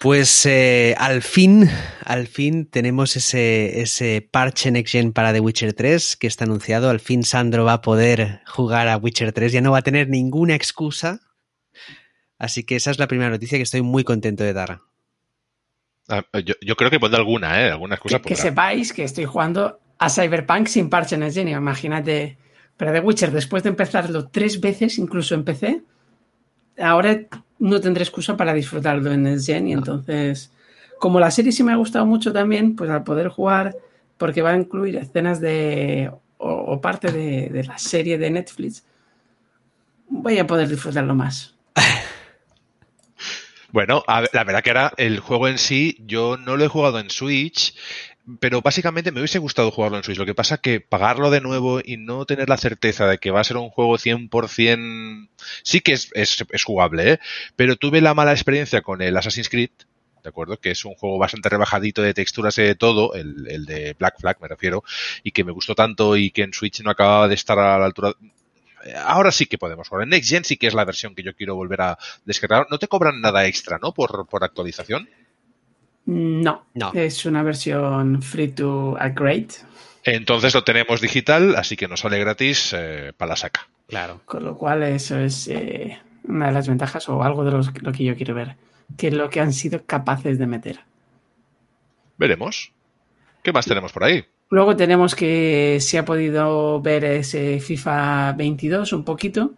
Pues 0.00 0.46
eh, 0.46 0.94
al 0.98 1.22
fin, 1.22 1.68
al 2.04 2.28
fin 2.28 2.66
tenemos 2.66 3.16
ese, 3.16 3.80
ese 3.80 4.26
parche 4.30 4.70
Next 4.70 4.92
Gen 4.92 5.12
para 5.12 5.32
The 5.32 5.40
Witcher 5.40 5.72
3 5.72 6.16
que 6.16 6.28
está 6.28 6.44
anunciado. 6.44 6.88
Al 6.88 7.00
fin 7.00 7.24
Sandro 7.24 7.64
va 7.64 7.74
a 7.74 7.82
poder 7.82 8.40
jugar 8.46 8.86
a 8.86 8.96
Witcher 8.96 9.32
3, 9.32 9.52
ya 9.52 9.60
no 9.60 9.72
va 9.72 9.78
a 9.78 9.82
tener 9.82 10.08
ninguna 10.08 10.54
excusa. 10.54 11.20
Así 12.38 12.62
que 12.62 12.76
esa 12.76 12.92
es 12.92 13.00
la 13.00 13.08
primera 13.08 13.30
noticia 13.30 13.58
que 13.58 13.62
estoy 13.62 13.82
muy 13.82 14.04
contento 14.04 14.44
de 14.44 14.52
dar. 14.52 14.80
Ah, 16.08 16.24
yo, 16.62 16.76
creo 16.76 16.90
que 16.90 17.00
pondré 17.00 17.18
alguna, 17.18 17.60
¿eh? 17.60 17.70
Alguna 17.72 17.96
excusa. 17.96 18.20
Que, 18.20 18.28
que, 18.28 18.36
sepáis 18.36 18.92
que 18.92 19.02
estoy 19.02 19.24
jugando 19.24 19.80
a 19.98 20.08
Cyberpunk 20.08 20.68
sin 20.68 20.88
parche 20.88 21.18
Next 21.18 21.36
Gen, 21.36 21.48
imagínate. 21.48 22.38
Pero 22.76 22.92
The 22.92 23.00
Witcher, 23.00 23.32
después 23.32 23.64
de 23.64 23.70
empezarlo 23.70 24.28
tres 24.28 24.60
veces, 24.60 24.98
incluso 24.98 25.34
empecé, 25.34 25.82
ahora 26.80 27.20
no 27.58 27.80
tendré 27.80 28.02
excusa 28.02 28.36
para 28.36 28.54
disfrutarlo 28.54 29.12
en 29.12 29.26
el 29.26 29.42
Gen 29.42 29.68
y 29.68 29.72
entonces, 29.72 30.52
como 30.98 31.20
la 31.20 31.30
serie 31.30 31.52
sí 31.52 31.62
me 31.62 31.72
ha 31.72 31.76
gustado 31.76 32.06
mucho 32.06 32.32
también, 32.32 32.76
pues 32.76 32.90
al 32.90 33.04
poder 33.04 33.28
jugar, 33.28 33.76
porque 34.16 34.42
va 34.42 34.50
a 34.50 34.56
incluir 34.56 34.96
escenas 34.96 35.40
de 35.40 36.10
o, 36.38 36.80
parte 36.80 37.10
de, 37.10 37.64
la 37.64 37.78
serie 37.78 38.16
de 38.16 38.30
Netflix, 38.30 38.84
voy 40.08 40.38
a 40.38 40.46
poder 40.46 40.68
disfrutarlo 40.68 41.14
más. 41.14 41.54
Bueno, 43.70 44.02
la 44.06 44.44
verdad 44.44 44.62
que 44.62 44.70
ahora 44.70 44.94
el 44.96 45.20
juego 45.20 45.46
en 45.46 45.58
sí, 45.58 45.98
yo 46.06 46.38
no 46.38 46.56
lo 46.56 46.64
he 46.64 46.68
jugado 46.68 46.98
en 47.00 47.10
Switch, 47.10 47.74
pero 48.40 48.60
básicamente 48.60 49.10
me 49.10 49.20
hubiese 49.20 49.38
gustado 49.38 49.70
jugarlo 49.70 49.96
en 49.96 50.04
Switch. 50.04 50.18
Lo 50.18 50.26
que 50.26 50.34
pasa 50.34 50.56
es 50.56 50.60
que 50.60 50.80
pagarlo 50.80 51.30
de 51.30 51.40
nuevo 51.40 51.80
y 51.82 51.96
no 51.96 52.26
tener 52.26 52.48
la 52.48 52.58
certeza 52.58 53.06
de 53.06 53.18
que 53.18 53.30
va 53.30 53.40
a 53.40 53.44
ser 53.44 53.56
un 53.56 53.70
juego 53.70 53.96
100%... 53.96 55.28
Sí 55.62 55.80
que 55.80 55.92
es, 55.92 56.64
jugable, 56.64 57.12
¿eh? 57.12 57.20
Pero 57.56 57.76
tuve 57.76 58.00
la 58.00 58.14
mala 58.14 58.32
experiencia 58.32 58.82
con 58.82 59.00
el 59.00 59.16
Assassin's 59.16 59.48
Creed, 59.48 59.70
¿de 60.22 60.28
acuerdo? 60.28 60.58
Que 60.58 60.72
es 60.72 60.84
un 60.84 60.94
juego 60.94 61.18
bastante 61.18 61.48
rebajadito 61.48 62.02
de 62.02 62.12
texturas 62.12 62.58
y 62.58 62.62
de 62.62 62.74
todo, 62.74 63.14
el, 63.14 63.46
el, 63.48 63.64
de 63.64 63.94
Black 63.98 64.20
Flag 64.20 64.36
me 64.42 64.48
refiero, 64.48 64.84
y 65.22 65.30
que 65.30 65.44
me 65.44 65.52
gustó 65.52 65.74
tanto 65.74 66.16
y 66.16 66.30
que 66.30 66.42
en 66.42 66.52
Switch 66.52 66.82
no 66.82 66.90
acababa 66.90 67.28
de 67.28 67.34
estar 67.34 67.58
a 67.58 67.78
la 67.78 67.86
altura. 67.86 68.12
Ahora 69.04 69.32
sí 69.32 69.46
que 69.46 69.58
podemos 69.58 69.88
jugar. 69.88 70.04
En 70.04 70.10
Next 70.10 70.28
Gen 70.28 70.44
sí 70.44 70.56
que 70.56 70.66
es 70.66 70.74
la 70.74 70.84
versión 70.84 71.14
que 71.14 71.22
yo 71.22 71.34
quiero 71.34 71.54
volver 71.54 71.80
a 71.80 71.98
descargar. 72.24 72.66
No 72.70 72.78
te 72.78 72.88
cobran 72.88 73.20
nada 73.20 73.46
extra, 73.46 73.78
¿no? 73.80 73.92
Por, 73.92 74.26
por 74.28 74.44
actualización. 74.44 75.08
No, 76.08 76.64
no. 76.72 76.90
Es 76.94 77.26
una 77.26 77.42
versión 77.42 78.22
free 78.22 78.48
to 78.48 78.92
upgrade. 78.92 79.48
Entonces 80.04 80.54
lo 80.54 80.64
tenemos 80.64 81.02
digital, 81.02 81.54
así 81.54 81.76
que 81.76 81.86
nos 81.86 82.00
sale 82.00 82.18
gratis 82.18 82.74
eh, 82.74 83.12
para 83.14 83.30
la 83.30 83.36
saca. 83.36 83.68
Claro. 83.86 84.22
Con 84.24 84.42
lo 84.42 84.56
cual, 84.56 84.84
eso 84.84 85.18
es 85.18 85.48
eh, 85.48 85.98
una 86.24 86.46
de 86.46 86.52
las 86.52 86.66
ventajas 86.66 87.06
o 87.10 87.22
algo 87.22 87.44
de 87.44 87.50
lo 87.50 87.92
que 87.92 88.04
yo 88.04 88.16
quiero 88.16 88.34
ver. 88.34 88.56
Que 88.96 89.08
es 89.08 89.14
lo 89.14 89.28
que 89.28 89.40
han 89.40 89.52
sido 89.52 89.84
capaces 89.84 90.38
de 90.38 90.46
meter. 90.46 90.80
Veremos. 92.16 92.72
¿Qué 93.42 93.52
más 93.52 93.66
tenemos 93.66 93.92
por 93.92 94.04
ahí? 94.04 94.24
Luego 94.48 94.76
tenemos 94.76 95.14
que 95.14 95.76
se 95.78 95.98
ha 95.98 96.06
podido 96.06 96.80
ver 96.80 97.04
ese 97.04 97.60
FIFA 97.60 98.32
22 98.32 98.94
un 98.94 99.04
poquito 99.04 99.52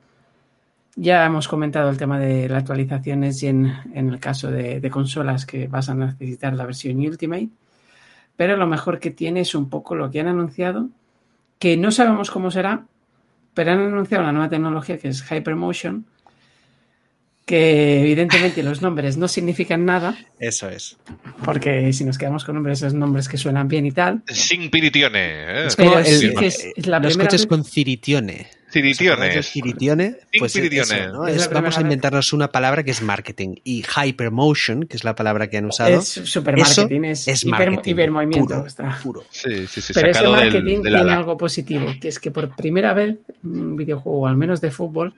ya 0.97 1.25
hemos 1.25 1.49
comentado 1.49 1.91
el 1.91 1.97
tema 1.97 2.19
de 2.19 2.49
la 2.49 2.59
actualización 2.59 3.25
en, 3.25 3.73
en 3.95 4.09
el 4.09 4.19
caso 4.19 4.51
de, 4.51 4.89
consolas 4.91 5.47
que 5.47 5.69
vas 5.69 5.89
a 5.89 5.95
necesitar 5.95 6.55
la 6.55 6.67
versión 6.67 6.99
Ultimate, 6.99 7.49
pero 8.37 8.57
lo 8.57 8.67
mejor 8.67 8.99
que 8.99 9.11
tiene 9.11 9.41
es 9.41 9.55
un 9.55 9.69
poco 9.69 9.95
lo 9.95 10.11
que 10.11 10.21
han 10.21 10.29
anunciado, 10.29 10.89
que 11.59 11.77
no 11.77 11.91
sabemos 11.91 12.31
cómo 12.31 12.51
será, 12.51 12.87
pero 13.55 13.73
han 13.73 13.81
anunciado 13.81 14.25
una 14.25 14.33
nueva 14.33 14.49
tecnología 14.49 14.99
que 14.99 15.09
es 15.09 15.25
Hypermotion, 15.31 16.07
que 17.45 18.01
evidentemente 18.01 18.63
los 18.63 18.81
nombres 18.81 19.17
no 19.17 19.27
significan 19.27 19.85
nada. 19.85 20.17
Eso 20.39 20.69
es. 20.69 20.97
Porque 21.45 21.93
si 21.93 22.05
nos 22.05 22.17
quedamos 22.17 22.45
con 22.45 22.55
nombres, 22.55 22.79
esos 22.79 22.95
nombres 22.95 23.29
que 23.29 23.37
suenan 23.37 23.67
bien 23.67 23.87
y 23.87 23.91
tal. 23.91 24.23
Sin 24.29 24.71
piritione. 24.71 25.19
¿eh? 25.21 25.67
Es 25.67 25.75
como 25.75 25.97
los 25.97 27.19
coches 27.19 27.47
con 27.47 27.65
ciritione. 27.65 28.60
Pues 31.17 31.51
vamos 31.51 31.77
a 31.79 31.81
inventarnos 31.81 32.33
una 32.33 32.51
palabra 32.53 32.83
que 32.83 32.91
es 32.91 33.03
marketing. 33.03 33.57
Y 33.65 33.85
hypermotion, 33.85 34.85
que 34.85 34.97
es 34.97 35.05
la 35.05 35.15
palabra 35.15 35.49
que 35.49 35.59
han 35.59 35.67
usado. 35.67 35.99
Es 35.99 36.09
supermarketing, 36.09 37.05
es, 37.05 37.29
es 37.29 37.47
marketing, 37.47 37.91
hipermovimiento. 37.91 38.67
Puro, 39.03 39.25
Sí, 39.31 39.67
sí, 39.67 39.81
sí, 39.81 39.93
Pero 39.93 40.11
ese 40.11 40.29
marketing 40.29 40.83
tiene 40.83 41.13
algo 41.13 41.37
positivo, 41.37 41.87
que 42.01 42.09
es 42.09 42.19
que 42.19 42.31
por 42.31 42.55
primera 42.55 42.95
vez 42.95 43.17
un 43.43 43.77
videojuego, 43.77 44.27
al 44.27 44.37
menos 44.37 44.61
de 44.61 44.71
fútbol, 44.71 45.15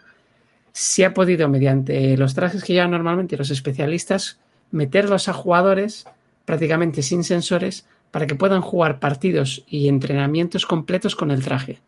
se 0.73 1.05
ha 1.05 1.13
podido, 1.13 1.49
mediante 1.49 2.17
los 2.17 2.35
trajes 2.35 2.65
que 2.65 2.73
llevan 2.73 2.93
normalmente 2.93 3.37
los 3.37 3.51
especialistas, 3.51 4.39
meterlos 4.71 5.29
a 5.29 5.33
jugadores 5.33 6.07
prácticamente 6.45 7.03
sin 7.03 7.25
sensores 7.25 7.87
para 8.11 8.27
que 8.27 8.35
puedan 8.35 8.61
jugar 8.61 8.99
partidos 8.99 9.65
y 9.69 9.89
entrenamientos 9.89 10.67
completos 10.67 11.17
con 11.17 11.31
el 11.31 11.43
traje. 11.43 11.81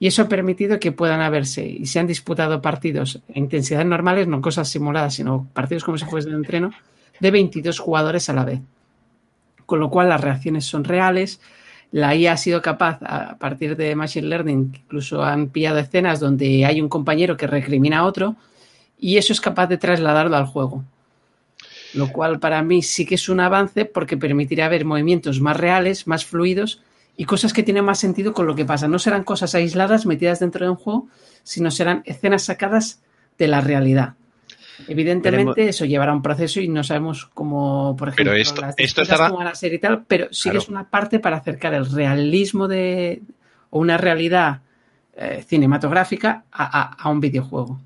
Y 0.00 0.06
eso 0.06 0.22
ha 0.22 0.28
permitido 0.28 0.78
que 0.78 0.92
puedan 0.92 1.20
haberse 1.20 1.66
y 1.66 1.86
se 1.86 1.98
han 1.98 2.06
disputado 2.06 2.62
partidos 2.62 3.20
en 3.28 3.44
intensidades 3.44 3.86
normales, 3.86 4.28
no 4.28 4.40
cosas 4.40 4.68
simuladas, 4.68 5.14
sino 5.14 5.48
partidos 5.52 5.84
como 5.84 5.98
si 5.98 6.04
fuese 6.04 6.28
de 6.28 6.36
entreno, 6.36 6.72
de 7.18 7.30
22 7.30 7.78
jugadores 7.80 8.28
a 8.28 8.32
la 8.32 8.44
vez. 8.44 8.60
Con 9.66 9.80
lo 9.80 9.90
cual 9.90 10.08
las 10.08 10.20
reacciones 10.20 10.64
son 10.64 10.84
reales, 10.84 11.40
la 11.90 12.14
IA 12.14 12.32
ha 12.32 12.36
sido 12.36 12.62
capaz, 12.62 12.98
a 13.02 13.36
partir 13.38 13.76
de 13.76 13.96
Machine 13.96 14.28
Learning, 14.28 14.72
incluso 14.74 15.22
han 15.22 15.48
pillado 15.48 15.78
escenas 15.78 16.20
donde 16.20 16.64
hay 16.64 16.80
un 16.80 16.88
compañero 16.88 17.36
que 17.36 17.46
recrimina 17.46 17.98
a 17.98 18.04
otro, 18.04 18.36
y 18.98 19.16
eso 19.16 19.32
es 19.32 19.40
capaz 19.40 19.66
de 19.66 19.78
trasladarlo 19.78 20.36
al 20.36 20.46
juego. 20.46 20.84
Lo 21.94 22.08
cual 22.12 22.38
para 22.38 22.62
mí 22.62 22.82
sí 22.82 23.04
que 23.04 23.14
es 23.16 23.28
un 23.28 23.40
avance 23.40 23.84
porque 23.84 24.16
permitirá 24.16 24.68
ver 24.68 24.84
movimientos 24.84 25.40
más 25.40 25.56
reales, 25.56 26.06
más 26.06 26.24
fluidos 26.24 26.82
y 27.20 27.24
cosas 27.24 27.52
que 27.52 27.64
tienen 27.64 27.84
más 27.84 27.98
sentido 27.98 28.32
con 28.32 28.46
lo 28.46 28.54
que 28.54 28.64
pasa. 28.64 28.86
No 28.86 29.00
serán 29.00 29.24
cosas 29.24 29.52
aisladas 29.56 30.06
metidas 30.06 30.38
dentro 30.38 30.64
de 30.64 30.70
un 30.70 30.76
juego, 30.76 31.08
sino 31.42 31.72
serán 31.72 32.02
escenas 32.06 32.44
sacadas 32.44 33.02
de 33.36 33.48
la 33.48 33.60
realidad. 33.60 34.14
Evidentemente 34.86 35.68
eso 35.68 35.84
llevará 35.84 36.12
un 36.12 36.22
proceso 36.22 36.60
y 36.60 36.68
no 36.68 36.84
sabemos 36.84 37.26
cómo, 37.26 37.96
por 37.98 38.10
ejemplo, 38.10 38.34
esto, 38.34 38.60
las 38.60 38.76
esto 38.78 39.02
cómo 39.16 39.38
van 39.38 39.48
a 39.48 39.56
ser 39.56 39.74
y 39.74 39.80
tal, 39.80 40.04
pero 40.06 40.28
sí 40.30 40.48
que 40.48 40.58
es 40.58 40.68
una 40.68 40.88
parte 40.88 41.18
para 41.18 41.38
acercar 41.38 41.74
el 41.74 41.90
realismo 41.90 42.68
de 42.68 43.20
o 43.70 43.80
una 43.80 43.98
realidad 43.98 44.60
eh, 45.16 45.44
cinematográfica 45.44 46.44
a, 46.52 47.10
un 47.10 47.18
videojuego. 47.18 47.80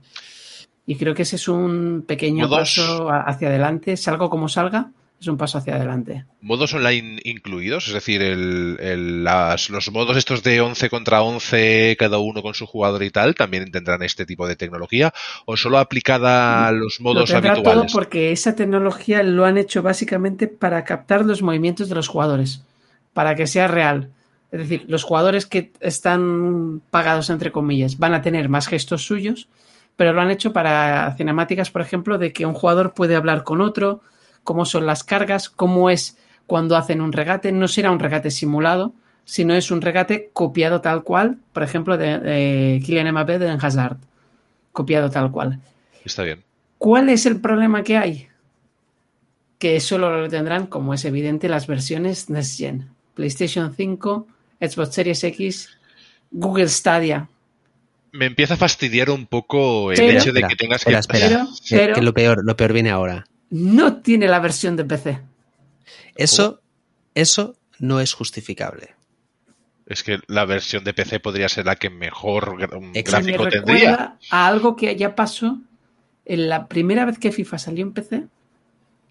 Y 0.85 0.97
creo 0.97 1.15
que 1.15 1.23
ese 1.23 1.37
es 1.37 1.49
un 1.49 2.05
pequeño 2.07 2.51
paso 2.51 3.09
hacia 3.11 3.49
adelante, 3.49 3.97
salgo 3.97 4.29
como 4.29 4.51
salga, 4.51 4.91
es 5.23 5.29
un 5.29 5.37
paso 5.37 5.59
hacia 5.59 5.77
adelante. 5.77 6.25
¿Modos 6.41 6.75
online 6.75 7.21
incluidos? 7.23 7.87
Es 7.87 7.95
decir, 7.95 8.21
los 8.37 9.93
modos 9.93 10.17
estos 10.17 10.43
de 10.43 10.61
11 10.61 10.91
contra 10.91 11.23
11, 11.23 11.97
cada 11.97 12.19
uno 12.19 12.43
con 12.43 12.55
su 12.55 12.67
jugador 12.67 13.05
y 13.05 13.11
tal, 13.11 13.37
también 13.37 13.71
tendrán 13.71 14.03
este 14.03 14.27
tipo 14.27 14.49
de 14.49 14.57
tecnología 14.57 15.15
o 15.47 15.57
solo 15.57 15.79
aplicada 15.79 16.67
a 16.67 16.73
los 16.73 17.01
modos 17.01 17.31
lo 17.31 17.37
habituales? 17.37 17.63
todo 17.63 17.87
porque 17.93 18.33
esa 18.33 18.57
tecnología 18.57 19.23
lo 19.23 19.45
han 19.45 19.59
hecho 19.59 19.81
básicamente 19.81 20.49
para 20.49 20.83
captar 20.85 21.25
los 21.25 21.41
movimientos 21.41 21.89
de 21.89 21.95
los 21.95 22.09
jugadores, 22.09 22.65
para 23.13 23.37
que 23.37 23.47
sea 23.47 23.69
real. 23.69 24.11
Es 24.51 24.59
decir, 24.59 24.85
los 24.89 25.05
jugadores 25.05 25.47
que 25.47 25.71
están 25.79 26.83
pagados, 26.91 27.31
entre 27.31 27.53
comillas, 27.53 27.97
van 27.97 28.13
a 28.13 28.23
tener 28.23 28.49
más 28.49 28.67
gestos 28.67 29.05
suyos, 29.07 29.49
pero 29.95 30.13
lo 30.13 30.21
han 30.21 30.33
hecho 30.33 30.53
para 30.53 31.15
cinemáticas, 31.17 31.71
por 31.71 31.81
ejemplo, 31.81 32.19
de 32.19 32.33
que 32.33 32.45
un 32.45 32.55
jugador 32.55 32.93
puede 32.93 33.15
hablar 33.15 33.45
con 33.45 33.61
otro, 33.61 34.03
cómo 34.45 34.65
son 34.65 34.87
las 34.87 35.05
cargas, 35.05 35.49
cómo 35.49 35.91
es 35.91 36.17
cuando 36.47 36.77
hacen 36.77 37.01
un 37.01 37.13
regate. 37.13 37.53
No 37.53 37.69
será 37.69 37.91
un 37.91 37.99
regate 37.99 38.31
simulado, 38.31 38.93
sino 39.25 39.55
es 39.55 39.71
un 39.71 39.81
regate 39.81 40.31
copiado 40.33 40.81
tal 40.81 41.03
cual, 41.03 41.39
por 41.53 41.63
ejemplo, 41.63 41.97
de, 41.97 42.19
de 42.19 42.83
Kylian 42.85 43.11
Mbappé 43.13 43.39
de 43.39 43.51
Hazard. 43.51 43.97
Copiado 44.73 45.11
tal 45.11 45.31
cual. 45.31 45.61
Está 46.05 46.23
bien. 46.23 46.43
¿Cuál 46.79 47.09
es 47.09 47.27
el 47.27 47.41
problema 47.41 47.83
que 47.83 47.97
hay? 47.97 48.29
Que 49.59 49.81
solo 49.81 50.21
lo 50.21 50.29
tendrán, 50.29 50.67
como 50.67 50.95
es 50.95 51.05
evidente, 51.05 51.49
las 51.49 51.67
versiones 51.67 52.29
Next 52.29 52.59
Gen. 52.59 52.89
PlayStation 53.15 53.75
5, 53.75 54.27
Xbox 54.61 54.95
Series 54.95 55.23
X, 55.23 55.71
Google 56.31 56.69
Stadia. 56.69 57.29
Me 58.11 58.27
empieza 58.27 58.55
a 58.55 58.57
fastidiar 58.57 59.11
un 59.11 59.27
poco 59.27 59.93
el 59.93 60.01
hecho 60.01 60.33
de 60.33 60.43
que 60.43 60.57
tengas 60.57 60.85
que... 60.85 60.93
Espera, 60.93 61.47
pero, 61.71 61.95
que 61.95 62.03
lo 62.03 62.13
peor, 62.13 62.45
lo 62.45 62.57
peor 62.57 62.73
viene 62.73 62.91
ahora 62.91 63.27
no 63.53 63.99
tiene 63.99 64.29
la 64.29 64.41
versión 64.41 64.77
de 64.77 64.85
PC. 64.87 65.21
Eso, 66.17 66.63
eso 67.15 67.55
no 67.79 68.01
es 68.01 68.15
justificable. 68.15 68.95
Es 69.85 70.03
que 70.03 70.21
la 70.27 70.47
versión 70.47 70.85
de 70.85 70.95
PC 70.95 71.21
podría 71.21 71.51
ser 71.51 71.67
la 71.67 71.77
que 71.77 71.91
mejor 71.91 72.57
gráfico 72.57 73.47
tendría. 73.49 74.17
A 74.31 74.47
algo 74.47 74.75
que 74.75 74.97
ya 74.97 75.15
pasó 75.15 75.59
en 76.25 76.49
la 76.49 76.67
primera 76.67 77.05
vez 77.05 77.19
que 77.19 77.31
FIFA 77.31 77.59
salió 77.59 77.85
en 77.85 77.93
PC 77.93 78.25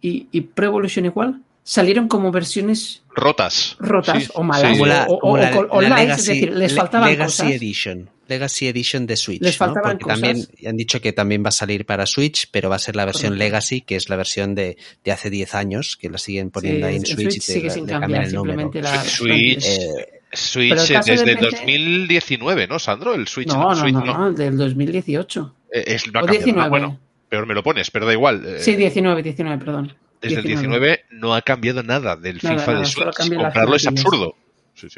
y, 0.02 0.28
y 0.32 0.42
Pro 0.42 0.66
Evolution 0.66 1.06
igual, 1.06 1.42
salieron 1.64 2.08
como 2.08 2.32
versiones 2.32 3.04
rotas. 3.16 3.76
Rotas 3.80 4.32
o 4.34 4.44
malas. 4.44 4.78
o, 5.10 5.38
es 5.38 6.26
decir, 6.26 6.54
les 6.54 6.76
faltaban 6.76 7.10
Legacy 7.10 7.54
Edition. 7.54 8.10
Legacy 8.28 8.68
Edition 8.68 9.06
de 9.06 9.18
Switch. 9.18 9.42
Les 9.42 9.58
faltaban 9.58 9.98
Porque 9.98 10.14
también 10.14 10.48
han 10.66 10.78
dicho 10.78 11.02
que 11.02 11.12
también 11.12 11.44
va 11.44 11.50
a 11.50 11.52
salir 11.52 11.86
para 11.86 12.06
Switch, 12.06 12.48
pero 12.50 12.70
va 12.70 12.78
a 12.78 12.80
ser 12.80 12.96
la 12.96 13.04
versión 13.04 13.38
Legacy, 13.38 13.82
que 13.82 13.98
es 13.98 14.10
la 14.10 14.16
versión 14.16 14.56
de, 14.56 14.78
de, 15.04 15.12
hace 15.12 15.30
10 15.30 15.56
años, 15.56 15.98
que 16.00 16.10
la 16.10 16.18
siguen 16.18 16.50
poniendo 16.50 16.88
ahí 16.88 16.96
en 16.96 17.06
Switch, 17.06 17.36
y 17.36 17.40
te, 17.40 17.54
sigue 17.54 17.70
sin 17.70 17.86
cambiar, 17.86 18.30
simplemente 18.30 18.82
la 18.82 19.04
Switch. 19.04 19.66
Eh, 19.66 20.22
Switch 20.32 20.88
desde 21.04 21.36
2019, 21.36 22.68
¿no, 22.68 22.80
Sandro? 22.80 23.14
El 23.14 23.28
Switch 23.28 23.50
no, 23.50 23.76
no, 23.76 23.90
no, 23.90 24.06
no, 24.06 24.32
del 24.32 24.58
2018. 24.58 25.56
Eh, 25.74 25.84
es, 25.88 26.06
o 26.08 26.26
19. 26.26 26.70
bueno, 26.70 27.00
peor 27.28 27.46
me 27.46 27.54
lo 27.54 27.64
pones, 27.64 27.92
pero 27.92 28.06
da 28.06 28.14
igual. 28.14 28.46
Eh. 28.46 28.60
Sí, 28.60 28.78
19, 28.78 29.24
19, 29.24 29.58
perdón. 29.58 29.94
Desde 30.22 30.40
el 30.40 30.46
19 30.46 31.06
no 31.12 31.34
ha 31.34 31.42
cambiado 31.42 31.82
nada 31.82 32.16
del 32.16 32.40
FIFA 32.40 32.80
de 32.80 32.86
Switch. 32.86 33.36
Comprarlo 33.36 33.76
es 33.76 33.88
absurdo. 33.88 34.36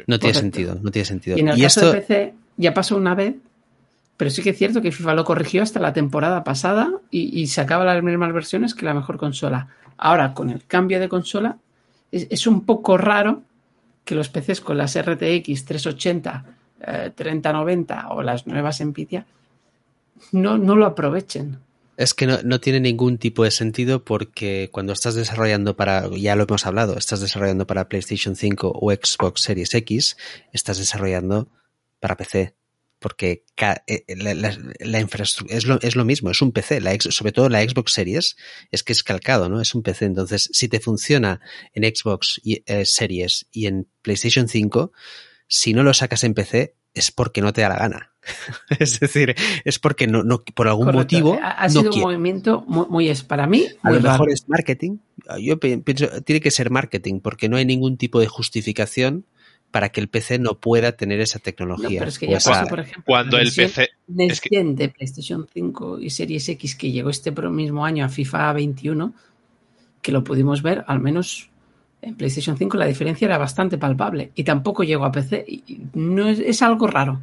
No 0.06 0.18
tiene 0.18 0.34
sentido, 0.34 0.78
no 0.80 0.90
tiene 0.90 1.06
sentido. 1.06 1.36
Y 1.36 1.40
en 1.40 1.48
el 1.48 1.60
caso 1.60 1.90
de 1.90 2.00
PC 2.00 2.34
ya 2.56 2.74
pasó 2.74 2.96
una 2.96 3.14
vez, 3.14 3.34
pero 4.16 4.30
sí 4.30 4.42
que 4.42 4.50
es 4.50 4.58
cierto 4.58 4.80
que 4.80 4.92
FIFA 4.92 5.14
lo 5.14 5.24
corrigió 5.24 5.62
hasta 5.62 5.80
la 5.80 5.92
temporada 5.92 6.44
pasada 6.44 6.92
y, 7.10 7.46
sacaba 7.48 7.84
las 7.84 8.02
mismas 8.02 8.32
versiones 8.32 8.74
que 8.74 8.84
la 8.84 8.94
mejor 8.94 9.16
consola. 9.16 9.68
Ahora, 9.96 10.34
con 10.34 10.50
el 10.50 10.64
cambio 10.66 11.00
de 11.00 11.08
consola, 11.08 11.56
es, 12.12 12.46
un 12.46 12.64
poco 12.64 12.96
raro 12.96 13.42
que 14.04 14.14
los 14.14 14.28
PCs 14.28 14.60
con 14.60 14.78
las 14.78 14.98
RTX 14.98 15.64
380, 15.64 16.44
3090 17.14 18.08
o 18.10 18.22
las 18.22 18.46
nuevas 18.46 18.80
Nvidia 18.84 19.26
no, 20.32 20.58
no 20.58 20.76
lo 20.76 20.86
aprovechen. 20.86 21.58
Es 21.96 22.14
que 22.14 22.26
no, 22.26 22.40
no, 22.42 22.60
tiene 22.60 22.80
ningún 22.80 23.18
tipo 23.18 23.44
de 23.44 23.50
sentido 23.50 24.04
porque 24.04 24.68
cuando 24.72 24.92
estás 24.92 25.14
desarrollando 25.14 25.76
para, 25.76 26.08
ya 26.16 26.34
lo 26.34 26.44
hemos 26.44 26.66
hablado, 26.66 26.98
estás 26.98 27.20
desarrollando 27.20 27.66
para 27.66 27.88
PlayStation 27.88 28.34
5 28.34 28.72
o 28.74 28.92
Xbox 28.92 29.42
Series 29.42 29.74
X, 29.74 30.16
estás 30.52 30.78
desarrollando 30.78 31.48
para 32.00 32.16
PC. 32.16 32.54
Porque 32.98 33.44
eh, 33.86 34.04
la, 34.16 35.00
infraestructura 35.00 35.58
es 35.58 35.66
lo, 35.66 35.78
es 35.82 35.94
lo, 35.94 36.04
mismo, 36.06 36.30
es 36.30 36.40
un 36.40 36.52
PC, 36.52 36.80
la, 36.80 36.96
sobre 36.98 37.32
todo 37.32 37.50
la 37.50 37.62
Xbox 37.62 37.92
Series, 37.92 38.36
es 38.70 38.82
que 38.82 38.92
es 38.92 39.02
calcado, 39.02 39.48
¿no? 39.48 39.60
Es 39.60 39.74
un 39.74 39.82
PC. 39.82 40.06
Entonces, 40.06 40.48
si 40.52 40.68
te 40.68 40.80
funciona 40.80 41.40
en 41.74 41.84
Xbox 41.84 42.40
eh, 42.44 42.84
Series 42.86 43.46
y 43.52 43.66
en 43.66 43.88
PlayStation 44.00 44.48
5, 44.48 44.92
si 45.46 45.74
no 45.74 45.82
lo 45.82 45.92
sacas 45.92 46.24
en 46.24 46.34
PC, 46.34 46.76
es 46.94 47.10
porque 47.10 47.40
no 47.40 47.52
te 47.52 47.60
da 47.60 47.68
la 47.68 47.76
gana. 47.76 48.10
es 48.78 49.00
decir, 49.00 49.34
es 49.64 49.78
porque 49.78 50.06
no, 50.06 50.22
no 50.22 50.42
por 50.42 50.68
algún 50.68 50.92
motivo. 50.92 51.38
Ha, 51.42 51.68
sido 51.68 51.92
un 51.92 52.00
movimiento 52.00 52.64
muy, 52.66 53.08
es 53.08 53.22
para 53.22 53.46
mí. 53.46 53.66
a 53.82 53.90
lo 53.90 54.00
mejor 54.00 54.30
es 54.30 54.48
marketing. 54.48 54.98
Yo 55.40 55.58
pienso, 55.58 56.22
tiene 56.22 56.40
que 56.40 56.50
ser 56.50 56.70
marketing, 56.70 57.20
porque 57.20 57.48
no 57.48 57.56
hay 57.56 57.64
ningún 57.64 57.96
tipo 57.96 58.20
de 58.20 58.26
justificación 58.26 59.26
para 59.70 59.88
que 59.88 60.00
el 60.00 60.08
PC 60.08 60.38
no 60.38 60.60
pueda 60.60 60.92
tener 60.92 61.20
esa 61.20 61.40
tecnología. 61.40 61.98
pero 61.98 62.08
es 62.08 62.18
que 62.18 62.28
ya 62.28 62.38
pasó, 62.38 62.66
por 62.68 62.80
ejemplo, 62.80 63.02
cuando 63.04 63.38
el 63.38 63.52
PC 63.52 63.90
es 64.16 64.40
de 64.40 64.88
PlayStation 64.88 65.48
5 65.52 65.98
y 66.00 66.10
Series 66.10 66.48
X 66.48 66.76
que 66.76 66.92
llegó 66.92 67.10
este 67.10 67.32
mismo 67.32 67.84
año 67.84 68.04
a 68.04 68.08
FIFA 68.08 68.52
21, 68.52 69.14
que 70.00 70.12
lo 70.12 70.22
pudimos 70.22 70.62
ver, 70.62 70.84
al 70.86 71.00
menos 71.00 71.50
en 72.06 72.16
PlayStation 72.16 72.56
5 72.56 72.76
la 72.76 72.86
diferencia 72.86 73.26
era 73.26 73.38
bastante 73.38 73.78
palpable 73.78 74.32
y 74.34 74.44
tampoco 74.44 74.84
llegó 74.84 75.04
a 75.04 75.12
PC. 75.12 75.44
Y 75.46 75.80
no 75.94 76.28
es 76.28 76.62
algo 76.62 76.86
raro. 76.86 77.20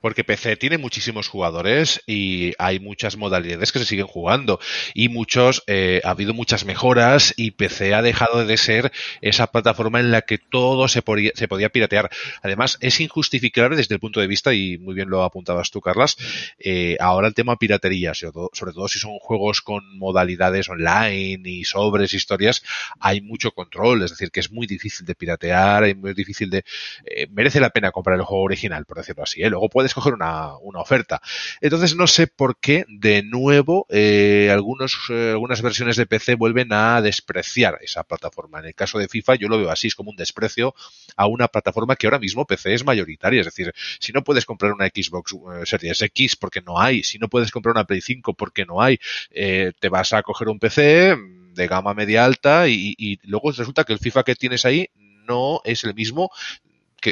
Porque 0.00 0.24
PC 0.24 0.56
tiene 0.56 0.78
muchísimos 0.78 1.28
jugadores 1.28 2.02
y 2.06 2.52
hay 2.58 2.80
muchas 2.80 3.16
modalidades 3.16 3.72
que 3.72 3.78
se 3.78 3.84
siguen 3.84 4.06
jugando. 4.06 4.60
Y 4.94 5.08
muchos, 5.08 5.62
eh, 5.66 6.00
ha 6.04 6.10
habido 6.10 6.34
muchas 6.34 6.64
mejoras 6.64 7.34
y 7.36 7.52
PC 7.52 7.94
ha 7.94 8.02
dejado 8.02 8.44
de 8.44 8.56
ser 8.56 8.92
esa 9.20 9.48
plataforma 9.48 10.00
en 10.00 10.10
la 10.10 10.22
que 10.22 10.38
todo 10.38 10.88
se 10.88 11.02
podía, 11.02 11.32
piratear. 11.70 12.10
Además, 12.42 12.78
es 12.80 13.00
injustificable 13.00 13.76
desde 13.76 13.94
el 13.94 14.00
punto 14.00 14.20
de 14.20 14.26
vista, 14.26 14.54
y 14.54 14.78
muy 14.78 14.94
bien 14.94 15.10
lo 15.10 15.22
apuntabas 15.22 15.70
tú, 15.70 15.80
Carlas, 15.80 16.16
eh, 16.58 16.96
ahora 17.00 17.28
el 17.28 17.34
tema 17.34 17.56
piratería, 17.56 18.14
sobre 18.14 18.72
todo, 18.72 18.88
si 18.88 18.98
son 18.98 19.18
juegos 19.18 19.60
con 19.60 19.98
modalidades 19.98 20.68
online 20.68 21.42
y 21.44 21.64
sobres, 21.64 22.14
historias, 22.14 22.62
hay 22.98 23.20
mucho 23.20 23.52
control. 23.52 24.02
Es 24.02 24.10
decir, 24.10 24.30
que 24.30 24.40
es 24.40 24.50
muy 24.50 24.66
difícil 24.66 25.06
de 25.06 25.14
piratear, 25.14 25.84
es 25.84 25.96
muy 25.96 26.14
difícil 26.14 26.50
de... 26.50 26.64
Eh, 27.04 27.26
merece 27.30 27.60
la 27.60 27.70
pena 27.70 27.92
comprar 27.92 28.16
el 28.16 28.24
juego 28.24 28.44
original, 28.44 28.84
por 28.84 28.98
decirlo 28.98 29.22
así. 29.22 29.42
Luego 29.44 29.68
puedes 29.68 29.89
escoger 29.90 30.14
una, 30.14 30.56
una 30.58 30.80
oferta. 30.80 31.20
Entonces 31.60 31.94
no 31.94 32.06
sé 32.06 32.26
por 32.26 32.58
qué 32.58 32.84
de 32.88 33.22
nuevo 33.22 33.86
eh, 33.90 34.48
algunos, 34.50 34.98
eh, 35.10 35.30
algunas 35.32 35.62
versiones 35.62 35.96
de 35.96 36.06
PC 36.06 36.34
vuelven 36.34 36.72
a 36.72 37.00
despreciar 37.02 37.78
esa 37.82 38.04
plataforma. 38.04 38.60
En 38.60 38.66
el 38.66 38.74
caso 38.74 38.98
de 38.98 39.08
FIFA 39.08 39.34
yo 39.36 39.48
lo 39.48 39.58
veo 39.58 39.70
así, 39.70 39.88
es 39.88 39.94
como 39.94 40.10
un 40.10 40.16
desprecio 40.16 40.74
a 41.16 41.26
una 41.26 41.48
plataforma 41.48 41.96
que 41.96 42.06
ahora 42.06 42.18
mismo 42.18 42.46
PC 42.46 42.74
es 42.74 42.84
mayoritaria. 42.84 43.40
Es 43.40 43.46
decir, 43.46 43.72
si 43.98 44.12
no 44.12 44.24
puedes 44.24 44.46
comprar 44.46 44.72
una 44.72 44.86
Xbox 44.86 45.32
eh, 45.32 45.66
Series 45.66 46.00
X 46.02 46.36
porque 46.36 46.60
no 46.62 46.80
hay, 46.80 47.02
si 47.02 47.18
no 47.18 47.28
puedes 47.28 47.50
comprar 47.50 47.74
una 47.74 47.84
Play 47.84 48.00
5 48.00 48.34
porque 48.34 48.64
no 48.64 48.80
hay, 48.80 48.98
te 49.30 49.88
vas 49.88 50.12
a 50.12 50.22
coger 50.22 50.48
un 50.48 50.58
PC 50.58 51.16
de 51.54 51.66
gama 51.66 51.94
media 51.94 52.24
alta 52.24 52.68
y, 52.68 52.94
y, 52.96 53.18
luego 53.24 53.50
resulta 53.50 53.84
que 53.84 53.92
el 53.92 53.98
FIFA 53.98 54.22
que 54.22 54.34
tienes 54.34 54.64
ahí 54.64 54.88
no 55.26 55.60
es 55.64 55.84
el 55.84 55.94
mismo 55.94 56.30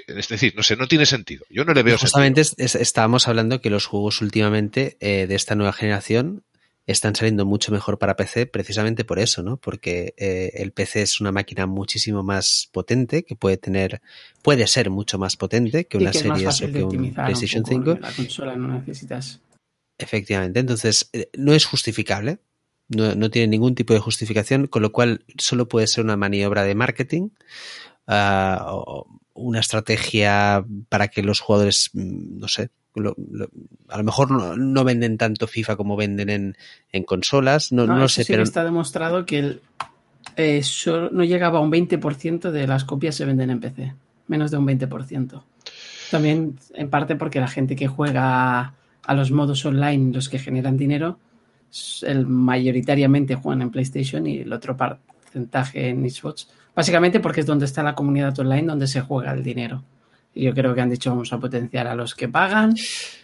es 0.07 0.29
decir, 0.29 0.55
no 0.57 0.63
sé, 0.63 0.77
no 0.77 0.89
tiene 0.89 1.07
sentido. 1.07 1.45
Yo 1.51 1.65
no 1.65 1.73
le 1.73 1.83
veo 1.83 1.99
Justamente 1.99 2.43
estábamos 2.59 3.29
hablando 3.29 3.61
que 3.61 3.71
los 3.71 3.87
juegos 3.87 4.21
últimamente 4.21 4.97
eh, 5.01 5.27
de 5.27 5.35
esta 5.35 5.55
nueva 5.55 5.73
generación 5.73 6.45
están 6.87 7.15
saliendo 7.15 7.45
mucho 7.45 7.71
mejor 7.71 7.99
para 7.99 8.17
PC 8.17 8.47
precisamente 8.47 9.05
por 9.05 9.19
eso, 9.19 9.43
¿no? 9.43 9.59
Porque 9.59 10.15
eh, 10.17 10.53
el 10.55 10.73
PC 10.73 11.03
es 11.03 11.21
una 11.21 11.33
máquina 11.33 11.67
muchísimo 11.67 12.23
más 12.23 12.71
potente, 12.73 13.25
que 13.25 13.37
puede 13.37 13.59
tener, 13.59 14.01
puede 14.43 14.67
ser 14.67 14.89
mucho 14.89 15.19
más 15.19 15.37
potente 15.37 15.87
que 15.87 15.99
una 15.99 16.15
serie 16.15 16.49
o 16.49 16.73
que 16.73 16.83
un 16.83 17.13
PlayStation 17.13 17.65
5. 17.65 17.99
La 18.01 18.13
consola 18.13 18.57
no 18.57 18.69
necesitas. 18.69 19.41
Efectivamente, 19.99 20.61
entonces 20.61 21.11
eh, 21.13 21.29
no 21.37 21.53
es 21.53 21.67
justificable, 21.67 22.39
no, 22.89 23.15
no, 23.15 23.31
tiene 23.31 23.49
ningún 23.49 23.75
tipo 23.75 23.93
de 23.93 24.01
justificación, 24.01 24.67
con 24.67 24.81
lo 24.81 24.91
cual 24.91 25.25
solo 25.37 25.69
puede 25.69 25.87
ser 25.89 26.05
una 26.05 26.17
maniobra 26.17 26.65
de 26.65 26.75
marketing 26.75 27.29
uh, 28.07 29.05
una 29.39 29.61
estrategia 29.61 30.65
para 30.89 31.09
que 31.09 31.23
los 31.23 31.41
jugadores, 31.41 31.91
mm, 31.93 32.39
no 32.39 32.49
sé, 32.49 32.71
lo, 32.95 33.15
lo, 33.31 33.49
a 33.89 33.99
lo 33.99 34.05
mejor 34.05 34.31
no, 34.31 34.57
no, 34.57 34.85
venden 34.85 35.19
tanto 35.19 35.47
FIFA 35.47 35.77
como 35.77 35.97
venden 35.97 36.31
en, 36.31 36.57
en 36.91 37.05
consolas, 37.05 37.73
no, 37.73 37.87
no, 37.87 37.97
no 37.97 38.09
sé, 38.09 38.25
sí 38.25 38.33
pero... 38.33 38.43
está 38.43 38.65
demostrado 38.65 39.25
que 39.25 39.39
el, 39.39 39.63
eh, 40.37 40.63
solo, 40.63 41.11
no 41.11 41.25
llegaba 41.25 41.59
a 41.59 41.63
un 41.63 41.71
20% 41.71 42.51
de 42.51 42.67
las 42.67 42.85
copias 42.85 43.15
se 43.15 43.25
venden 43.25 43.51
en 43.51 43.61
PC, 43.61 43.95
menos 44.27 44.51
de 44.51 44.57
un 44.57 44.67
20%. 44.67 45.43
También 46.11 46.57
en 46.75 46.91
parte 46.91 47.17
porque 47.17 47.41
la 47.41 47.49
gente 47.49 47.77
que 47.77 47.87
juega 47.87 48.75
a 49.03 49.15
los 49.15 49.31
modos 49.31 49.65
online, 49.65 50.13
los 50.13 50.29
que 50.29 50.39
generan 50.39 50.77
dinero, 50.77 51.19
el, 52.03 52.27
mayoritariamente 52.27 53.35
juegan 53.35 53.63
en 53.63 53.71
PlayStation 53.71 54.27
y 54.27 54.39
el 54.39 54.53
otro 54.53 54.77
porcentaje 55.29 55.89
en 55.89 56.09
Xbox. 56.09 56.49
Básicamente 56.75 57.21
porque 57.21 57.41
es 57.41 57.47
donde 57.47 57.65
está 57.65 57.83
la 57.83 57.95
comunidad 57.95 58.39
online, 58.39 58.63
donde 58.63 58.87
se 58.87 59.01
juega 59.01 59.33
el 59.33 59.43
dinero. 59.43 59.83
Y 60.35 60.45
yo 60.45 60.55
creo 60.55 60.75
que 60.75 60.81
han 60.81 60.91
dicho 60.91 61.11
vamos 61.11 61.33
a 61.33 61.39
potenciar 61.39 61.87
a 61.87 61.95
los 61.95 62.15
que 62.15 62.29
pagan, 62.29 62.75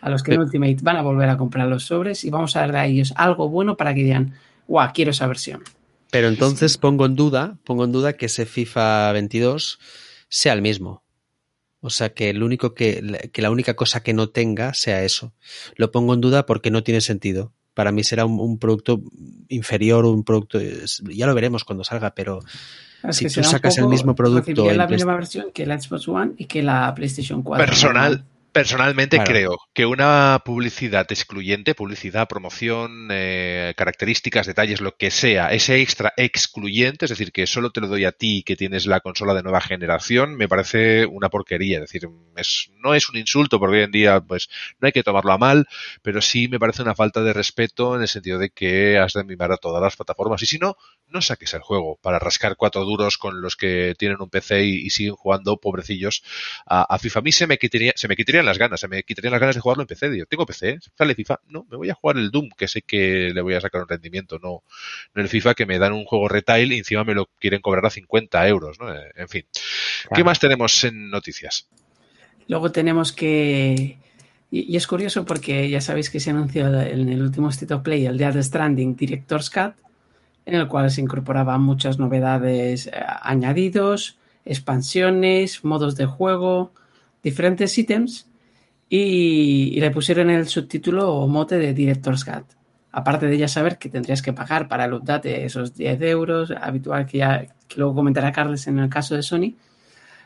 a 0.00 0.10
los 0.10 0.22
que 0.22 0.34
en 0.34 0.40
Ultimate 0.40 0.78
van 0.82 0.96
a 0.96 1.02
volver 1.02 1.28
a 1.28 1.36
comprar 1.36 1.68
los 1.68 1.84
sobres 1.84 2.24
y 2.24 2.30
vamos 2.30 2.56
a 2.56 2.60
darle 2.60 2.78
a 2.78 2.86
ellos 2.86 3.12
algo 3.16 3.48
bueno 3.48 3.76
para 3.76 3.94
que 3.94 4.02
digan, 4.02 4.34
guau, 4.66 4.90
quiero 4.92 5.12
esa 5.12 5.26
versión. 5.26 5.62
Pero 6.10 6.28
entonces 6.28 6.78
pongo 6.78 7.06
en 7.06 7.14
duda, 7.14 7.58
pongo 7.64 7.84
en 7.84 7.92
duda 7.92 8.14
que 8.14 8.26
ese 8.26 8.46
FIFA 8.46 9.12
22 9.12 9.78
sea 10.28 10.52
el 10.52 10.62
mismo. 10.62 11.04
O 11.80 11.90
sea, 11.90 12.14
que 12.14 12.30
el 12.30 12.42
único 12.42 12.74
que, 12.74 13.30
que 13.32 13.42
la 13.42 13.50
única 13.50 13.74
cosa 13.74 14.02
que 14.02 14.14
no 14.14 14.30
tenga 14.30 14.72
sea 14.74 15.04
eso. 15.04 15.34
Lo 15.76 15.90
pongo 15.90 16.14
en 16.14 16.20
duda 16.20 16.46
porque 16.46 16.70
no 16.70 16.82
tiene 16.82 17.02
sentido. 17.02 17.52
Para 17.74 17.92
mí 17.92 18.04
será 18.04 18.24
un, 18.24 18.38
un 18.40 18.58
producto 18.58 19.00
inferior, 19.48 20.04
un 20.06 20.24
producto, 20.24 20.58
ya 20.60 21.26
lo 21.26 21.34
veremos 21.34 21.64
cuando 21.64 21.84
salga, 21.84 22.14
pero 22.14 22.40
Es 23.02 23.16
si 23.16 23.28
tú 23.28 23.42
sacas 23.42 23.78
el 23.78 23.88
mismo 23.88 24.14
producto, 24.14 24.70
en 24.70 24.78
la 24.78 24.86
misma 24.86 25.14
versión 25.14 25.50
que 25.52 25.66
la 25.66 25.78
Xbox 25.78 26.08
One 26.08 26.32
y 26.38 26.46
que 26.46 26.62
la 26.62 26.94
PlayStation 26.94 27.42
4. 27.42 27.64
Personal, 27.66 28.24
personalmente 28.54 29.18
creo 29.24 29.58
que 29.74 29.84
una 29.84 30.40
publicidad 30.44 31.06
excluyente, 31.10 31.74
publicidad, 31.74 32.28
promoción, 32.28 33.08
eh, 33.10 33.74
características, 33.76 34.46
detalles, 34.46 34.80
lo 34.80 34.96
que 34.96 35.10
sea, 35.10 35.52
ese 35.52 35.80
extra 35.80 36.14
excluyente, 36.16 37.04
es 37.04 37.10
decir, 37.10 37.32
que 37.32 37.46
solo 37.46 37.70
te 37.70 37.80
lo 37.80 37.88
doy 37.88 38.04
a 38.04 38.12
ti 38.12 38.44
que 38.44 38.54
tienes 38.54 38.86
la 38.86 39.00
consola 39.00 39.34
de 39.34 39.42
nueva 39.42 39.60
generación, 39.60 40.36
me 40.36 40.48
parece 40.48 41.04
una 41.04 41.28
porquería. 41.28 41.78
Es 41.78 41.90
decir, 41.90 42.08
es, 42.36 42.70
no 42.78 42.94
es 42.94 43.08
un 43.08 43.16
insulto 43.16 43.58
porque 43.58 43.78
hoy 43.78 43.82
en 43.82 43.90
día 43.90 44.20
pues 44.20 44.48
no 44.78 44.86
hay 44.86 44.92
que 44.92 45.02
tomarlo 45.02 45.32
a 45.32 45.38
mal, 45.38 45.66
pero 46.02 46.22
sí 46.22 46.46
me 46.46 46.60
parece 46.60 46.82
una 46.82 46.94
falta 46.94 47.22
de 47.22 47.32
respeto 47.32 47.96
en 47.96 48.02
el 48.02 48.08
sentido 48.08 48.38
de 48.38 48.50
que 48.50 48.98
has 48.98 49.14
de 49.14 49.24
mimar 49.24 49.50
a 49.50 49.56
todas 49.56 49.82
las 49.82 49.96
plataformas. 49.96 50.42
Y 50.42 50.46
si 50.46 50.58
no, 50.58 50.76
no 51.08 51.20
saques 51.20 51.52
el 51.54 51.60
juego 51.60 51.98
para 52.00 52.20
rascar 52.20 52.56
cuatro 52.56 52.84
duros 52.84 53.18
con 53.18 53.40
los 53.40 53.56
que 53.56 53.94
tienen 53.98 54.18
un 54.20 54.30
PC 54.30 54.64
y, 54.64 54.86
y 54.86 54.90
siguen 54.90 55.16
jugando, 55.16 55.56
pobrecillos, 55.56 56.22
a, 56.66 56.82
a 56.82 56.98
FIFA. 56.98 57.18
A 57.18 57.22
mí 57.22 57.32
se 57.32 57.46
me, 57.48 57.58
quitaría, 57.58 57.92
se 57.96 58.06
me 58.06 58.14
quitarían 58.44 58.46
las 58.46 58.58
ganas, 58.58 58.80
se 58.80 58.88
me 58.88 59.02
quitarían 59.02 59.32
las 59.32 59.40
ganas 59.40 59.54
de 59.54 59.60
jugarlo 59.60 59.82
en 59.82 59.86
PC. 59.86 60.10
Digo, 60.10 60.26
tengo 60.26 60.46
PC, 60.46 60.78
sale 60.96 61.14
FIFA. 61.14 61.40
No, 61.48 61.66
me 61.70 61.76
voy 61.76 61.90
a 61.90 61.94
jugar 61.94 62.16
el 62.16 62.30
Doom, 62.30 62.50
que 62.56 62.68
sé 62.68 62.82
que 62.82 63.30
le 63.32 63.40
voy 63.40 63.54
a 63.54 63.60
sacar 63.60 63.82
un 63.82 63.88
rendimiento, 63.88 64.38
no, 64.38 64.62
no 65.14 65.22
el 65.22 65.28
FIFA 65.28 65.54
que 65.54 65.66
me 65.66 65.78
dan 65.78 65.92
un 65.92 66.04
juego 66.04 66.28
retail 66.28 66.72
y 66.72 66.78
encima 66.78 67.04
me 67.04 67.14
lo 67.14 67.26
quieren 67.38 67.60
cobrar 67.60 67.86
a 67.86 67.90
50 67.90 68.48
euros, 68.48 68.78
¿no? 68.78 68.92
Eh, 68.92 69.10
En 69.16 69.28
fin. 69.28 69.44
¿Qué 70.14 70.24
más 70.24 70.38
tenemos 70.38 70.84
en 70.84 71.10
noticias? 71.10 71.68
Luego 72.48 72.70
tenemos 72.70 73.12
que. 73.12 73.98
Y, 74.50 74.72
y 74.72 74.76
es 74.76 74.86
curioso 74.86 75.24
porque 75.24 75.68
ya 75.70 75.80
sabéis 75.80 76.10
que 76.10 76.20
se 76.20 76.30
anunció 76.30 76.66
en 76.66 77.08
el 77.08 77.22
último 77.22 77.48
State 77.48 77.72
of 77.74 77.82
Play 77.82 78.06
el 78.06 78.18
Death 78.18 78.36
Stranding 78.42 78.96
Director's 78.96 79.50
Cut, 79.50 79.74
en 80.46 80.54
el 80.54 80.68
cual 80.68 80.90
se 80.90 81.00
incorporaban 81.00 81.62
muchas 81.62 81.98
novedades 81.98 82.86
eh, 82.86 82.92
añadidos, 83.22 84.18
expansiones, 84.44 85.64
modos 85.64 85.96
de 85.96 86.04
juego, 86.04 86.72
diferentes 87.24 87.76
ítems, 87.78 88.28
y, 88.88 89.78
le 89.80 89.90
pusieron 89.90 90.30
el 90.30 90.46
subtítulo 90.48 91.12
o 91.14 91.26
mote 91.26 91.58
de 91.58 91.74
Director's 91.74 92.24
Cut. 92.24 92.44
Aparte 92.92 93.26
de 93.26 93.38
ya 93.38 93.48
saber 93.48 93.78
que 93.78 93.88
tendrías 93.88 94.22
que 94.22 94.32
pagar 94.32 94.68
para 94.68 94.84
el 94.84 94.94
update 94.94 95.44
esos 95.44 95.74
10 95.74 96.00
euros, 96.02 96.52
habitual 96.52 97.06
que 97.06 97.18
ya 97.18 97.46
que 97.68 97.76
luego 97.76 97.94
comentará 97.94 98.30
Carles 98.30 98.66
en 98.68 98.78
el 98.78 98.88
caso 98.88 99.16
de 99.16 99.22
Sony, 99.22 99.54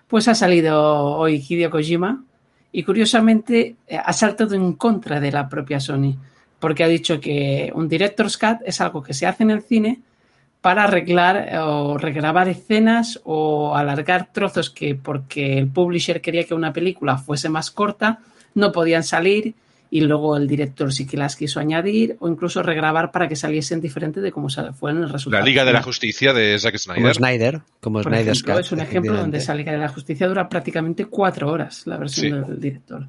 pues 0.07 0.29
ha 0.29 0.35
salido 0.35 0.83
hoy 1.17 1.45
Hideo 1.47 1.71
Kojima 1.71 2.25
y 2.73 2.83
curiosamente 2.83 3.77
eh, 3.87 3.99
ha 4.03 4.13
saltado 4.13 4.55
en 4.55 4.75
contra 4.75 5.21
de 5.21 5.33
la 5.33 5.49
propia 5.49 5.81
Sony 5.81 6.17
porque 6.59 6.85
ha 6.85 6.89
dicho 6.89 7.21
que 7.21 7.71
un 7.75 7.89
director's 7.89 8.37
cut 8.37 8.59
es 8.65 8.81
algo 8.81 9.03
que 9.03 9.15
se 9.15 9.27
hace 9.27 9.45
en 9.45 9.51
el 9.51 9.63
cine 9.63 10.01
para 10.61 10.85
arreglar 10.85 11.49
eh, 11.51 11.59
o 11.59 11.97
regrabar 11.97 12.49
escenas 12.49 13.21
o 13.25 13.77
alargar 13.77 14.33
trozos 14.33 14.71
que 14.71 14.95
porque 14.95 15.59
el 15.59 15.69
publisher 15.69 16.21
quería 16.21 16.45
que 16.45 16.55
una 16.55 16.73
película 16.73 17.17
fuese 17.17 17.49
más 17.49 17.71
corta 17.71 18.21
no 18.59 18.73
podían 18.73 19.03
salir 19.05 19.55
y 19.91 20.03
luego 20.03 20.37
el 20.37 20.47
director 20.47 20.93
sí 20.93 21.07
que 21.07 21.17
las 21.17 21.35
quiso 21.35 21.61
añadir 21.61 22.17
o 22.21 22.29
incluso 22.29 22.63
regrabar 22.63 23.11
para 23.11 23.27
que 23.27 23.37
saliesen 23.37 23.81
diferente 23.81 24.21
de 24.21 24.31
cómo 24.33 24.49
fue 24.79 24.91
en 24.91 24.99
el 24.99 25.09
resultado. 25.09 25.43
La 25.43 25.47
Liga 25.49 25.65
de 25.65 25.73
la. 25.73 25.83
Justicia 25.83 26.35
de 26.35 26.59
Zack 26.59 26.75
como 26.85 26.95
Snyder. 26.95 27.15
Snyder, 27.15 27.61
como 27.81 28.03
Por 28.03 28.13
ejemplo, 28.15 28.55
Cut, 28.55 28.61
es 28.61 28.73
un 28.73 28.81
ejemplo 28.81 29.17
donde 29.17 29.39
esa 29.39 29.55
Liga 29.55 29.73
de 29.73 29.79
la 29.79 29.89
Justicia 29.89 30.29
dura 30.29 30.49
prácticamente 30.49 31.07
cuatro 31.07 31.51
horas 31.51 31.87
la 31.87 31.97
versión 31.97 32.45
Sí. 32.45 32.51
del 32.51 32.61
director. 32.61 33.07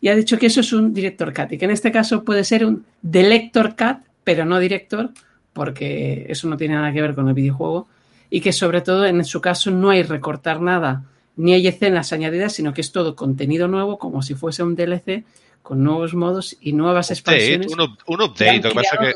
Y 0.00 0.08
ha 0.08 0.16
dicho 0.16 0.38
que 0.38 0.46
eso 0.46 0.60
es 0.60 0.72
un 0.72 0.92
director 0.92 1.32
cut 1.32 1.52
y 1.52 1.58
que 1.58 1.64
en 1.64 1.72
este 1.72 1.92
caso 1.92 2.24
puede 2.24 2.42
ser 2.44 2.64
un 2.64 2.84
delector 3.02 3.76
cut, 3.76 3.98
pero 4.24 4.44
no 4.44 4.58
director, 4.58 5.10
porque 5.52 6.26
eso 6.28 6.48
no 6.48 6.56
tiene 6.56 6.74
nada 6.74 6.92
que 6.92 7.02
ver 7.02 7.14
con 7.14 7.28
el 7.28 7.34
videojuego. 7.34 7.88
Y 8.30 8.40
que 8.40 8.52
sobre 8.52 8.80
todo 8.80 9.06
en 9.06 9.24
su 9.24 9.40
caso 9.40 9.70
no 9.70 9.90
hay 9.90 10.02
recortar 10.02 10.60
nada, 10.60 11.04
ni 11.38 11.54
hay 11.54 11.66
escenas 11.66 12.12
añadidas, 12.12 12.52
sino 12.52 12.74
que 12.74 12.82
es 12.82 12.92
todo 12.92 13.16
contenido 13.16 13.68
nuevo, 13.68 13.98
como 13.98 14.20
si 14.22 14.34
fuese 14.34 14.62
un 14.62 14.76
DLC, 14.76 15.24
con 15.62 15.82
nuevos 15.82 16.14
modos 16.14 16.56
y 16.60 16.72
nuevas 16.74 17.10
Update, 17.10 17.54
expansiones. 17.54 17.72
un, 17.72 17.80
un 18.06 18.22
update. 18.22 18.60
Lo 18.62 18.68
que 18.70 18.74
pasa 18.74 18.98
que. 18.98 19.14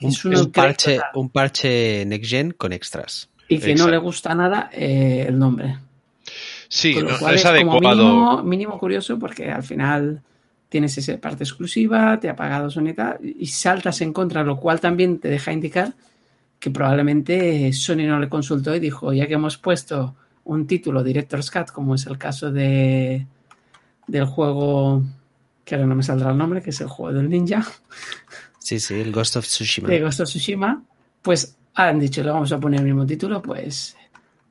Un, 0.00 0.10
Es 0.10 0.24
un 0.24 0.34
un 0.34 0.50
parche, 0.50 0.96
total. 0.96 1.10
un 1.14 1.30
parche 1.30 2.04
next 2.06 2.30
gen 2.30 2.50
con 2.52 2.72
extras. 2.72 3.30
y 3.48 3.58
que 3.58 3.74
no 3.74 3.88
le 3.88 3.98
gusta 3.98 4.34
nada 4.34 4.70
eh, 4.72 5.26
el 5.28 5.38
nombre. 5.38 5.78
sí, 6.68 6.94
Con 6.94 7.04
lo 7.04 7.10
no, 7.10 7.18
no 7.18 7.18
cual 7.18 7.34
es 7.36 7.44
es 7.44 7.52
como 7.52 7.80
adecuado. 7.80 8.04
mínimo, 8.04 8.42
mínimo 8.42 8.78
curioso 8.78 9.18
porque 9.18 9.50
al 9.50 9.62
final 9.62 10.22
tienes 10.68 10.96
esa 10.98 11.18
parte 11.18 11.44
exclusiva, 11.44 12.18
te 12.18 12.28
ha 12.30 12.36
pagado 12.36 12.70
Sony 12.70 12.88
y 12.88 12.94
tal, 12.94 13.18
y 13.22 13.46
saltas 13.46 14.00
en 14.00 14.12
contra, 14.12 14.42
lo 14.42 14.56
cual 14.58 14.80
también 14.80 15.18
te 15.18 15.28
deja 15.28 15.52
indicar 15.52 15.92
que 16.58 16.70
probablemente 16.70 17.72
Sony 17.72 18.06
no 18.06 18.18
le 18.18 18.28
consultó 18.28 18.74
y 18.74 18.80
dijo, 18.80 19.12
ya 19.12 19.26
que 19.26 19.34
hemos 19.34 19.58
puesto 19.58 20.14
un 20.44 20.66
título 20.66 21.02
Director's 21.02 21.50
Cut, 21.50 21.70
como 21.70 21.94
es 21.94 22.06
el 22.06 22.18
caso 22.18 22.50
de 22.50 23.26
del 24.06 24.24
juego, 24.24 25.02
que 25.64 25.74
ahora 25.76 25.86
no 25.86 25.94
me 25.94 26.02
saldrá 26.02 26.30
el 26.30 26.38
nombre, 26.38 26.60
que 26.62 26.70
es 26.70 26.80
el 26.80 26.88
juego 26.88 27.12
del 27.16 27.28
ninja, 27.30 27.64
Sí, 28.58 28.78
sí, 28.78 28.94
el 29.00 29.10
Ghost 29.12 29.36
of 29.36 29.44
Tsushima. 29.46 29.88
de 29.88 30.00
Ghost 30.00 30.20
of 30.20 30.28
Tsushima, 30.28 30.82
pues 31.22 31.56
han 31.74 31.98
dicho, 31.98 32.22
le 32.22 32.30
vamos 32.30 32.52
a 32.52 32.60
poner 32.60 32.80
el 32.80 32.86
mismo 32.86 33.06
título, 33.06 33.40
pues 33.42 33.96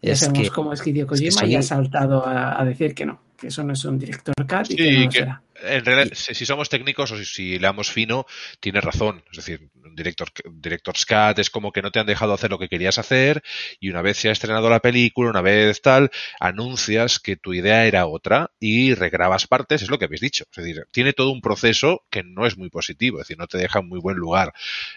ya 0.02 0.14
Es 0.14 0.20
sabemos 0.20 0.42
que- 0.44 0.50
cómo 0.50 0.74
es 0.74 0.86
Hideo 0.86 1.06
es 1.12 1.22
que 1.22 1.30
Kojima 1.30 1.48
y 1.48 1.56
ha 1.56 1.62
saltado 1.62 2.26
a, 2.26 2.60
a 2.60 2.66
decir 2.66 2.94
que 2.96 3.06
no, 3.06 3.22
que 3.38 3.48
eso 3.48 3.64
no 3.64 3.74
es 3.74 3.86
un 3.86 4.00
director 4.00 4.34
cut 4.38 4.66
y 4.72 4.74
Sí, 4.74 4.76
que 4.78 5.04
no 5.06 5.10
que- 5.12 5.20
será. 5.20 5.42
En 5.64 5.86
realidad, 5.86 6.16
si 6.16 6.34
si 6.34 6.46
somos 6.46 6.70
técnicos 6.70 7.12
o 7.12 7.18
si, 7.18 7.24
si 7.26 7.52
le 7.60 7.68
damos 7.68 7.92
fino, 7.92 8.26
tienes 8.60 8.84
razón. 8.84 9.24
Es 9.32 9.38
decir, 9.38 9.70
un 9.92 9.96
director, 9.96 10.30
director's 10.52 11.06
cut 11.06 11.38
es 11.40 11.50
como 11.50 11.72
que 11.72 11.82
no 11.82 11.92
te 11.92 12.00
han 12.00 12.08
dejado 12.08 12.34
hacer 12.34 12.50
lo 12.50 12.58
que 12.58 12.70
querías 12.70 12.98
hacer 12.98 13.44
y 13.80 13.90
una 13.90 14.02
vez 14.02 14.18
se 14.18 14.30
ha 14.30 14.32
estrenado 14.32 14.70
la 14.70 14.80
película, 14.80 15.30
una 15.30 15.42
vez 15.42 15.82
tal, 15.82 16.10
anuncias 16.40 17.20
que 17.20 17.36
tu 17.36 17.54
idea 17.54 17.86
era 17.86 18.08
otra 18.08 18.52
y 18.60 18.94
regrabas 18.96 19.48
partes, 19.48 19.82
es 19.82 19.90
lo 19.90 20.00
que 20.00 20.06
habéis 20.06 20.22
dicho. 20.22 20.46
Es 20.50 20.64
decir, 20.64 20.88
tiene 20.92 21.14
todo 21.14 21.32
un 21.32 21.42
proceso 21.42 22.04
que 22.10 22.24
no 22.24 22.46
es 22.46 22.58
muy 22.58 22.70
positivo, 22.70 23.18
es 23.18 23.28
decir, 23.28 23.38
no 23.38 23.48
te 23.48 23.58
deja 23.58 23.80
en 23.80 23.90
muy 23.90 24.00
buen 24.00 24.18
lugar. 24.18 24.54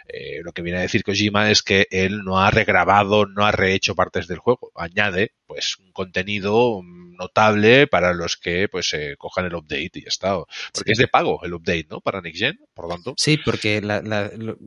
Eh, 0.08 0.40
lo 0.42 0.52
que 0.52 0.62
viene 0.62 0.78
a 0.78 0.82
decir 0.82 1.02
Kojima 1.02 1.50
es 1.50 1.62
que 1.62 1.86
él 1.90 2.24
no 2.24 2.40
ha 2.40 2.50
regrabado, 2.50 3.26
no 3.26 3.44
ha 3.44 3.52
rehecho 3.52 3.94
partes 3.94 4.26
del 4.28 4.38
juego. 4.38 4.70
Añade, 4.76 5.32
pues, 5.46 5.76
un 5.78 5.92
contenido 5.92 6.80
notable 6.84 7.86
para 7.86 8.12
los 8.12 8.36
que, 8.36 8.68
pues, 8.68 8.92
eh, 8.94 9.14
cojan 9.18 9.46
el 9.46 9.54
update 9.54 9.90
y 9.94 10.02
ya 10.02 10.08
está. 10.08 10.36
Porque 10.72 10.88
Sí. 10.88 10.92
es 10.92 10.98
de 10.98 11.08
pago 11.08 11.40
el 11.44 11.54
update, 11.54 11.86
¿no? 11.90 12.00
Para 12.00 12.20
Next 12.20 12.38
Gen, 12.40 12.58
por 12.74 12.86
lo 12.88 12.94
tanto. 12.94 13.14
Sí, 13.16 13.38
porque 13.44 13.80
la- 13.80 14.02
la- 14.02 14.30
lo- 14.36 14.58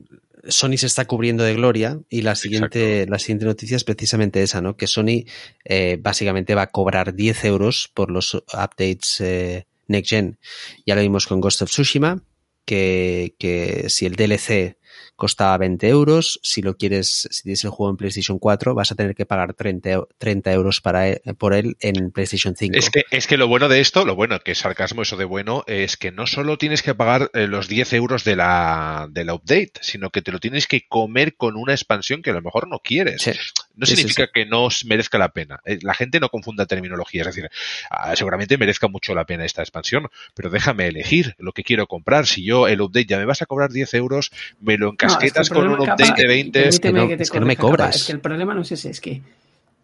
Sony 0.48 0.78
se 0.78 0.86
está 0.86 1.06
cubriendo 1.06 1.44
de 1.44 1.56
gloria 1.56 2.00
y 2.10 2.22
la 2.22 2.36
siguiente, 2.36 3.06
la 3.10 3.20
siguiente 3.20 3.46
noticia 3.46 3.76
es 3.76 3.84
precisamente 3.84 4.42
esa, 4.44 4.62
¿no? 4.62 4.78
Que 4.78 4.88
Sony 4.88 5.26
eh, 5.66 5.98
básicamente 6.00 6.56
va 6.56 6.62
a 6.64 6.68
cobrar 6.72 7.14
10 7.16 7.44
euros 7.44 7.90
por 7.94 8.10
los 8.12 8.34
updates 8.36 9.20
eh, 9.20 9.66
Next 9.88 10.10
Gen. 10.12 10.38
Ya 10.86 10.96
lo 10.96 11.02
vimos 11.02 11.28
con 11.28 11.42
Ghost 11.42 11.64
of 11.64 11.70
Tsushima, 11.70 12.22
que, 12.66 13.36
que 13.40 13.90
si 13.90 14.06
el 14.06 14.16
DLC 14.16 14.78
costaba 15.16 15.58
20 15.58 15.88
euros. 15.88 16.40
Si 16.44 16.62
lo 16.62 16.78
quieres, 16.78 17.28
si 17.32 17.44
tienes 17.44 17.64
el 17.64 17.72
juego 17.72 17.92
en 17.92 17.98
PlayStation 17.98 18.40
4, 18.40 18.76
vas 18.76 18.92
a 18.92 18.96
tener 18.96 19.16
que 19.16 19.26
pagar 19.26 19.54
30, 19.54 20.04
30 20.18 20.54
euros 20.54 20.82
para, 20.82 21.10
e, 21.10 21.22
por 21.38 21.54
él 21.54 21.78
en 21.80 22.12
PlayStation 22.12 22.56
5. 22.56 22.78
Es 22.78 22.90
que, 22.90 23.04
es 23.12 23.28
que 23.28 23.38
lo 23.38 23.48
bueno 23.48 23.70
de 23.70 23.80
esto, 23.80 24.06
lo 24.06 24.16
bueno, 24.16 24.40
que 24.40 24.52
es 24.52 24.60
sarcasmo 24.60 25.02
eso 25.02 25.18
de 25.18 25.26
bueno, 25.26 25.64
es 25.68 25.98
que 25.98 26.12
no 26.12 26.28
solo 26.28 26.58
tienes 26.58 26.82
que 26.82 26.96
pagar 26.96 27.30
eh, 27.34 27.48
los 27.48 27.68
10 27.68 27.94
euros 27.94 28.24
de 28.24 28.36
la, 28.36 29.08
de 29.10 29.26
la 29.26 29.34
update, 29.34 29.74
sino 29.82 30.10
que 30.10 30.22
te 30.22 30.32
lo 30.32 30.40
tienes 30.40 30.68
que 30.68 30.88
comer 30.88 31.36
con 31.36 31.56
una 31.56 31.74
expansión 31.74 32.22
que 32.22 32.30
a 32.30 32.34
lo 32.34 32.42
mejor 32.42 32.68
no 32.68 32.80
quieres. 32.80 33.28
No 33.76 33.86
significa 33.86 34.28
que 34.34 34.46
no 34.46 34.70
merezca 34.86 35.18
la 35.18 35.30
pena. 35.30 35.60
Eh, 35.66 35.80
la 35.82 35.94
gente 35.94 36.20
no 36.20 36.30
confunda 36.30 36.66
terminología, 36.66 37.22
es 37.22 37.28
decir, 37.28 37.50
ah, 37.90 38.16
seguramente 38.16 38.58
merezca 38.58 38.88
mucho 38.88 39.14
la 39.14 39.26
pena 39.26 39.46
esta 39.46 39.62
expansión, 39.62 40.08
pero 40.34 40.50
déjame 40.50 40.88
elegir 40.88 41.36
lo 41.38 41.52
que 41.52 41.64
quiero 41.64 41.88
comprar. 41.88 42.26
Si 42.26 42.44
yo 42.44 42.68
el 42.68 42.82
update 42.82 43.06
ya 43.06 43.18
me 43.18 43.26
vas 43.26 43.42
a 43.42 43.46
cobrar 43.46 43.72
10 43.72 43.94
euros, 43.94 44.32
me 44.60 44.78
lo 44.78 44.87
encasquetas 44.92 45.50
con 45.50 45.68
un 45.68 45.80
update 45.80 46.22
de 46.22 46.28
20. 46.28 46.68
Es 46.68 46.80
que, 46.80 46.92
no, 46.92 47.08
me 47.46 47.56
cobras. 47.58 47.96
Es 47.96 48.06
que 48.06 48.14
el 48.14 48.20
problema 48.20 48.54
no 48.54 48.62
es 48.62 48.72
ese, 48.72 48.90
es 48.90 49.02
que 49.02 49.22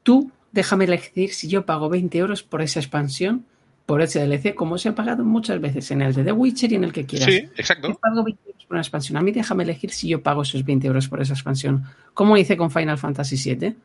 tú 0.03 0.31
déjame 0.51 0.85
elegir 0.85 1.33
si 1.33 1.47
yo 1.47 1.65
pago 1.65 1.89
20 1.89 2.17
euros 2.17 2.43
por 2.43 2.61
esa 2.61 2.79
expansión 2.79 3.45
por 3.85 4.01
ese 4.01 4.25
DLC, 4.25 4.55
como 4.55 4.77
se 4.77 4.89
ha 4.89 4.95
pagado 4.95 5.25
muchas 5.25 5.59
veces 5.59 5.91
en 5.91 6.01
el 6.01 6.13
de 6.13 6.23
The 6.23 6.31
Witcher 6.31 6.71
y 6.71 6.75
en 6.75 6.85
el 6.85 6.93
que 6.93 7.05
quieras. 7.05 7.29
Sí, 7.29 7.49
exacto. 7.55 7.89
Yo 7.89 7.95
pago 7.95 8.23
20 8.23 8.41
euros 8.45 8.65
por 8.65 8.75
una 8.75 8.81
expansión. 8.81 9.17
A 9.17 9.21
mí 9.21 9.31
déjame 9.31 9.63
elegir 9.63 9.91
si 9.91 10.07
yo 10.07 10.23
pago 10.23 10.43
esos 10.43 10.63
20 10.63 10.87
euros 10.87 11.07
por 11.09 11.21
esa 11.21 11.33
expansión. 11.33 11.83
Como 12.13 12.37
hice 12.37 12.55
con 12.55 12.71
Final 12.71 12.97
Fantasy 12.97 13.55
VII. 13.55 13.75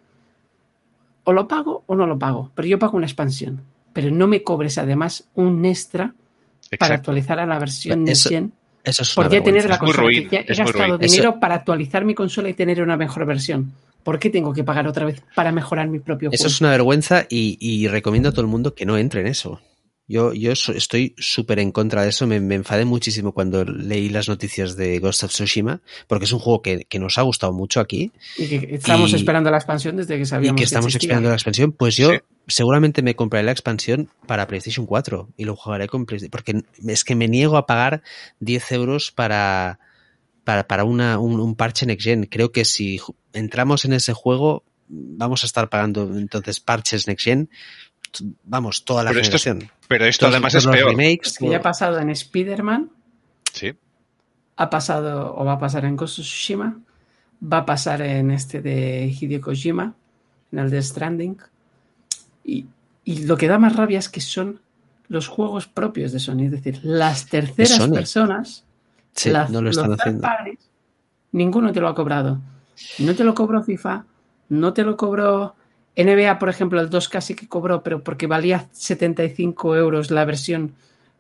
O 1.25 1.33
lo 1.33 1.49
pago 1.49 1.83
o 1.87 1.95
no 1.95 2.07
lo 2.07 2.19
pago, 2.19 2.51
pero 2.55 2.69
yo 2.69 2.79
pago 2.79 2.97
una 2.97 3.07
expansión. 3.07 3.61
Pero 3.93 4.11
no 4.11 4.29
me 4.29 4.43
cobres 4.43 4.79
además 4.79 5.29
un 5.35 5.65
extra 5.65 6.15
para 6.79 6.95
actualizar 6.95 7.41
a 7.41 7.47
la 7.47 7.59
versión 7.59 8.05
de 8.05 8.15
100. 8.15 8.53
Eso 8.89 9.03
es 9.03 9.15
por 9.15 9.29
tener 9.29 9.69
la 9.69 9.79
consola. 9.79 10.11
he 10.11 10.55
gastado 10.55 10.99
dinero 10.99 11.39
para 11.39 11.57
actualizar 11.57 12.05
mi 12.05 12.15
consola 12.15 12.49
y 12.49 12.55
tener 12.55 12.83
una 12.83 12.97
mejor 12.97 13.27
versión. 13.27 13.73
¿Por 14.03 14.19
qué 14.19 14.31
tengo 14.31 14.53
que 14.55 14.65
pagar 14.65 14.87
otra 14.87 15.05
vez 15.05 15.23
para 15.35 15.53
mejorar 15.53 15.89
mi 15.89 15.99
propio 15.99 16.31
juego? 16.31 16.35
Eso 16.35 16.47
es 16.47 16.61
una 16.61 16.71
vergüenza 16.71 17.27
y, 17.29 17.59
y 17.61 17.89
recomiendo 17.89 18.31
a 18.31 18.33
todo 18.33 18.41
el 18.41 18.47
mundo 18.47 18.75
que 18.75 18.87
no 18.87 18.97
entre 18.97 19.21
en 19.21 19.27
eso. 19.27 19.61
Yo, 20.09 20.33
yo 20.33 20.53
estoy 20.53 21.15
súper 21.19 21.59
en 21.59 21.71
contra 21.71 22.03
de 22.03 22.09
eso. 22.09 22.27
Me, 22.27 22.37
enfadé 22.37 22.87
muchísimo 22.87 23.33
cuando 23.33 23.65
leí 23.65 24.09
las 24.09 24.27
noticias 24.27 24.75
de 24.75 24.99
Ghost 25.01 25.25
of 25.25 25.33
Tsushima, 25.33 25.83
porque 26.07 26.25
es 26.25 26.33
un 26.33 26.39
juego 26.39 26.63
que, 26.63 26.87
nos 26.99 27.19
ha 27.19 27.23
gustado 27.23 27.53
mucho 27.53 27.79
aquí. 27.79 28.11
Y 28.39 28.49
que 28.49 28.75
estamos 28.75 29.13
esperando 29.13 29.51
la 29.51 29.59
expansión 29.59 29.97
desde 29.97 30.17
que 30.17 30.25
sabíamos. 30.25 30.59
Y 30.59 30.61
que 30.61 30.65
estamos 30.65 30.95
esperando 30.95 31.29
la 31.29 31.35
expansión. 31.35 31.73
Pues 31.73 31.97
yo 31.97 32.13
seguramente 32.47 33.03
me 33.03 33.15
compraré 33.15 33.45
la 33.45 33.53
expansión 33.53 34.09
para 34.27 34.47
PlayStation 34.47 34.87
4 34.87 35.29
y 35.37 35.45
lo 35.45 35.55
jugaré 35.55 35.89
con 35.89 36.07
PlayStation. 36.07 36.31
Porque 36.31 36.63
es 36.87 37.05
que 37.05 37.15
me 37.15 37.29
niego 37.29 37.59
a 37.59 37.67
pagar 37.67 38.03
10 38.41 38.73
euros 38.73 39.13
para, 39.13 39.79
para, 40.43 40.67
para 40.67 40.85
una, 40.85 41.19
un, 41.19 41.39
un 41.39 41.55
parche 41.55 41.85
Next 41.85 42.05
Gen. 42.05 42.25
Creo 42.25 42.51
que 42.51 42.65
si 42.65 42.99
entramos 43.35 43.85
en 43.85 43.93
ese 43.93 44.15
juego, 44.15 44.65
vamos 44.89 45.43
a 45.43 45.47
estar 45.47 45.69
pagando 45.69 46.11
entonces 46.17 46.61
parches 46.61 47.07
Next 47.07 47.25
Gen 47.25 47.51
vamos, 48.45 48.85
toda 48.85 49.05
la 49.05 49.11
pero 49.11 49.23
generación. 49.23 49.71
Pero 49.89 50.05
esto 50.05 50.27
además 50.27 50.55
es 50.55 50.67
peor. 50.67 50.91
Remakes, 50.91 51.39
que 51.39 51.49
ya 51.49 51.59
ha 51.59 51.63
pasado 51.63 51.99
en 51.99 52.11
Spider-Man. 52.11 52.91
Sí. 53.53 53.75
Ha 54.57 54.71
pasado, 54.71 55.35
o 55.35 55.45
va 55.45 55.55
a 55.55 55.59
pasar 55.59 55.85
en 55.85 55.97
Ghost 55.97 56.19
of 56.19 56.25
Tsushima. 56.25 56.79
Va 57.41 57.59
a 57.59 57.67
pasar 57.67 58.03
en 58.03 58.31
este 58.31 58.61
de 58.61 59.07
Hideo 59.07 59.41
Kojima, 59.41 59.95
en 60.53 60.59
el 60.59 60.71
de 60.71 60.83
Stranding. 60.83 61.39
Y, 62.45 62.67
y 63.05 63.25
lo 63.25 63.37
que 63.37 63.49
da 63.49 63.59
más 63.59 63.77
rabia 63.77 63.99
es 63.99 64.09
que 64.09 64.21
son 64.21 64.61
los 65.09 65.29
juegos 65.29 65.67
propios 65.67 66.13
de 66.13 66.21
Sony, 66.21 66.45
es 66.45 66.51
decir, 66.51 66.81
las 66.83 67.27
terceras 67.27 67.89
personas, 67.89 68.65
sí, 69.15 69.33
no 69.51 69.63
lo 69.63 69.71
están 69.71 69.93
haciendo. 69.93 70.29
ninguno 71.33 71.73
te 71.73 71.81
lo 71.81 71.89
ha 71.89 71.95
cobrado. 71.95 72.41
No 72.99 73.15
te 73.15 73.25
lo 73.25 73.35
cobró 73.35 73.63
FIFA, 73.63 74.05
no 74.51 74.73
te 74.73 74.85
lo 74.85 74.97
cobró 74.97 75.57
NBA, 75.99 76.39
por 76.39 76.49
ejemplo, 76.49 76.81
el 76.81 76.89
2 76.89 77.09
casi 77.09 77.35
que 77.35 77.49
cobró, 77.49 77.83
pero 77.83 78.03
porque 78.03 78.27
valía 78.27 78.69
75 78.73 79.77
euros 79.77 80.11
la 80.11 80.25
versión, 80.25 80.73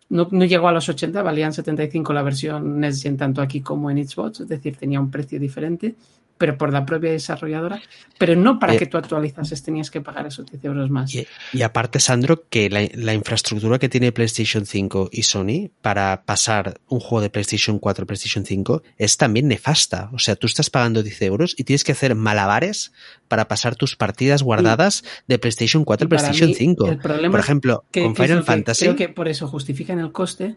no, 0.09 0.29
no 0.31 0.45
llegó 0.45 0.69
a 0.69 0.73
los 0.73 0.89
80, 0.89 1.21
valían 1.23 1.53
75 1.53 2.13
la 2.13 2.23
versión 2.23 2.83
Gen 2.95 3.17
tanto 3.17 3.43
aquí 3.43 3.61
como 3.61 3.91
en 3.91 4.07
Xbox, 4.07 4.41
es 4.41 4.49
decir, 4.49 4.77
tenía 4.77 5.01
un 5.01 5.11
precio 5.11 5.41
diferente 5.41 5.97
pero 6.39 6.57
por 6.57 6.73
la 6.73 6.87
propia 6.87 7.11
desarrolladora, 7.11 7.83
pero 8.17 8.37
no 8.37 8.59
para 8.59 8.75
eh, 8.75 8.79
que 8.79 8.87
tú 8.87 8.97
actualizases 8.97 9.63
tenías 9.63 9.91
que 9.91 10.01
pagar 10.01 10.27
esos 10.27 10.51
10 10.51 10.65
euros 10.65 10.89
más. 10.89 11.13
Y, 11.15 11.63
aparte, 11.63 11.99
Sandro, 11.99 12.45
que 12.49 12.71
la, 12.71 13.13
infraestructura 13.13 13.79
que 13.79 13.89
tiene 13.89 14.13
PlayStation 14.13 14.65
5 14.65 15.11
y 15.13 15.25
Sony 15.25 15.71
para 15.83 16.23
pasar 16.25 16.81
un 16.89 17.01
juego 17.01 17.21
de 17.23 17.31
PlayStation 17.31 17.79
4 17.79 18.05
a 18.05 18.07
PlayStation 18.07 18.45
5 18.47 18.83
es 18.97 19.17
también 19.17 19.49
nefasta. 19.49 20.11
O 20.13 20.19
sea, 20.19 20.37
tú 20.37 20.47
estás 20.47 20.71
pagando 20.71 21.03
10 21.03 21.23
euros 21.23 21.55
y 21.59 21.65
tienes 21.65 21.83
que 21.83 21.93
hacer 21.93 22.15
malabares 22.15 22.93
para 23.27 23.49
pasar 23.49 23.75
tus 23.75 23.97
partidas 23.97 24.43
guardadas 24.43 25.03
de 25.27 25.39
PlayStation 25.39 25.85
4 25.85 26.07
a 26.07 26.09
PlayStation 26.09 26.55
5. 26.55 26.99
por 27.31 27.41
ejemplo, 27.41 27.85
con 27.93 28.15
Final 28.15 28.45
Fantasy. 28.45 28.85
creo 28.85 28.97
que 28.97 29.09
por 29.09 29.29
eso 29.29 29.49
justifican 29.49 29.99
el 29.99 30.13
coste, 30.13 30.55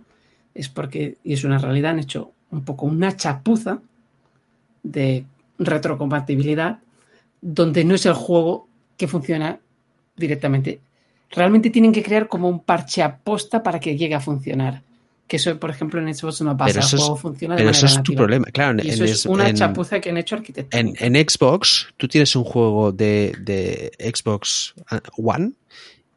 es 0.53 0.69
porque, 0.69 1.17
y 1.23 1.33
es 1.33 1.43
una 1.43 1.57
realidad, 1.57 1.91
han 1.91 1.99
hecho 1.99 2.33
un 2.51 2.63
poco 2.63 2.85
una 2.85 3.15
chapuza 3.15 3.79
de 4.83 5.25
retrocompatibilidad 5.65 6.79
donde 7.41 7.83
no 7.83 7.95
es 7.95 8.05
el 8.05 8.13
juego 8.13 8.67
que 8.97 9.07
funciona 9.07 9.59
directamente. 10.15 10.79
Realmente 11.31 11.69
tienen 11.69 11.91
que 11.91 12.03
crear 12.03 12.27
como 12.27 12.49
un 12.49 12.59
parche 12.59 13.01
aposta 13.01 13.63
para 13.63 13.79
que 13.79 13.97
llegue 13.97 14.15
a 14.15 14.19
funcionar. 14.19 14.83
Que 15.27 15.37
eso, 15.37 15.57
por 15.57 15.69
ejemplo, 15.69 16.01
en 16.01 16.13
Xbox 16.13 16.41
no 16.41 16.57
pasa. 16.57 16.79
el 16.79 16.85
juego 16.85 17.15
funciona 17.15 17.55
de 17.55 17.61
pero 17.61 17.71
eso 17.71 17.85
es 17.85 18.03
tu 18.03 18.13
problema. 18.13 18.45
Claro, 18.51 18.81
eso 18.83 19.05
es 19.05 19.25
una 19.25 19.53
chapuza 19.53 20.01
que 20.01 20.09
han 20.09 20.17
hecho 20.17 20.35
arquitectos. 20.35 20.77
En, 20.77 21.15
Xbox, 21.29 21.87
tú 21.95 22.07
tienes 22.07 22.35
un 22.35 22.43
juego 22.43 22.91
de, 22.91 23.33
de 23.39 23.91
Xbox 24.13 24.73
One 25.17 25.53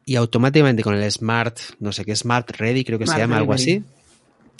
y 0.03 0.17
automáticamente 0.17 0.83
con 0.83 0.95
el 0.95 1.11
Smart, 1.11 1.57
no 1.79 1.91
sé 1.91 2.03
qué, 2.03 2.15
Smart 2.15 2.51
Ready, 2.51 2.83
creo 2.83 2.99
que 2.99 3.07
se 3.07 3.17
llama 3.17 3.37
algo 3.37 3.53
así. 3.53 3.81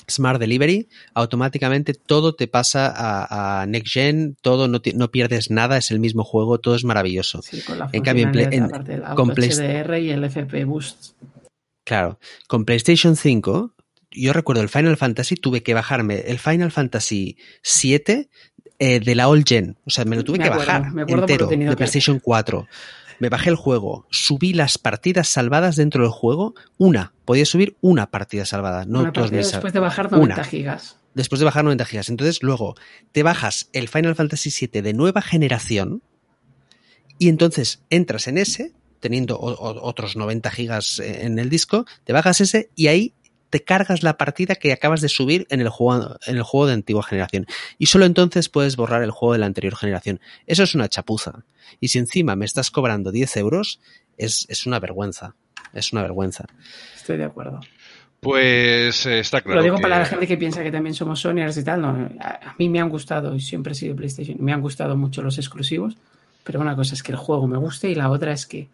Smart 0.09 0.39
Delivery, 0.39 0.87
automáticamente 1.13 1.93
todo 1.93 2.35
te 2.35 2.47
pasa 2.47 2.93
a, 2.95 3.65
Next 3.65 3.93
Gen, 3.93 4.37
todo 4.41 4.67
no, 4.67 4.81
no, 4.93 5.11
pierdes 5.11 5.51
nada, 5.51 5.77
es 5.77 5.91
el 5.91 5.99
mismo 5.99 6.23
juego, 6.23 6.59
todo 6.59 6.75
es 6.75 6.83
maravilloso. 6.83 7.41
en 7.91 8.03
cambio, 8.03 8.29
en, 8.33 8.69
con 9.15 9.29
HDR 9.29 9.97
y 9.99 10.11
el 10.11 10.23
FP 10.23 10.65
Boost. 10.65 11.13
Claro, 11.83 12.19
con 12.47 12.65
PlayStation 12.65 13.15
5, 13.15 13.73
yo 14.11 14.33
recuerdo 14.33 14.61
el 14.61 14.69
Final 14.69 14.97
Fantasy, 14.97 15.35
tuve 15.35 15.61
que 15.61 15.73
bajarme 15.73 16.21
el 16.27 16.39
Final 16.39 16.71
Fantasy 16.71 17.37
7 17.61 18.29
eh, 18.79 18.99
de 18.99 19.15
la 19.15 19.29
All 19.29 19.43
Gen, 19.45 19.77
o 19.85 19.89
sea, 19.89 20.05
me 20.05 20.15
lo 20.15 20.23
tuve 20.23 20.39
que 20.39 20.49
bajar 20.49 20.91
entero 21.07 21.47
de 21.47 21.75
PlayStation 21.75 22.19
4 22.19 22.67
me 23.19 23.29
bajé 23.29 23.49
el 23.49 23.55
juego, 23.55 24.07
subí 24.09 24.53
las 24.53 24.77
partidas 24.77 25.27
salvadas 25.27 25.75
dentro 25.75 26.03
del 26.03 26.11
juego, 26.11 26.55
una, 26.77 27.13
podía 27.25 27.45
subir 27.45 27.77
una 27.81 28.11
partida 28.11 28.45
salvada, 28.45 28.85
no 28.85 29.11
dos 29.11 29.31
Después 29.31 29.73
de 29.73 29.79
bajar 29.79 30.11
90 30.11 30.43
gigas. 30.43 30.97
Después 31.13 31.39
de 31.39 31.45
bajar 31.45 31.63
90 31.63 31.85
gigas. 31.85 32.09
Entonces, 32.09 32.43
luego 32.43 32.75
te 33.11 33.23
bajas 33.23 33.69
el 33.73 33.87
Final 33.87 34.15
Fantasy 34.15 34.49
VII 34.67 34.81
de 34.81 34.93
nueva 34.93 35.21
generación 35.21 36.01
y 37.17 37.29
entonces 37.29 37.81
entras 37.89 38.27
en 38.27 38.37
ese, 38.37 38.73
teniendo 38.99 39.39
otros 39.39 40.15
90 40.15 40.51
gigas 40.51 40.99
en 40.99 41.39
el 41.39 41.49
disco, 41.49 41.85
te 42.03 42.13
bajas 42.13 42.41
ese 42.41 42.69
y 42.75 42.87
ahí 42.87 43.13
te 43.49 43.63
cargas 43.63 44.03
la 44.03 44.17
partida 44.17 44.55
que 44.55 44.73
acabas 44.73 45.01
de 45.01 45.09
subir 45.09 45.47
en 45.49 45.61
el 45.61 45.69
juego, 45.69 46.17
en 46.25 46.37
el 46.37 46.43
juego 46.43 46.67
de 46.67 46.73
antigua 46.73 47.03
generación. 47.03 47.45
Y 47.77 47.87
solo 47.87 48.05
entonces 48.05 48.49
puedes 48.49 48.75
borrar 48.75 49.03
el 49.03 49.11
juego 49.11 49.33
de 49.33 49.39
la 49.39 49.45
anterior 49.45 49.75
generación. 49.75 50.19
Eso 50.45 50.63
es 50.63 50.75
una 50.75 50.89
chapuza. 50.89 51.45
Y 51.79 51.89
si 51.89 51.99
encima 51.99 52.35
me 52.35 52.45
estás 52.45 52.71
cobrando 52.71 53.11
10 53.11 53.37
euros, 53.37 53.79
es, 54.17 54.65
una 54.65 54.79
vergüenza. 54.79 55.35
Es 55.73 55.93
una 55.93 56.01
vergüenza. 56.01 56.45
Estoy 56.95 57.17
de 57.17 57.25
acuerdo. 57.25 57.59
Pues 58.19 59.05
eh, 59.05 59.19
está 59.19 59.41
claro. 59.41 59.59
Lo 59.59 59.63
digo 59.63 59.77
para 59.77 59.99
la 59.99 60.05
gente 60.05 60.25
que 60.25 60.37
piensa 60.37 60.63
que 60.63 60.71
también 60.71 60.95
somos 60.95 61.19
Sonyers 61.19 61.57
y 61.57 61.63
tal. 61.63 61.81
No, 61.81 61.89
a, 62.19 62.55
mí 62.57 62.69
me 62.69 62.79
han 62.79 62.89
gustado, 62.89 63.35
y 63.35 63.39
siempre 63.39 63.73
he 63.73 63.75
sido 63.75 63.95
PlayStation, 63.95 64.37
me 64.39 64.51
han 64.51 64.61
gustado 64.61 64.95
mucho 64.95 65.21
los 65.21 65.37
exclusivos, 65.37 65.95
pero 66.43 66.59
una 66.59 66.75
cosa 66.75 66.95
es 66.95 67.03
que 67.03 67.11
el 67.11 67.17
juego 67.17 67.47
me 67.47 67.57
guste 67.57 67.89
y 67.89 67.95
la 67.95 68.09
otra 68.09 68.31
es 68.31 68.47
que 68.47 68.69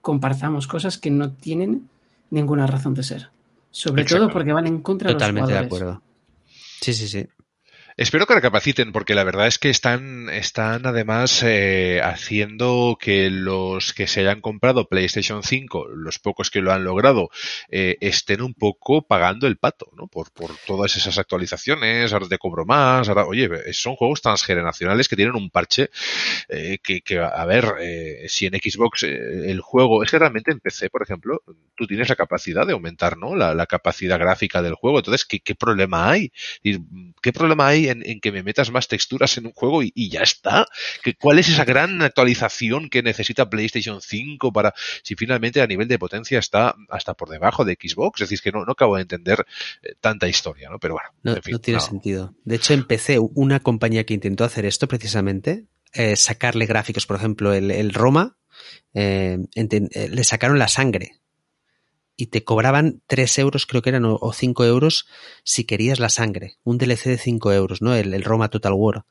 compartamos 0.00 0.66
cosas 0.66 0.98
que 0.98 1.10
no 1.10 1.30
tienen 1.32 1.88
ninguna 2.30 2.66
razón 2.66 2.94
de 2.94 3.02
ser. 3.02 3.28
Sobre 3.70 4.04
todo 4.04 4.30
porque 4.30 4.52
van 4.52 4.66
en 4.66 4.80
contra 4.82 5.08
de 5.08 5.14
los 5.14 5.20
Totalmente 5.22 5.52
de 5.52 5.58
acuerdo. 5.58 6.02
Sí, 6.80 6.92
sí, 6.92 7.08
sí. 7.08 7.26
Espero 8.00 8.26
que 8.26 8.32
recapaciten, 8.32 8.92
porque 8.92 9.14
la 9.14 9.24
verdad 9.24 9.46
es 9.46 9.58
que 9.58 9.68
están, 9.68 10.30
están 10.30 10.86
además 10.86 11.42
eh, 11.42 12.00
haciendo 12.02 12.96
que 12.98 13.28
los 13.28 13.92
que 13.92 14.06
se 14.06 14.20
hayan 14.20 14.40
comprado 14.40 14.88
PlayStation 14.88 15.42
5, 15.42 15.88
los 15.88 16.18
pocos 16.18 16.50
que 16.50 16.62
lo 16.62 16.72
han 16.72 16.82
logrado, 16.82 17.28
eh, 17.68 17.98
estén 18.00 18.40
un 18.40 18.54
poco 18.54 19.02
pagando 19.02 19.46
el 19.46 19.58
pato, 19.58 19.90
¿no? 19.98 20.06
Por, 20.06 20.30
por 20.30 20.56
todas 20.66 20.96
esas 20.96 21.18
actualizaciones, 21.18 22.14
ahora 22.14 22.26
te 22.26 22.38
cobro 22.38 22.64
más, 22.64 23.06
ahora, 23.10 23.26
oye, 23.26 23.50
son 23.74 23.96
juegos 23.96 24.22
transgeneracionales 24.22 25.06
que 25.06 25.16
tienen 25.16 25.36
un 25.36 25.50
parche 25.50 25.90
eh, 26.48 26.78
que, 26.82 27.02
que, 27.02 27.18
a 27.18 27.44
ver, 27.44 27.66
si 28.28 28.46
en 28.46 28.54
Xbox 28.54 29.02
el 29.02 29.60
juego, 29.60 30.02
es 30.02 30.10
que 30.10 30.18
realmente 30.18 30.52
en 30.52 30.60
PC, 30.60 30.88
por 30.88 31.02
ejemplo, 31.02 31.42
tú 31.76 31.86
tienes 31.86 32.08
la 32.08 32.16
capacidad 32.16 32.66
de 32.66 32.72
aumentar, 32.72 33.18
¿no? 33.18 33.36
La, 33.36 33.54
la 33.54 33.66
capacidad 33.66 34.18
gráfica 34.18 34.62
del 34.62 34.72
juego, 34.72 35.00
entonces, 35.00 35.26
¿qué, 35.26 35.40
qué 35.40 35.54
problema 35.54 36.10
hay? 36.10 36.32
¿Qué 37.20 37.32
problema 37.34 37.66
hay 37.66 37.89
en, 37.90 38.20
que 38.20 38.32
me 38.32 38.42
metas 38.42 38.70
más 38.70 38.88
texturas 38.88 39.36
en 39.38 39.46
un 39.46 39.52
juego 39.52 39.82
y, 39.82 40.10
ya 40.10 40.20
está. 40.20 40.66
¿Cuál 41.20 41.38
es 41.38 41.48
esa 41.48 41.64
gran 41.64 42.02
actualización 42.02 42.88
que 42.88 43.02
necesita 43.02 43.48
PlayStation 43.48 44.00
5 44.00 44.52
para 44.52 44.74
si 45.02 45.14
finalmente 45.14 45.60
a 45.60 45.66
nivel 45.66 45.88
de 45.88 45.98
potencia 45.98 46.38
está 46.38 46.74
hasta 46.88 47.14
por 47.14 47.28
debajo 47.28 47.64
de 47.64 47.76
Xbox? 47.80 48.20
Es 48.20 48.28
decir, 48.28 48.42
que 48.42 48.52
no, 48.52 48.64
no 48.64 48.72
acabo 48.72 48.96
de 48.96 49.02
entender 49.02 49.44
eh, 49.82 49.94
tanta 50.00 50.28
historia, 50.28 50.70
¿no? 50.70 50.78
Pero 50.78 50.94
bueno. 50.94 51.10
No, 51.22 51.34
no 51.50 51.58
tiene 51.58 51.80
sentido. 51.80 52.34
De 52.44 52.56
hecho, 52.56 52.74
empecé 52.74 53.18
una 53.18 53.60
compañía 53.60 54.04
que 54.04 54.14
intentó 54.14 54.44
hacer 54.44 54.64
esto 54.64 54.88
precisamente, 54.88 55.66
eh, 55.92 56.16
sacarle 56.16 56.66
gráficos, 56.66 57.06
por 57.06 57.16
ejemplo, 57.16 57.52
el, 57.52 57.92
Roma, 57.92 58.38
eh, 58.94 59.38
le 59.54 60.24
sacaron 60.24 60.58
la 60.58 60.68
sangre 60.68 61.19
y 62.20 62.26
te 62.26 62.44
cobraban 62.44 63.00
3 63.06 63.38
euros, 63.38 63.66
creo 63.66 63.80
que 63.80 63.90
eran, 63.90 64.04
o 64.04 64.32
5 64.32 64.64
euros 64.64 65.06
si 65.42 65.64
querías 65.64 65.98
la 65.98 66.10
sangre. 66.10 66.56
Un 66.64 66.76
DLC 66.76 67.04
de 67.04 67.18
5 67.18 67.52
euros, 67.52 67.80
¿no? 67.80 67.94
El, 67.94 68.22
Roma 68.22 68.50
Total 68.50 68.72
War. 68.74 69.04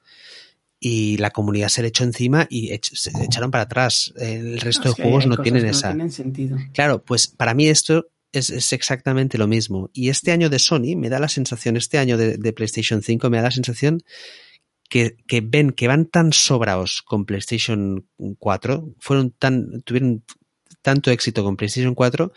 Y 0.79 1.17
la 1.17 1.31
comunidad 1.31 1.69
se 1.69 1.81
le 1.81 1.89
echó 1.89 2.03
encima 2.03 2.47
y 2.49 2.69
se 2.81 3.11
echaron 3.23 3.51
para 3.51 3.63
atrás. 3.63 4.13
El 4.17 4.61
resto 4.61 4.89
de 4.89 5.01
juegos 5.01 5.25
no 5.25 5.37
tienen 5.37 5.65
esa. 5.65 5.95
sentido. 6.09 6.57
Claro, 6.73 7.03
pues 7.03 7.27
para 7.27 7.53
mí 7.53 7.67
esto 7.67 8.07
es, 8.31 8.71
exactamente 8.71 9.37
lo 9.37 9.47
mismo. 9.47 9.89
Y 9.91 10.09
este 10.09 10.31
año 10.31 10.49
de 10.49 10.59
Sony 10.59 10.95
me 10.95 11.09
da 11.09 11.19
la 11.19 11.29
sensación, 11.29 11.75
este 11.77 11.97
año 11.97 12.15
de, 12.15 12.37
de 12.37 12.53
PlayStation 12.53 13.01
5 13.01 13.29
me 13.29 13.37
da 13.37 13.43
la 13.43 13.51
sensación 13.51 14.03
que, 14.87 15.17
que, 15.27 15.41
ven 15.41 15.71
que 15.71 15.87
van 15.87 16.05
tan 16.05 16.31
sobraos 16.31 17.01
con 17.01 17.25
PlayStation 17.25 18.07
4, 18.37 18.95
fueron 18.99 19.31
tan, 19.31 19.81
tuvieron 19.81 20.23
tanto 20.81 21.11
éxito 21.11 21.43
con 21.43 21.57
PlayStation 21.57 21.95
4 21.95 22.31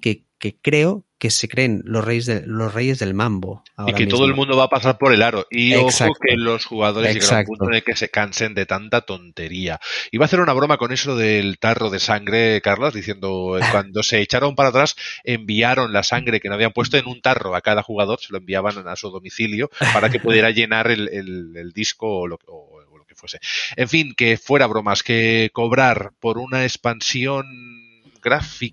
que, 0.00 0.24
que 0.38 0.56
creo 0.60 1.06
que 1.18 1.30
se 1.30 1.48
creen 1.48 1.80
los 1.84 2.04
reyes, 2.04 2.26
de, 2.26 2.42
los 2.46 2.74
reyes 2.74 2.98
del 2.98 3.14
mambo. 3.14 3.64
y 3.86 3.92
que 3.94 4.06
todo 4.06 4.26
el 4.26 4.34
mundo 4.34 4.56
va 4.56 4.64
a 4.64 4.68
pasar 4.68 4.98
por 4.98 5.14
el 5.14 5.22
aro. 5.22 5.46
Y 5.50 5.74
ojo 5.74 6.14
que 6.20 6.36
los 6.36 6.66
jugadores 6.66 7.14
llegan 7.14 7.34
a 7.34 7.40
un 7.40 7.46
punto 7.46 7.68
en 7.68 7.74
el 7.74 7.84
que 7.84 7.96
se 7.96 8.10
cansen 8.10 8.54
de 8.54 8.66
tanta 8.66 9.00
tontería. 9.00 9.80
Iba 10.10 10.24
a 10.24 10.26
hacer 10.26 10.40
una 10.40 10.52
broma 10.52 10.76
con 10.76 10.92
eso 10.92 11.16
del 11.16 11.58
tarro 11.58 11.88
de 11.88 12.00
sangre, 12.00 12.60
Carlos, 12.60 12.92
diciendo 12.92 13.58
cuando 13.72 14.02
se 14.02 14.20
echaron 14.20 14.54
para 14.54 14.68
atrás, 14.68 14.94
enviaron 15.24 15.92
la 15.92 16.02
sangre 16.02 16.40
que 16.40 16.48
no 16.48 16.54
habían 16.54 16.72
puesto 16.72 16.98
en 16.98 17.06
un 17.06 17.22
tarro 17.22 17.54
a 17.54 17.62
cada 17.62 17.82
jugador, 17.82 18.20
se 18.20 18.32
lo 18.32 18.38
enviaban 18.38 18.86
a 18.86 18.96
su 18.96 19.10
domicilio 19.10 19.70
para 19.94 20.10
que 20.10 20.20
pudiera 20.20 20.50
llenar 20.56 20.90
el, 20.90 21.08
el, 21.08 21.72
disco 21.72 22.20
o 22.20 22.26
lo, 22.26 22.38
o 22.46 22.80
lo 22.96 23.04
que 23.06 23.14
fuese. 23.14 23.38
En 23.76 23.88
fin, 23.88 24.14
que 24.14 24.36
fuera 24.36 24.66
bromas, 24.66 25.02
que 25.02 25.50
cobrar 25.52 26.12
por 26.20 26.38
una 26.38 26.64
expansión 26.64 27.85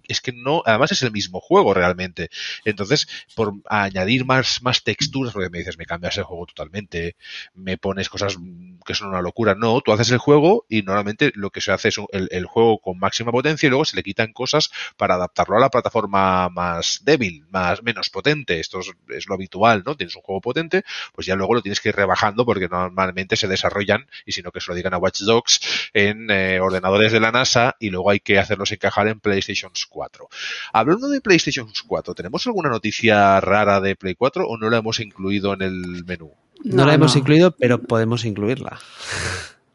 es 0.08 0.22
que 0.22 0.32
no, 0.32 0.64
además 0.66 0.92
es 0.92 1.04
el 1.04 1.12
mismo 1.12 1.40
juego 1.40 1.74
realmente. 1.74 2.30
Entonces, 2.66 3.08
por 3.36 3.54
añadir 3.70 4.26
más, 4.26 4.62
más 4.62 4.84
texturas, 4.84 5.34
porque 5.34 5.50
me 5.50 5.60
dices, 5.60 5.78
me 5.78 5.86
cambias 5.86 6.18
el 6.18 6.24
juego 6.24 6.46
totalmente, 6.46 7.16
me 7.54 7.78
pones 7.78 8.10
cosas 8.10 8.38
que 8.86 8.94
son 8.94 9.10
una 9.10 9.22
locura. 9.22 9.56
No, 9.56 9.82
tú 9.82 9.92
haces 9.92 10.12
el 10.12 10.18
juego 10.18 10.66
y 10.70 10.82
normalmente 10.82 11.32
lo 11.36 11.50
que 11.50 11.62
se 11.62 11.72
hace 11.72 11.90
es 11.90 11.98
el, 12.12 12.46
juego 12.46 12.80
con 12.80 13.00
máxima 13.00 13.32
potencia 13.32 13.68
y 13.68 13.70
luego 13.70 13.86
se 13.86 13.96
le 13.96 14.04
quitan 14.04 14.34
cosas 14.34 14.70
para 14.98 15.16
adaptarlo 15.16 15.58
a 15.58 15.60
la 15.60 15.70
plataforma 15.70 16.50
más 16.50 17.02
débil, 17.04 17.46
más, 17.50 17.84
menos 17.84 18.10
potente. 18.10 18.60
Esto 18.60 18.80
es, 18.80 19.28
lo 19.28 19.36
habitual, 19.36 19.84
¿no? 19.86 19.96
Tienes 19.96 20.16
un 20.16 20.22
juego 20.22 20.42
potente, 20.42 20.84
pues 21.14 21.28
ya 21.28 21.36
luego 21.36 21.56
lo 21.56 21.62
tienes 21.62 21.80
que 21.80 21.90
ir 21.90 21.96
rebajando 21.96 22.46
porque 22.46 22.68
normalmente 22.68 23.36
se 23.36 23.48
desarrollan, 23.48 24.08
y 24.26 24.32
si 24.34 24.42
no 24.42 24.52
que 24.52 24.62
se 24.62 24.72
lo 24.72 24.76
digan 24.76 24.94
a 24.94 24.98
Watch 24.98 25.22
Dogs, 25.22 25.90
en 25.94 26.30
eh, 26.30 26.60
ordenadores 26.60 27.12
de 27.12 27.20
la 27.20 27.32
NASA 27.32 27.76
y 27.80 27.90
luego 27.90 28.10
hay 28.10 28.20
que 28.20 28.40
hacerlos 28.40 28.72
encajar 28.72 29.08
en 29.08 29.20
Play 29.20 29.43
PlayStation 29.44 29.72
4. 29.90 30.30
Hablando 30.72 31.10
de 31.10 31.22
PlayStation 31.22 31.68
4, 31.88 32.16
¿tenemos 32.16 32.46
alguna 32.48 32.70
noticia 32.70 33.40
rara 33.42 33.82
de 33.82 33.96
Play 33.96 34.16
4 34.16 34.48
o 34.48 34.58
no 34.58 34.70
la 34.70 34.78
hemos 34.78 35.00
incluido 35.00 35.54
en 35.54 35.62
el 35.62 36.06
menú? 36.06 36.32
No, 36.64 36.86
la 36.86 36.94
hemos 36.94 37.16
incluido, 37.16 37.52
pero 37.52 37.82
podemos 37.82 38.24
incluirla. 38.26 38.80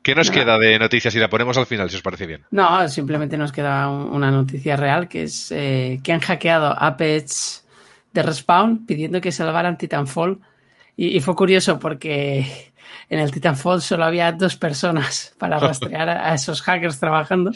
¿Qué 0.02 0.14
nos 0.14 0.30
queda 0.30 0.58
de 0.58 0.78
noticias 0.78 1.14
y 1.14 1.18
la 1.18 1.28
ponemos 1.28 1.58
al 1.58 1.66
final, 1.66 1.90
si 1.90 1.96
os 1.96 2.02
parece 2.02 2.26
bien? 2.26 2.44
No, 2.50 2.88
simplemente 2.88 3.36
nos 3.36 3.52
queda 3.52 3.90
una 3.90 4.30
noticia 4.30 4.74
real, 4.76 5.06
que 5.06 5.24
es 5.24 5.52
eh, 5.52 6.00
que 6.02 6.12
han 6.12 6.20
hackeado 6.20 6.74
Apex 6.78 7.66
de 8.14 8.22
Respawn 8.22 8.86
pidiendo 8.86 9.20
que 9.20 9.32
salvaran 9.32 9.76
Titanfall. 9.76 10.40
y 10.96 11.20
fue 11.20 11.36
curioso 11.36 11.78
porque 11.78 12.72
en 13.10 13.18
el 13.18 13.30
Titanfall 13.30 13.82
solo 13.82 14.04
había 14.04 14.32
dos 14.32 14.56
personas 14.56 15.34
para 15.38 15.58
rastrear 15.60 16.08
a 16.08 16.34
esos 16.34 16.62
hackers 16.62 16.98
trabajando. 16.98 17.52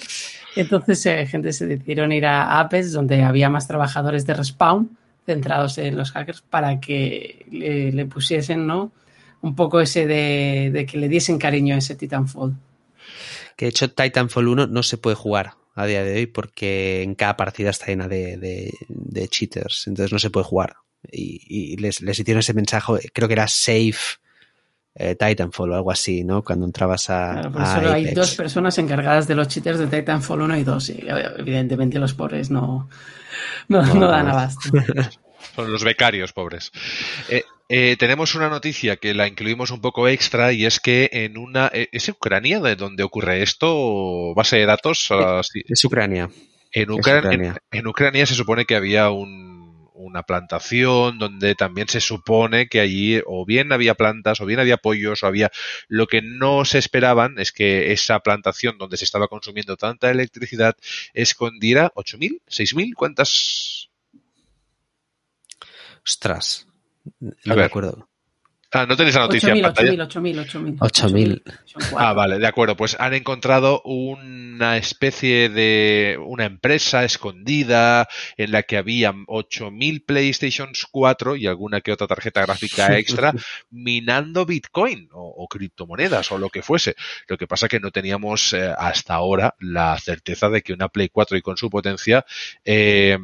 Entonces, 0.57 1.05
eh, 1.07 1.27
gente 1.27 1.53
se 1.53 1.67
decidieron 1.67 2.13
ir 2.13 2.27
a 2.27 2.61
Apex, 2.61 2.93
donde 2.93 3.23
había 3.23 3.49
más 3.49 3.67
trabajadores 3.67 4.27
de 4.27 4.35
Respawn 4.35 4.97
centrados 5.25 5.79
en 5.79 5.97
los 5.97 6.13
hackers 6.13 6.43
para 6.43 6.81
que 6.81 7.47
le, 7.51 8.07
pusiesen, 8.07 8.67
¿no? 8.67 8.93
Un 9.41 9.55
poco 9.55 9.81
ese 9.81 10.07
de, 10.07 10.87
que 10.91 10.99
le 10.99 11.09
diesen 11.09 11.39
cariño 11.39 11.75
a 11.75 11.79
ese 11.79 11.95
Titanfall. 11.95 12.57
Que 13.57 13.67
de 13.67 13.71
hecho 13.71 13.91
Titanfall 13.91 14.49
1 14.49 14.67
no 14.67 14.83
se 14.83 14.99
puede 14.99 15.17
jugar 15.17 15.55
a 15.75 15.87
día 15.87 16.03
de 16.03 16.15
hoy 16.15 16.27
porque 16.27 17.03
en 17.03 17.15
cada 17.15 17.37
partida 17.37 17.71
está 17.71 17.87
llena 17.87 18.09
de, 18.09 18.73
cheaters, 19.31 19.87
entonces 19.87 20.13
no 20.13 20.19
se 20.19 20.31
puede 20.31 20.45
jugar. 20.45 20.77
Y, 21.11 21.77
les, 21.79 22.01
hicieron 22.01 22.41
ese 22.41 22.55
mensaje, 22.55 23.11
creo 23.13 23.29
que 23.29 23.35
era 23.35 23.49
safe 23.49 24.19
eh, 24.95 25.17
Titanfall 25.17 25.71
o 25.71 25.75
algo 25.75 25.91
así, 25.91 26.23
¿no? 26.23 26.43
Cuando 26.43 26.67
entrabas 26.67 27.09
a. 27.11 27.43
solo 27.75 27.93
hay 27.93 28.13
dos 28.13 28.35
personas 28.35 28.77
encargadas 28.79 29.27
de 29.27 29.35
los 29.35 29.49
cheaters 29.49 29.79
de 29.79 29.87
Titanfall 29.87 30.43
1 30.43 30.59
y 30.59 30.65
2. 30.65 30.89
Y 30.91 31.05
evidentemente 31.39 31.99
los 31.99 32.15
pobres 32.15 32.51
no, 32.51 32.89
no, 33.69 33.83
dan 33.83 34.29
abasto. 34.29 34.71
Son 35.57 35.73
los 35.73 35.83
becarios 35.83 36.33
pobres. 36.33 36.71
Eh, 37.29 37.43
eh, 37.69 37.97
tenemos 37.99 38.35
una 38.35 38.49
noticia 38.49 38.97
que 38.97 39.13
la 39.13 39.27
incluimos 39.27 39.71
un 39.71 39.81
poco 39.81 40.09
extra 40.09 40.53
y 40.53 40.67
es 40.67 40.79
que 40.79 41.09
en 41.13 41.37
una. 41.37 41.71
¿Es 41.73 42.09
Ucrania 42.09 42.61
de 42.61 42.77
donde 42.77 43.03
ocurre 43.03 43.43
esto? 43.43 44.35
¿Base 44.35 44.59
de 44.59 44.67
datos? 44.67 45.09
Es 45.69 45.85
Ucrania. 45.85 46.31
En 46.71 46.91
Ucrania, 46.91 47.57
en 47.71 47.87
Ucrania 47.87 48.25
se 48.25 48.35
supone 48.35 48.65
que 48.65 48.77
había 48.77 49.11
un 49.11 49.62
una 50.03 50.25
plantación 50.25 51.19
donde 51.19 51.55
también 51.55 51.89
se 51.89 52.01
supone 52.01 52.69
que 52.69 52.81
allí 52.81 53.21
o 53.27 53.45
bien 53.47 53.73
había 53.73 53.95
plantas 53.95 54.41
o 54.41 54.47
bien 54.47 54.61
había 54.61 54.77
pollos 54.77 55.23
o 55.23 55.27
había 55.27 55.51
lo 55.89 56.07
que 56.07 56.23
no 56.23 56.65
se 56.65 56.79
esperaban 56.79 57.39
es 57.39 57.53
que 57.53 57.93
esa 57.93 58.21
plantación 58.21 58.79
donde 58.79 58.97
se 58.97 59.05
estaba 59.05 59.29
consumiendo 59.29 59.77
tanta 59.77 60.11
electricidad 60.11 60.77
escondiera 61.15 61.93
8.000, 61.95 62.41
6.000, 62.49 62.95
¿cuántas? 62.95 63.91
Ostras, 66.05 66.67
no 67.21 67.57
me 67.57 67.65
acuerdo. 67.65 68.09
Ah, 68.75 68.87
no 68.87 68.97
tenéis 68.97 69.17
la 69.17 69.23
noticia 69.23 69.55
8.000, 69.55 70.09
8.000, 70.09 70.47
8.000, 70.47 70.79
8.000. 70.79 71.43
Ah, 71.99 72.15
vale, 72.15 72.39
de 72.39 72.47
acuerdo. 72.47 72.75
Pues 72.75 72.97
han 72.99 73.13
encontrado 73.13 73.83
una 73.83 74.79
especie 74.79 75.51
de 75.51 76.19
una 76.25 76.47
empresa 76.47 77.05
escondida 77.05 78.09
en 78.39 78.51
la 78.51 78.63
que 78.63 78.79
había 78.79 79.13
8.000 79.13 80.07
PlayStations 80.07 80.87
4 80.91 81.37
y 81.37 81.47
alguna 81.47 81.83
que 81.83 81.93
otra 81.93 82.07
tarjeta 82.07 82.41
gráfica 82.41 82.97
extra 82.99 83.35
minando 83.69 84.47
Bitcoin 84.47 85.11
o, 85.13 85.47
criptomonedas 85.49 86.33
o 86.33 86.39
lo 86.39 86.49
que 86.49 86.63
fuese. 86.63 86.95
Lo 87.29 87.37
que 87.37 87.47
pasa 87.47 87.69
que 87.69 87.79
no 87.79 87.91
teníamos 87.91 88.55
eh, 88.55 88.73
hasta 88.79 89.13
ahora 89.13 89.55
la 89.61 89.99
certeza 89.99 90.49
de 90.49 90.63
que 90.63 90.73
una 90.73 90.89
Play 90.89 91.11
4 91.11 91.37
y 91.37 91.43
con 91.43 91.59
su 91.59 91.69
potencia 91.69 92.25
eh, 92.65 93.19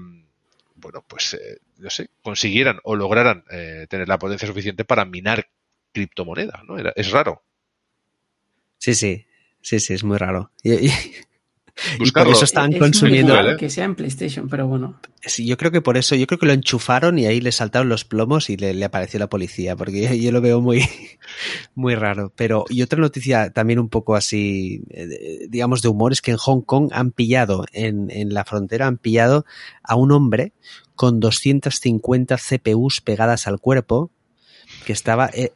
bueno, 0.80 1.04
pues 1.06 1.34
eh, 1.34 1.60
no 1.78 1.90
sé, 1.90 2.10
consiguieran 2.22 2.78
o 2.84 2.96
lograran 2.96 3.44
eh, 3.50 3.86
tener 3.88 4.08
la 4.08 4.18
potencia 4.18 4.48
suficiente 4.48 4.84
para 4.84 5.04
minar 5.04 5.48
criptomonedas, 5.92 6.64
¿no? 6.64 6.78
es 6.78 7.10
raro. 7.10 7.42
Sí, 8.78 8.94
sí, 8.94 9.26
sí, 9.60 9.80
sí, 9.80 9.94
es 9.94 10.04
muy 10.04 10.16
raro. 10.18 10.52
Y, 10.62 10.90
por 12.14 12.28
eso 12.28 12.44
están 12.44 12.72
consumiendo. 12.72 13.38
¿eh? 13.38 13.56
Que 13.58 13.70
sea 13.70 13.84
en 13.84 13.94
PlayStation, 13.94 14.48
pero 14.48 14.66
bueno. 14.66 15.00
Sí, 15.22 15.46
yo 15.46 15.56
creo 15.56 15.70
que 15.70 15.80
por 15.80 15.96
eso, 15.96 16.14
yo 16.14 16.26
creo 16.26 16.38
que 16.38 16.46
lo 16.46 16.52
enchufaron 16.52 17.18
y 17.18 17.26
ahí 17.26 17.40
le 17.40 17.52
saltaron 17.52 17.88
los 17.88 18.04
plomos 18.04 18.50
y 18.50 18.56
le, 18.56 18.84
apareció 18.84 19.18
la 19.18 19.28
policía, 19.28 19.76
porque 19.76 20.18
yo, 20.20 20.32
lo 20.32 20.40
veo 20.40 20.60
muy, 20.60 20.84
muy 21.74 21.94
raro. 21.94 22.32
Pero, 22.36 22.64
y 22.68 22.82
otra 22.82 23.00
noticia 23.00 23.50
también 23.50 23.78
un 23.78 23.88
poco 23.88 24.16
así, 24.16 24.82
eh, 24.90 25.46
digamos, 25.48 25.82
de 25.82 25.88
humor, 25.88 26.12
es 26.12 26.22
que 26.22 26.32
en 26.32 26.36
Hong 26.36 26.62
Kong 26.62 26.90
han 26.92 27.10
pillado, 27.10 27.64
en, 27.72 28.10
en 28.10 28.34
la 28.34 28.44
frontera, 28.44 28.86
han 28.86 28.98
pillado 28.98 29.44
a 29.82 29.96
un 29.96 30.12
hombre 30.12 30.52
con 30.94 31.20
250 31.20 32.36
CPUs 32.36 33.00
pegadas 33.00 33.46
al 33.46 33.60
cuerpo, 33.60 34.10
que 34.84 34.92
estaba, 34.92 35.30
eh, 35.32 35.52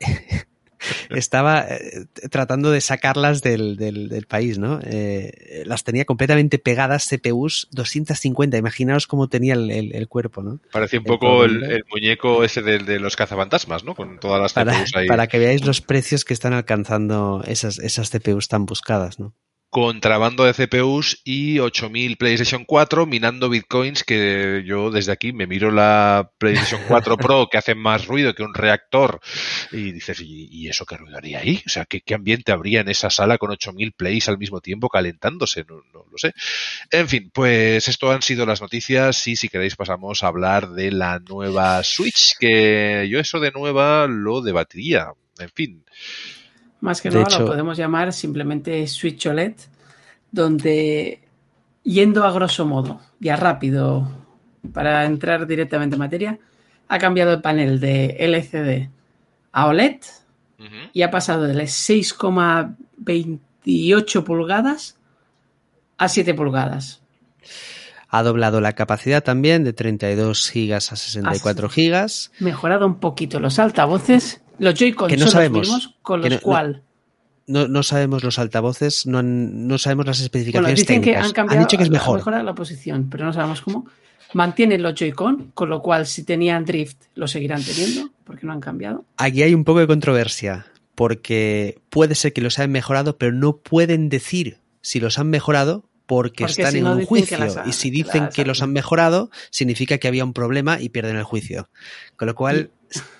estaba 1.10 1.66
eh, 1.68 2.06
tratando 2.30 2.70
de 2.70 2.80
sacarlas 2.80 3.42
del, 3.42 3.76
del, 3.76 4.26
país, 4.26 4.58
¿no? 4.58 4.80
Eh, 4.84 5.62
las 5.66 5.84
tenía 5.84 6.04
completamente 6.04 6.58
pegadas 6.58 7.08
CPUs 7.08 7.68
250. 7.72 8.56
Imaginaos 8.56 9.06
cómo 9.06 9.28
tenía 9.28 9.54
el, 9.54 9.70
el, 9.70 10.08
cuerpo, 10.08 10.42
¿no? 10.42 10.60
Parecía 10.70 11.00
un 11.00 11.04
poco 11.04 11.44
el, 11.44 11.84
muñeco 11.90 12.44
ese 12.44 12.62
de, 12.62 12.78
de, 12.78 13.00
los 13.00 13.16
cazafantasmas, 13.16 13.84
¿no? 13.84 13.94
Con 13.94 14.18
todas 14.18 14.40
las 14.40 14.52
para, 14.52 14.72
CPUs 14.72 14.96
ahí. 14.96 15.06
Para 15.06 15.26
que 15.26 15.38
veáis 15.38 15.64
los 15.64 15.80
precios 15.80 16.24
que 16.24 16.34
están 16.34 16.52
alcanzando 16.52 17.42
esas, 17.46 17.78
esas 17.78 18.10
CPUs 18.10 18.48
tan 18.48 18.66
buscadas, 18.66 19.18
¿no? 19.18 19.34
Contrabando 19.72 20.44
de 20.44 20.52
CPUs 20.52 21.22
y 21.24 21.58
8000 21.58 22.18
PlayStation 22.18 22.66
4 22.66 23.06
minando 23.06 23.48
bitcoins 23.48 24.04
que 24.04 24.62
yo 24.66 24.90
desde 24.90 25.12
aquí 25.12 25.32
me 25.32 25.46
miro 25.46 25.70
la 25.70 26.30
PlayStation 26.36 26.82
4 26.88 27.16
Pro 27.16 27.48
que 27.50 27.56
hace 27.56 27.74
más 27.74 28.06
ruido 28.06 28.34
que 28.34 28.42
un 28.42 28.52
reactor 28.52 29.18
y 29.70 29.92
dices, 29.92 30.20
¿y, 30.20 30.68
eso 30.68 30.84
qué 30.84 30.98
ruido 30.98 31.16
haría 31.16 31.38
ahí? 31.38 31.62
O 31.66 31.70
sea, 31.70 31.86
¿qué, 31.86 32.02
ambiente 32.14 32.52
habría 32.52 32.82
en 32.82 32.90
esa 32.90 33.08
sala 33.08 33.38
con 33.38 33.50
8000 33.50 33.92
plays 33.92 34.28
al 34.28 34.36
mismo 34.36 34.60
tiempo 34.60 34.90
calentándose? 34.90 35.64
No, 35.66 35.76
no, 35.94 36.04
lo 36.10 36.18
sé. 36.18 36.34
En 36.90 37.08
fin, 37.08 37.30
pues 37.32 37.88
esto 37.88 38.12
han 38.12 38.20
sido 38.20 38.44
las 38.44 38.60
noticias 38.60 39.26
y 39.26 39.36
si 39.36 39.48
queréis 39.48 39.76
pasamos 39.76 40.22
a 40.22 40.26
hablar 40.26 40.68
de 40.72 40.92
la 40.92 41.18
nueva 41.18 41.82
Switch 41.82 42.36
que 42.38 43.08
yo 43.10 43.18
eso 43.18 43.40
de 43.40 43.52
nueva 43.52 44.06
lo 44.06 44.42
debatiría. 44.42 45.14
En 45.38 45.48
fin. 45.48 45.82
Más 46.82 47.00
que 47.00 47.08
nada 47.10 47.38
lo 47.38 47.46
podemos 47.46 47.78
llamar 47.78 48.12
simplemente 48.12 48.86
Switch 48.88 49.24
OLED, 49.26 49.54
donde 50.32 51.22
yendo 51.84 52.24
a 52.24 52.32
grosso 52.32 52.66
modo, 52.66 53.00
ya 53.20 53.36
rápido, 53.36 54.10
para 54.72 55.04
entrar 55.04 55.46
directamente 55.46 55.94
en 55.94 56.00
materia, 56.00 56.40
ha 56.88 56.98
cambiado 56.98 57.34
el 57.34 57.40
panel 57.40 57.78
de 57.78 58.16
LCD 58.18 58.90
a 59.52 59.68
OLED 59.68 60.00
y 60.92 61.02
ha 61.02 61.12
pasado 61.12 61.44
de 61.44 61.54
6,28 61.54 64.24
pulgadas 64.24 64.98
a 65.98 66.08
7 66.08 66.34
pulgadas. 66.34 67.00
Ha 68.08 68.24
doblado 68.24 68.60
la 68.60 68.72
capacidad 68.72 69.22
también 69.22 69.62
de 69.62 69.72
32 69.72 70.50
gigas 70.50 70.90
a 70.90 70.96
64 70.96 71.68
gigas. 71.68 72.32
Mejorado 72.40 72.86
un 72.86 72.98
poquito 72.98 73.38
los 73.38 73.60
altavoces 73.60 74.41
los 74.58 74.74
Joy-Con 74.74 75.10
no 75.10 75.18
son 75.18 75.30
sabemos, 75.30 75.58
los 75.58 75.76
mismos 75.76 75.94
con 76.02 76.20
los 76.20 76.40
cual. 76.40 76.82
No, 77.46 77.82
sabemos 77.82 78.24
los 78.24 78.38
altavoces, 78.38 79.06
no, 79.06 79.22
no 79.22 79.76
sabemos 79.76 80.06
las 80.06 80.20
especificaciones 80.20 80.86
técnicas. 80.86 81.04
Que 81.04 81.16
han, 81.16 81.32
cambiado, 81.32 81.60
han 81.60 81.66
dicho 81.66 81.76
que 81.76 81.82
es 81.82 81.90
mejor. 81.90 82.44
la 82.44 82.54
posición, 82.54 83.08
pero 83.10 83.24
no 83.24 83.32
sabemos 83.32 83.60
cómo. 83.60 83.86
Mantienen 84.32 84.82
los 84.82 84.94
Joy-Con, 84.94 85.50
con 85.52 85.68
lo 85.68 85.82
cual 85.82 86.06
si 86.06 86.24
tenían 86.24 86.64
drift 86.64 86.96
lo 87.14 87.28
seguirán 87.28 87.62
teniendo, 87.62 88.10
porque 88.24 88.46
no 88.46 88.52
han 88.52 88.60
cambiado. 88.60 89.04
Aquí 89.18 89.42
hay 89.42 89.54
un 89.54 89.64
poco 89.64 89.80
de 89.80 89.86
controversia, 89.86 90.66
porque 90.94 91.80
puede 91.90 92.14
ser 92.14 92.32
que 92.32 92.40
los 92.40 92.58
hayan 92.58 92.70
mejorado, 92.70 93.18
pero 93.18 93.32
no 93.32 93.56
pueden 93.56 94.08
decir 94.08 94.58
si 94.80 95.00
los 95.00 95.18
han 95.18 95.28
mejorado 95.28 95.84
porque, 96.06 96.44
están 96.44 96.76
en 96.76 96.86
un 96.86 97.04
juicio. 97.04 97.38
y 97.64 97.72
si 97.72 97.90
dicen 97.90 98.28
que 98.34 98.44
los 98.44 98.62
han 98.62 98.72
mejorado, 98.72 99.30
significa 99.50 99.98
que 99.98 100.08
había 100.08 100.24
un 100.24 100.32
problema 100.32 100.80
y 100.80 100.88
pierden 100.88 101.16
el 101.16 101.24
juicio. 101.24 101.68
Con 102.16 102.28
lo 102.28 102.34
cual, 102.34 102.70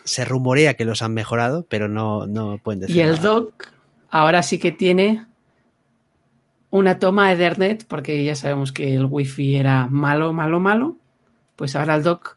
se 0.05 0.25
rumorea 0.25 0.75
que 0.75 0.85
los 0.85 1.03
han 1.03 1.15
mejorado, 1.15 1.67
pero 1.69 1.89
no, 1.89 2.27
no 2.27 2.59
pueden 2.59 2.81
decir. 2.81 2.97
Y 2.97 3.01
el 3.01 3.21
dock 3.21 3.69
ahora 4.11 4.43
sí 4.43 4.59
que 4.59 4.73
tiene 4.73 5.27
una 6.71 6.99
toma 6.99 7.33
Ethernet, 7.33 7.87
porque 7.87 8.25
ya 8.25 8.35
sabemos 8.35 8.73
que 8.73 8.95
el 8.95 9.07
wifi 9.07 9.57
era 9.57 9.87
malo, 9.89 10.33
malo, 10.33 10.61
malo. 10.61 10.97
Pues 11.57 11.77
ahora 11.77 11.97
el 11.97 12.03
dock 12.03 12.37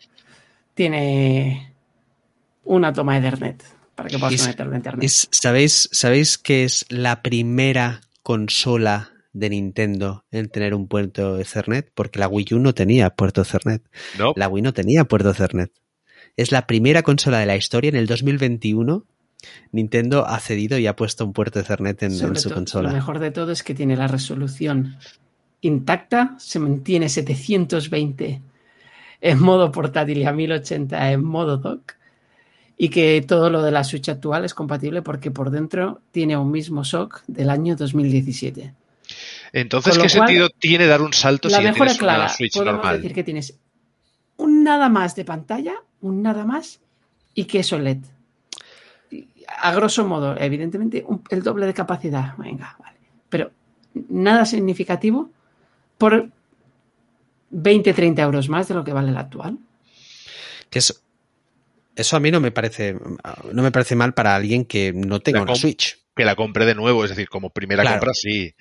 tiene 0.74 1.74
una 2.64 2.92
toma 2.92 3.18
Ethernet 3.18 3.64
para 3.96 4.10
que 4.10 4.20
puedas 4.20 4.42
conectarlo 4.42 4.74
a 4.74 4.78
internet. 4.78 5.10
¿sabéis, 5.32 5.90
¿Sabéis 5.92 6.38
que 6.38 6.66
es 6.66 6.86
la 6.90 7.22
primera 7.22 8.02
consola 8.24 9.12
de 9.36 9.50
Nintendo 9.50 10.26
en 10.32 10.50
tener 10.50 10.74
un 10.74 10.88
puerto 10.88 11.38
Ethernet? 11.38 11.92
Porque 11.94 12.20
la 12.20 12.28
Wii 12.28 12.54
U 12.54 12.60
no 12.60 12.74
tenía 12.74 13.10
puerto 13.12 13.42
Ethernet. 13.42 13.84
La 14.36 14.48
Wii 14.48 14.64
no 14.64 14.74
tenía 14.74 15.04
puerto 15.04 15.30
Ethernet. 15.30 15.72
Es 16.38 16.52
la 16.52 16.66
primera 16.66 17.04
consola 17.04 17.40
de 17.40 17.46
la 17.46 17.56
historia 17.56 17.90
en 17.90 17.98
el 17.98 18.08
2021. 18.08 19.06
Nintendo 19.72 20.26
ha 20.26 20.40
cedido 20.40 20.78
y 20.80 20.88
ha 20.88 20.96
puesto 20.96 21.26
un 21.26 21.34
puerto 21.34 21.60
Ethernet 21.60 22.02
en, 22.04 22.12
en 22.14 22.36
su 22.36 22.50
consola. 22.50 22.90
Lo 22.90 22.96
mejor 22.96 23.20
de 23.20 23.32
todo 23.32 23.52
es 23.52 23.62
que 23.62 23.76
tiene 23.76 23.96
la 23.96 24.08
resolución 24.08 24.98
intacta, 25.62 26.36
se 26.40 26.60
mantiene 26.60 27.10
720 27.10 28.42
en 29.22 29.40
modo 29.40 29.72
portátil 29.72 30.20
y 30.20 30.26
a 30.26 30.32
1080 30.32 31.12
en 31.12 31.24
modo 31.24 31.58
dock 31.58 31.94
y 32.78 32.90
que 32.90 33.24
todo 33.26 33.50
lo 33.50 33.62
de 33.64 33.72
la 33.72 33.84
Switch 33.84 34.10
actual 34.10 34.46
es 34.46 34.54
compatible 34.54 35.02
porque 35.02 35.32
por 35.32 35.50
dentro 35.50 36.02
tiene 36.12 36.38
un 36.38 36.52
mismo 36.52 36.84
SOC 36.84 37.24
del 37.28 37.50
año 37.50 37.76
2017. 37.76 38.74
Entonces, 39.56 39.98
¿qué 39.98 40.10
sentido 40.10 40.50
tiene 40.50 40.86
dar 40.86 41.02
un 41.02 41.14
salto 41.14 41.48
la 41.48 41.60
si 41.60 41.64
mejora 41.64 41.86
tienes 41.86 41.98
clara, 41.98 42.20
una 42.20 42.30
Switch 42.30 42.58
normal? 42.58 42.98
decir 42.98 43.14
que 43.14 43.24
tienes 43.24 43.58
un 44.36 44.66
nada 44.66 44.90
más 44.90 45.16
de 45.16 45.24
pantalla, 45.24 45.76
un 46.02 46.22
nada 46.22 46.44
más, 46.44 46.82
y 47.34 47.46
que 47.46 47.60
es 47.60 47.72
OLED. 47.72 48.00
A 49.60 49.74
grosso 49.74 50.06
modo, 50.06 50.36
evidentemente, 50.38 51.06
el 51.30 51.42
doble 51.42 51.68
de 51.68 51.74
capacidad. 51.74 52.36
Venga, 52.36 52.76
vale. 52.82 52.98
Pero 53.30 53.52
nada 54.10 54.46
significativo 54.46 55.30
por 55.98 56.30
20, 57.52 57.94
30 57.94 58.22
euros 58.24 58.50
más 58.50 58.68
de 58.68 58.74
lo 58.74 58.84
que 58.84 58.92
vale 58.92 59.12
el 59.12 59.18
actual. 59.18 59.58
Que 60.70 60.80
eso, 60.80 60.96
eso 61.96 62.18
a 62.18 62.20
mí 62.20 62.30
no 62.30 62.42
me 62.42 62.52
parece 62.52 62.98
no 63.54 63.64
me 63.64 63.72
parece 63.72 63.96
mal 63.96 64.14
para 64.14 64.36
alguien 64.36 64.66
que 64.66 64.92
no 64.92 65.22
tenga 65.22 65.44
una 65.44 65.56
Switch 65.56 65.98
que 66.16 66.26
la 66.26 66.36
compre 66.36 66.66
de 66.66 66.76
nuevo, 66.76 67.04
es 67.04 67.10
decir, 67.10 67.28
como 67.28 67.50
primera 67.50 67.84
compra, 67.84 68.14
sí. 68.14 68.56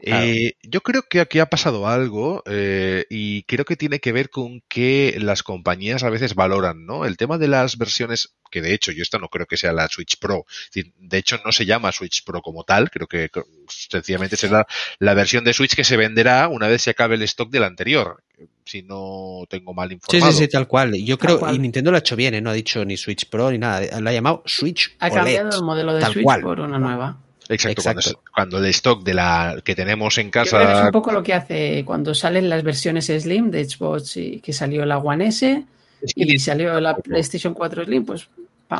Eh, 0.00 0.52
yo 0.62 0.80
creo 0.80 1.02
que 1.02 1.20
aquí 1.20 1.40
ha 1.40 1.46
pasado 1.46 1.88
algo 1.88 2.42
eh, 2.46 3.04
y 3.10 3.42
creo 3.44 3.64
que 3.64 3.76
tiene 3.76 3.98
que 3.98 4.12
ver 4.12 4.30
con 4.30 4.62
que 4.68 5.16
las 5.20 5.42
compañías 5.42 6.04
a 6.04 6.10
veces 6.10 6.34
valoran, 6.34 6.86
¿no? 6.86 7.04
El 7.04 7.16
tema 7.16 7.36
de 7.36 7.48
las 7.48 7.78
versiones, 7.78 8.34
que 8.50 8.62
de 8.62 8.74
hecho 8.74 8.92
yo 8.92 9.02
esta 9.02 9.18
no 9.18 9.28
creo 9.28 9.46
que 9.46 9.56
sea 9.56 9.72
la 9.72 9.88
Switch 9.88 10.18
Pro, 10.18 10.46
de 10.72 11.18
hecho 11.18 11.40
no 11.44 11.50
se 11.50 11.66
llama 11.66 11.90
Switch 11.90 12.24
Pro 12.24 12.42
como 12.42 12.62
tal, 12.62 12.90
creo 12.90 13.08
que 13.08 13.28
sencillamente 13.68 14.36
será 14.36 14.66
la 15.00 15.14
versión 15.14 15.42
de 15.42 15.52
Switch 15.52 15.74
que 15.74 15.84
se 15.84 15.96
venderá 15.96 16.48
una 16.48 16.68
vez 16.68 16.82
se 16.82 16.90
acabe 16.90 17.16
el 17.16 17.22
stock 17.22 17.50
del 17.50 17.64
anterior 17.64 18.22
si 18.64 18.82
no 18.82 19.44
tengo 19.48 19.72
mal 19.72 19.90
informado. 19.90 20.30
Sí, 20.30 20.36
sí, 20.36 20.44
sí, 20.44 20.48
tal 20.48 20.68
cual. 20.68 20.94
Yo 20.94 21.18
creo, 21.18 21.40
y 21.52 21.58
Nintendo 21.58 21.90
lo 21.90 21.96
ha 21.96 22.00
hecho 22.00 22.16
bien, 22.16 22.34
¿eh? 22.34 22.40
no 22.40 22.50
ha 22.50 22.52
dicho 22.52 22.84
ni 22.84 22.96
Switch 22.98 23.28
Pro 23.28 23.50
ni 23.50 23.58
nada, 23.58 23.98
lo 23.98 24.10
ha 24.10 24.12
llamado 24.12 24.42
Switch 24.44 24.94
Ha 24.98 25.10
cambiado 25.10 25.56
el 25.56 25.64
modelo 25.64 25.94
de 25.94 26.04
Switch 26.04 26.40
por 26.42 26.60
una 26.60 26.78
nueva. 26.78 27.18
Exacto, 27.48 28.22
Cuando, 28.34 28.58
el 28.58 28.66
stock 28.66 29.02
de 29.02 29.14
la 29.14 29.60
que 29.64 29.74
tenemos 29.74 30.18
en 30.18 30.30
casa. 30.30 30.80
es 30.80 30.84
un 30.86 30.90
poco 30.90 31.12
lo 31.12 31.22
que 31.22 31.32
hace 31.32 31.82
cuando 31.84 32.14
salen 32.14 32.48
las 32.48 32.62
versiones 32.62 33.06
Slim 33.06 33.50
de 33.50 33.64
Xbox 33.64 34.16
y 34.18 34.40
que 34.40 34.52
salió 34.52 34.84
la 34.84 34.98
One 34.98 35.28
S 35.28 35.64
y 36.14 36.38
salió 36.38 36.78
la 36.80 36.96
PlayStation 36.96 37.54
4 37.54 37.84
Slim, 37.84 38.04
pues 38.04 38.28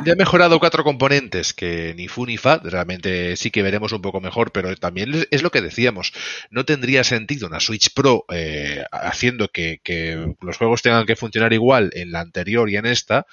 ya 0.05 0.13
ha 0.13 0.15
mejorado 0.15 0.59
cuatro 0.59 0.83
componentes 0.83 1.53
que 1.53 1.93
ni 1.95 2.07
fu 2.07 2.25
ni 2.25 2.37
fa, 2.37 2.59
realmente 2.63 3.35
sí 3.35 3.49
que 3.49 3.63
veremos 3.63 3.91
un 3.91 4.01
poco 4.01 4.21
mejor, 4.21 4.51
pero 4.51 4.75
también 4.75 5.25
es 5.31 5.41
lo 5.41 5.49
que 5.49 5.61
decíamos, 5.61 6.13
no 6.51 6.63
tendría 6.63 7.03
sentido 7.03 7.47
una 7.47 7.59
Switch 7.59 7.91
Pro 7.93 8.25
eh, 8.31 8.83
haciendo 8.91 9.47
que, 9.47 9.81
que, 9.83 10.35
los 10.41 10.57
juegos 10.57 10.83
tengan 10.83 11.07
que 11.07 11.15
funcionar 11.15 11.53
igual 11.53 11.89
en 11.95 12.11
la 12.11 12.19
anterior 12.19 12.69
y 12.69 12.77
en 12.77 12.85
esta. 12.85 13.25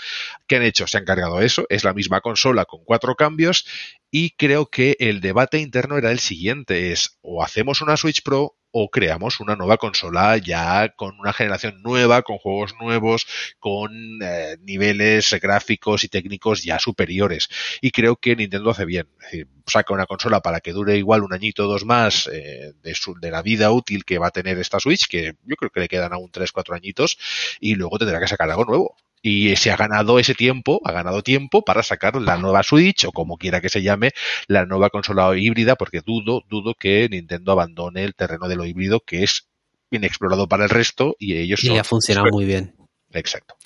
¿Qué 0.46 0.56
han 0.56 0.62
hecho? 0.62 0.86
Se 0.86 0.96
han 0.96 1.04
cargado 1.04 1.42
eso, 1.42 1.66
es 1.68 1.84
la 1.84 1.92
misma 1.92 2.22
consola 2.22 2.64
con 2.64 2.80
cuatro 2.84 3.16
cambios 3.16 3.66
y 4.10 4.30
creo 4.30 4.66
que 4.66 4.96
el 5.00 5.20
debate 5.20 5.58
interno 5.58 5.98
era 5.98 6.10
el 6.10 6.20
siguiente, 6.20 6.92
es 6.92 7.18
o 7.22 7.42
hacemos 7.42 7.80
una 7.80 7.96
Switch 7.96 8.22
Pro 8.22 8.56
o 8.78 8.90
creamos 8.90 9.40
una 9.40 9.56
nueva 9.56 9.78
consola 9.78 10.36
ya 10.36 10.90
con 10.96 11.18
una 11.18 11.32
generación 11.32 11.80
nueva, 11.82 12.20
con 12.20 12.36
juegos 12.36 12.74
nuevos, 12.78 13.26
con 13.58 13.90
eh, 14.22 14.58
niveles 14.60 15.34
gráficos 15.40 16.04
y 16.04 16.08
técnicos 16.08 16.62
ya 16.62 16.78
superiores. 16.78 17.48
Y 17.80 17.90
creo 17.90 18.16
que 18.16 18.36
Nintendo 18.36 18.70
hace 18.70 18.84
bien. 18.84 19.08
Es 19.20 19.24
decir, 19.30 19.48
saca 19.66 19.94
una 19.94 20.04
consola 20.04 20.42
para 20.42 20.60
que 20.60 20.72
dure 20.72 20.98
igual 20.98 21.22
un 21.22 21.32
añito 21.32 21.64
o 21.64 21.68
dos 21.68 21.86
más 21.86 22.28
eh, 22.30 22.74
de, 22.82 22.94
su, 22.94 23.14
de 23.14 23.30
la 23.30 23.40
vida 23.40 23.70
útil 23.72 24.04
que 24.04 24.18
va 24.18 24.26
a 24.26 24.30
tener 24.30 24.58
esta 24.58 24.78
Switch, 24.78 25.08
que 25.08 25.36
yo 25.44 25.56
creo 25.56 25.70
que 25.70 25.80
le 25.80 25.88
quedan 25.88 26.12
aún 26.12 26.30
3-4 26.30 26.76
añitos, 26.76 27.18
y 27.60 27.76
luego 27.76 27.98
tendrá 27.98 28.20
que 28.20 28.28
sacar 28.28 28.50
algo 28.50 28.66
nuevo 28.66 28.94
y 29.28 29.56
se 29.56 29.72
ha 29.72 29.76
ganado 29.76 30.20
ese 30.20 30.34
tiempo, 30.34 30.80
ha 30.84 30.92
ganado 30.92 31.20
tiempo 31.20 31.62
para 31.62 31.82
sacar 31.82 32.14
la 32.14 32.36
nueva 32.36 32.62
Switch 32.62 33.06
o 33.06 33.10
como 33.10 33.38
quiera 33.38 33.60
que 33.60 33.68
se 33.68 33.82
llame, 33.82 34.12
la 34.46 34.66
nueva 34.66 34.88
consola 34.88 35.36
híbrida, 35.36 35.74
porque 35.74 36.00
dudo, 36.00 36.44
dudo 36.48 36.74
que 36.74 37.08
Nintendo 37.10 37.50
abandone 37.50 38.04
el 38.04 38.14
terreno 38.14 38.46
de 38.46 38.54
lo 38.54 38.64
híbrido 38.64 39.00
que 39.00 39.24
es 39.24 39.48
inexplorado 39.90 40.46
para 40.46 40.62
el 40.62 40.70
resto 40.70 41.16
y 41.18 41.38
ellos 41.38 41.64
y 41.64 41.70
le 41.70 41.80
ha 41.80 41.84
funcionado 41.84 42.28
muy 42.30 42.44
bien. 42.44 42.76
Exacto. 43.12 43.56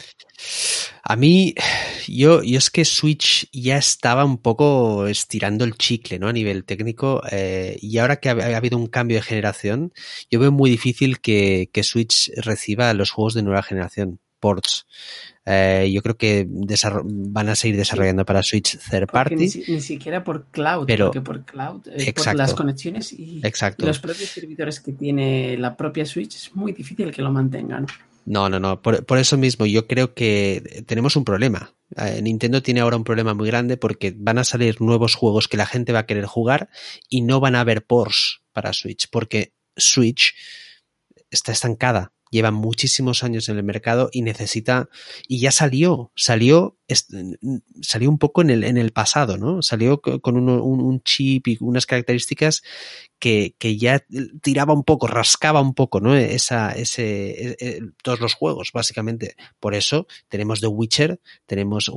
A 1.02 1.16
mí, 1.16 1.54
yo, 2.08 2.42
yo 2.42 2.56
es 2.56 2.70
que 2.70 2.86
Switch 2.86 3.46
ya 3.52 3.76
estaba 3.76 4.24
un 4.24 4.38
poco 4.38 5.08
estirando 5.08 5.66
el 5.66 5.74
chicle, 5.74 6.18
¿no? 6.18 6.28
A 6.28 6.32
nivel 6.32 6.64
técnico. 6.64 7.20
Eh, 7.30 7.76
y 7.82 7.98
ahora 7.98 8.16
que 8.16 8.30
ha, 8.30 8.56
habido 8.56 8.78
un 8.78 8.86
cambio 8.86 9.18
de 9.18 9.22
generación, 9.22 9.92
yo 10.30 10.40
veo 10.40 10.52
muy 10.52 10.70
difícil 10.70 11.20
que, 11.20 11.68
que 11.70 11.82
Switch 11.82 12.30
reciba 12.36 12.94
los 12.94 13.10
juegos 13.10 13.34
de 13.34 13.42
nueva 13.42 13.62
generación 13.62 14.20
ports. 14.40 14.86
Eh, 15.46 15.90
yo 15.92 16.02
creo 16.02 16.16
que 16.16 16.46
van 16.48 17.48
a 17.48 17.54
seguir 17.54 17.76
desarrollando 17.76 18.24
para 18.24 18.42
Switch 18.42 18.78
third 18.78 19.08
party. 19.08 19.36
Ni, 19.36 19.80
siquiera 19.80 20.22
por 20.22 20.46
cloud, 20.46 20.86
pero, 20.86 21.06
porque 21.06 21.20
por 21.20 21.44
cloud, 21.44 21.82
eh, 21.86 22.12
por 22.12 22.34
las 22.34 22.54
conexiones 22.54 23.12
y, 23.12 23.40
los 23.78 23.98
propios 23.98 24.30
servidores 24.30 24.80
que 24.80 24.92
tiene 24.92 25.56
la 25.56 25.76
propia 25.76 26.04
Switch 26.04 26.36
es 26.36 26.54
muy 26.54 26.72
difícil 26.72 27.10
que 27.10 27.22
lo 27.22 27.30
mantengan. 27.30 27.86
No, 28.26 28.48
no, 28.48 28.60
no. 28.60 28.80
Por, 28.82 29.18
eso 29.18 29.36
mismo 29.38 29.66
yo 29.66 29.86
creo 29.86 30.14
que 30.14 30.84
tenemos 30.86 31.16
un 31.16 31.24
problema. 31.24 31.74
Eh, 31.96 32.20
Nintendo 32.22 32.62
tiene 32.62 32.80
ahora 32.80 32.96
un 32.96 33.04
problema 33.04 33.34
muy 33.34 33.48
grande 33.48 33.76
porque 33.76 34.14
van 34.16 34.38
a 34.38 34.44
salir 34.44 34.80
nuevos 34.80 35.14
juegos 35.14 35.48
que 35.48 35.56
la 35.56 35.66
gente 35.66 35.92
va 35.92 36.00
a 36.00 36.06
querer 36.06 36.26
jugar 36.26 36.68
y 37.08 37.22
no 37.22 37.40
van 37.40 37.56
a 37.56 37.60
haber 37.60 37.84
ports 37.84 38.42
para 38.52 38.72
Switch 38.72 39.08
porque 39.10 39.54
Switch 39.76 40.34
está 41.30 41.52
estancada 41.52 42.12
lleva 42.30 42.50
muchísimos 42.50 43.22
años 43.24 43.48
en 43.48 43.56
el 43.56 43.64
mercado 43.64 44.08
y 44.12 44.22
necesita, 44.22 44.88
y 45.28 45.40
ya 45.40 45.50
salió, 45.50 46.12
salió, 46.16 46.78
salió 46.94 48.08
un 48.08 48.18
poco 48.18 48.42
en 48.42 48.50
el, 48.50 48.64
en 48.64 48.76
el 48.76 48.92
pasado, 48.92 49.36
¿no? 49.36 49.62
Salió 49.62 50.00
con 50.00 50.36
un, 50.36 50.48
un 50.48 51.02
chip 51.02 51.48
y 51.48 51.58
unas 51.60 51.86
características 51.86 52.62
que, 53.20 53.54
que, 53.58 53.76
ya 53.76 54.02
tiraba 54.40 54.72
un 54.72 54.82
poco, 54.82 55.06
rascaba 55.06 55.60
un 55.60 55.74
poco, 55.74 56.00
¿no? 56.00 56.16
Esa, 56.16 56.72
ese, 56.72 57.50
e, 57.50 57.56
e, 57.60 57.80
todos 58.02 58.18
los 58.18 58.34
juegos, 58.34 58.70
básicamente. 58.72 59.36
Por 59.60 59.74
eso 59.74 60.06
tenemos 60.28 60.60
The 60.60 60.68
Witcher, 60.68 61.20
tenemos 61.46 61.92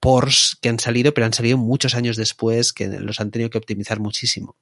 ports 0.00 0.58
que 0.60 0.68
han 0.68 0.80
salido, 0.80 1.14
pero 1.14 1.26
han 1.26 1.32
salido 1.32 1.56
muchos 1.56 1.94
años 1.94 2.16
después, 2.16 2.72
que 2.72 2.88
los 2.88 3.20
han 3.20 3.30
tenido 3.30 3.48
que 3.48 3.58
optimizar 3.58 4.00
muchísimo. 4.00 4.56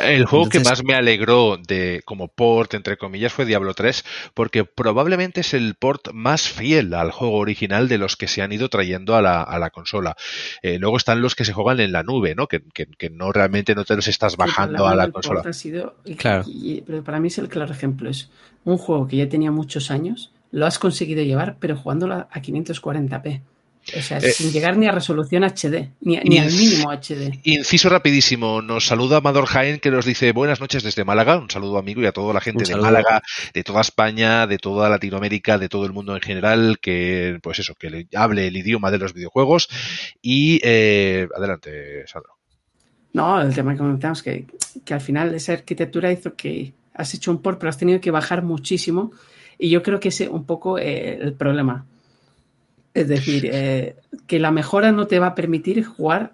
El 0.00 0.24
juego 0.24 0.48
que 0.48 0.60
más 0.60 0.82
me 0.82 0.94
alegró 0.94 1.58
de 1.58 2.00
como 2.06 2.28
port, 2.28 2.72
entre 2.72 2.96
comillas, 2.96 3.32
fue 3.32 3.44
Diablo 3.44 3.74
3, 3.74 4.04
porque 4.32 4.64
probablemente 4.64 5.42
es 5.42 5.52
el 5.52 5.74
port 5.74 6.12
más 6.12 6.48
fiel 6.48 6.94
al 6.94 7.10
juego 7.10 7.36
original 7.36 7.88
de 7.88 7.98
los 7.98 8.16
que 8.16 8.26
se 8.32 8.42
han 8.42 8.52
ido 8.52 8.68
trayendo 8.68 9.14
a 9.14 9.22
la, 9.22 9.42
a 9.42 9.58
la 9.58 9.70
consola. 9.70 10.16
Eh, 10.62 10.78
luego 10.78 10.96
están 10.96 11.22
los 11.22 11.34
que 11.34 11.44
se 11.44 11.52
juegan 11.52 11.80
en 11.80 11.92
la 11.92 12.02
nube, 12.02 12.34
¿no? 12.34 12.48
Que, 12.48 12.62
que, 12.74 12.86
que 12.86 13.10
no 13.10 13.32
realmente 13.32 13.74
no 13.74 13.84
te 13.84 13.96
los 13.96 14.08
estás 14.08 14.36
bajando 14.36 14.86
a 14.86 14.96
la 14.96 15.10
consola. 15.10 15.42
claro. 16.16 16.44
pero 16.86 17.04
para 17.04 17.20
mí 17.20 17.28
es 17.28 17.38
el 17.38 17.48
claro 17.48 17.72
ejemplo. 17.72 18.10
Es 18.10 18.30
un 18.64 18.78
juego 18.78 19.06
que 19.06 19.16
ya 19.16 19.28
tenía 19.28 19.50
muchos 19.50 19.90
años, 19.90 20.32
lo 20.50 20.66
has 20.66 20.78
conseguido 20.78 21.22
llevar, 21.22 21.56
pero 21.58 21.76
jugándolo 21.76 22.14
a 22.14 22.28
540p. 22.30 23.42
O 23.96 24.00
sea, 24.00 24.18
eh, 24.18 24.30
sin 24.30 24.52
llegar 24.52 24.76
ni 24.76 24.86
a 24.86 24.92
resolución 24.92 25.42
HD, 25.42 25.90
ni, 26.00 26.16
al 26.16 26.52
mínimo 26.52 26.92
HD. 26.92 27.40
Inciso 27.42 27.88
rapidísimo, 27.88 28.62
nos 28.62 28.86
saluda 28.86 29.16
Amador 29.16 29.46
Jaén 29.46 29.80
que 29.80 29.90
nos 29.90 30.04
dice 30.04 30.32
buenas 30.32 30.60
noches 30.60 30.84
desde 30.84 31.04
Málaga, 31.04 31.36
un 31.38 31.50
saludo 31.50 31.78
amigo 31.78 32.00
y 32.00 32.06
a 32.06 32.12
toda 32.12 32.32
la 32.32 32.40
gente 32.40 32.64
de 32.64 32.76
Málaga, 32.76 33.22
de 33.52 33.64
toda 33.64 33.80
España, 33.80 34.46
de 34.46 34.58
toda 34.58 34.88
Latinoamérica, 34.88 35.58
de 35.58 35.68
todo 35.68 35.84
el 35.84 35.92
mundo 35.92 36.14
en 36.14 36.22
general, 36.22 36.78
que 36.80 37.38
pues 37.42 37.58
eso, 37.58 37.74
que 37.74 37.90
le 37.90 38.08
hable 38.14 38.46
el 38.46 38.56
idioma 38.56 38.90
de 38.92 38.98
los 38.98 39.14
videojuegos. 39.14 39.68
Y 40.22 40.60
eh, 40.62 41.28
adelante, 41.36 42.06
Sandro. 42.06 42.38
No, 43.12 43.42
el 43.42 43.52
tema 43.52 43.72
que 43.72 43.78
comentamos, 43.78 44.22
que, 44.22 44.46
que 44.84 44.94
al 44.94 45.00
final 45.00 45.34
esa 45.34 45.54
arquitectura 45.54 46.12
hizo 46.12 46.34
que 46.34 46.72
has 46.94 47.12
hecho 47.14 47.30
un 47.30 47.42
port, 47.42 47.58
pero 47.58 47.70
has 47.70 47.78
tenido 47.78 48.00
que 48.00 48.10
bajar 48.10 48.42
muchísimo. 48.42 49.12
Y 49.58 49.70
yo 49.70 49.82
creo 49.82 50.00
que 50.00 50.08
ese 50.08 50.24
es 50.24 50.30
un 50.30 50.44
poco 50.44 50.78
eh, 50.78 51.18
el 51.20 51.34
problema. 51.34 51.86
Es 52.94 53.08
decir, 53.08 53.48
eh, 53.52 53.96
que 54.26 54.38
la 54.38 54.50
mejora 54.50 54.92
no 54.92 55.06
te 55.06 55.18
va 55.18 55.28
a 55.28 55.34
permitir 55.34 55.84
jugar 55.84 56.32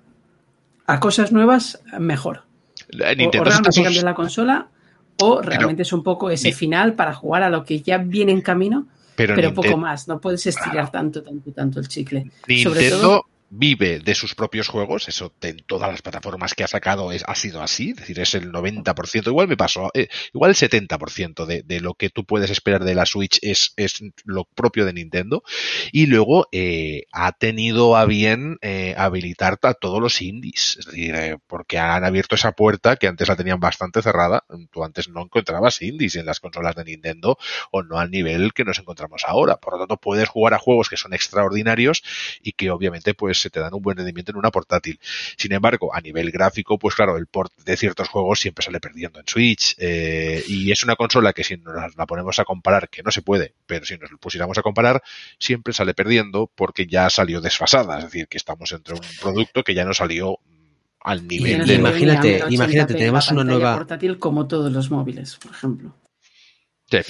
a 0.86 1.00
cosas 1.00 1.32
nuevas 1.32 1.80
mejor. 1.98 2.42
Nintendo 2.92 3.42
o, 3.42 3.44
realmente 3.44 3.82
cambiar 3.82 4.04
la 4.04 4.14
consola, 4.14 4.68
o 5.20 5.42
realmente 5.42 5.82
es 5.82 5.92
un 5.92 6.02
poco 6.02 6.30
ese 6.30 6.52
final 6.52 6.94
para 6.94 7.14
jugar 7.14 7.42
a 7.42 7.50
lo 7.50 7.64
que 7.64 7.80
ya 7.80 7.98
viene 7.98 8.32
en 8.32 8.40
camino, 8.40 8.86
pero, 9.14 9.52
poco 9.54 9.76
más. 9.76 10.08
No 10.08 10.20
puedes 10.20 10.46
estirar 10.46 10.90
tanto, 10.90 11.22
tanto, 11.22 11.52
tanto 11.52 11.80
el 11.80 11.88
chicle. 11.88 12.30
Sobre 12.62 12.90
todo 12.90 13.26
vive 13.50 14.00
de 14.00 14.14
sus 14.14 14.34
propios 14.34 14.68
juegos, 14.68 15.08
eso 15.08 15.32
en 15.42 15.58
todas 15.66 15.90
las 15.90 16.02
plataformas 16.02 16.54
que 16.54 16.64
ha 16.64 16.68
sacado 16.68 17.12
es, 17.12 17.24
ha 17.26 17.34
sido 17.34 17.62
así, 17.62 17.90
es 17.90 17.96
decir, 17.96 18.20
es 18.20 18.34
el 18.34 18.52
90%, 18.52 19.26
igual 19.26 19.48
me 19.48 19.56
pasó, 19.56 19.90
eh, 19.94 20.08
igual 20.34 20.50
el 20.50 20.56
70% 20.56 21.46
de, 21.46 21.62
de, 21.62 21.80
lo 21.80 21.94
que 21.94 22.10
tú 22.10 22.24
puedes 22.24 22.50
esperar 22.50 22.84
de 22.84 22.94
la 22.94 23.06
Switch 23.06 23.38
es, 23.42 23.72
es 23.76 24.00
lo 24.24 24.44
propio 24.44 24.84
de 24.84 24.92
Nintendo, 24.92 25.42
y 25.92 26.06
luego 26.06 26.48
eh, 26.52 27.04
ha 27.12 27.32
tenido 27.32 27.96
a 27.96 28.04
bien 28.04 28.58
eh, 28.60 28.94
habilitar 28.96 29.58
a 29.62 29.74
todos 29.74 30.00
los 30.00 30.20
indies, 30.20 30.76
es 30.78 30.86
decir, 30.86 31.14
eh, 31.14 31.38
porque 31.46 31.78
han 31.78 32.04
abierto 32.04 32.34
esa 32.34 32.52
puerta 32.52 32.96
que 32.96 33.06
antes 33.06 33.28
la 33.28 33.36
tenían 33.36 33.60
bastante 33.60 34.02
cerrada, 34.02 34.44
tú 34.70 34.84
antes 34.84 35.08
no 35.08 35.22
encontrabas 35.22 35.80
indies 35.82 36.16
en 36.16 36.26
las 36.26 36.40
consolas 36.40 36.76
de 36.76 36.84
Nintendo 36.84 37.38
o 37.70 37.82
no 37.82 37.98
al 37.98 38.10
nivel 38.10 38.52
que 38.52 38.64
nos 38.64 38.78
encontramos 38.78 39.22
ahora, 39.26 39.56
por 39.56 39.74
lo 39.74 39.78
tanto 39.80 39.96
puedes 39.96 40.28
jugar 40.28 40.54
a 40.54 40.58
juegos 40.58 40.88
que 40.88 40.96
son 40.96 41.14
extraordinarios 41.14 42.02
y 42.42 42.52
que 42.52 42.70
obviamente 42.70 43.14
pues 43.14 43.37
se 43.40 43.50
te 43.50 43.60
dan 43.60 43.74
un 43.74 43.82
buen 43.82 43.96
rendimiento 43.96 44.32
en 44.32 44.38
una 44.38 44.50
portátil. 44.50 44.98
Sin 45.36 45.52
embargo, 45.52 45.94
a 45.94 46.00
nivel 46.00 46.30
gráfico, 46.30 46.78
pues 46.78 46.94
claro, 46.94 47.16
el 47.16 47.26
port 47.26 47.52
de 47.64 47.76
ciertos 47.76 48.08
juegos 48.08 48.40
siempre 48.40 48.64
sale 48.64 48.80
perdiendo 48.80 49.20
en 49.20 49.26
Switch 49.26 49.74
eh, 49.78 50.42
y 50.46 50.70
es 50.70 50.82
una 50.82 50.96
consola 50.96 51.32
que 51.32 51.44
si 51.44 51.56
nos 51.56 51.96
la 51.96 52.06
ponemos 52.06 52.38
a 52.38 52.44
comparar, 52.44 52.88
que 52.88 53.02
no 53.02 53.10
se 53.10 53.22
puede, 53.22 53.54
pero 53.66 53.84
si 53.84 53.96
nos 53.96 54.10
pusiéramos 54.20 54.58
a 54.58 54.62
comparar, 54.62 55.02
siempre 55.38 55.72
sale 55.72 55.94
perdiendo 55.94 56.50
porque 56.54 56.86
ya 56.86 57.08
salió 57.10 57.40
desfasada, 57.40 57.98
es 57.98 58.04
decir, 58.04 58.28
que 58.28 58.38
estamos 58.38 58.72
entre 58.72 58.94
un 58.94 59.00
producto 59.20 59.62
que 59.62 59.74
ya 59.74 59.84
no 59.84 59.94
salió 59.94 60.38
al 61.00 61.26
nivel 61.26 61.66
de... 61.66 61.74
Imagínate, 61.74 62.44
imagínate, 62.50 62.94
tenemos 62.94 63.30
una 63.30 63.44
nueva... 63.44 63.76
portátil 63.76 64.18
como 64.18 64.46
todos 64.46 64.72
los 64.72 64.90
móviles, 64.90 65.36
por 65.36 65.52
ejemplo 65.52 65.94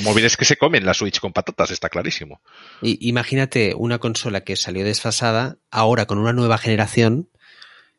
móviles 0.00 0.36
que 0.36 0.44
se 0.44 0.56
comen 0.56 0.84
la 0.84 0.94
Switch 0.94 1.20
con 1.20 1.32
patatas, 1.32 1.70
está 1.70 1.88
clarísimo. 1.88 2.40
Y, 2.82 3.08
imagínate 3.08 3.74
una 3.76 3.98
consola 3.98 4.42
que 4.42 4.56
salió 4.56 4.84
desfasada, 4.84 5.58
ahora 5.70 6.06
con 6.06 6.18
una 6.18 6.32
nueva 6.32 6.58
generación, 6.58 7.28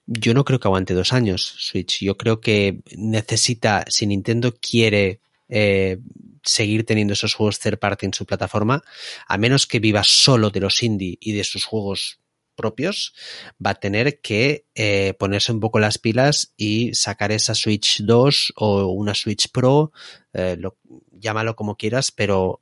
yo 0.06 0.34
no 0.34 0.44
creo 0.44 0.60
que 0.60 0.68
aguante 0.68 0.94
dos 0.94 1.14
años 1.14 1.56
Switch. 1.60 2.00
Yo 2.04 2.18
creo 2.18 2.42
que 2.42 2.82
necesita, 2.98 3.86
si 3.88 4.08
Nintendo 4.08 4.56
quiere 4.60 5.20
eh, 5.48 6.00
seguir 6.44 6.86
teniendo 6.86 7.14
esos 7.14 7.34
juegos 7.34 7.60
third 7.60 7.80
party 7.80 8.08
en 8.08 8.14
su 8.14 8.26
plataforma, 8.26 8.84
a 9.28 9.38
menos 9.38 9.68
que 9.68 9.80
viva 9.80 10.04
solo 10.04 10.50
de 10.50 10.60
los 10.60 10.82
indie 10.84 11.18
y 11.20 11.34
de 11.34 11.44
sus 11.44 11.66
juegos 11.66 12.19
propios, 12.60 13.14
va 13.66 13.70
a 13.70 13.76
tener 13.76 14.20
que 14.20 14.66
eh, 14.76 15.14
ponerse 15.18 15.54
un 15.54 15.62
poco 15.62 15.80
las 15.80 15.98
pilas 15.98 16.54
y 16.58 16.94
sacar 16.94 17.32
esa 17.32 17.56
Switch 17.56 18.02
2 18.02 18.54
o 18.58 18.88
una 18.88 19.14
Switch 19.16 19.50
Pro, 19.50 19.94
eh, 20.34 20.58
llámalo 21.18 21.56
como 21.56 21.78
quieras, 21.78 22.12
pero 22.12 22.60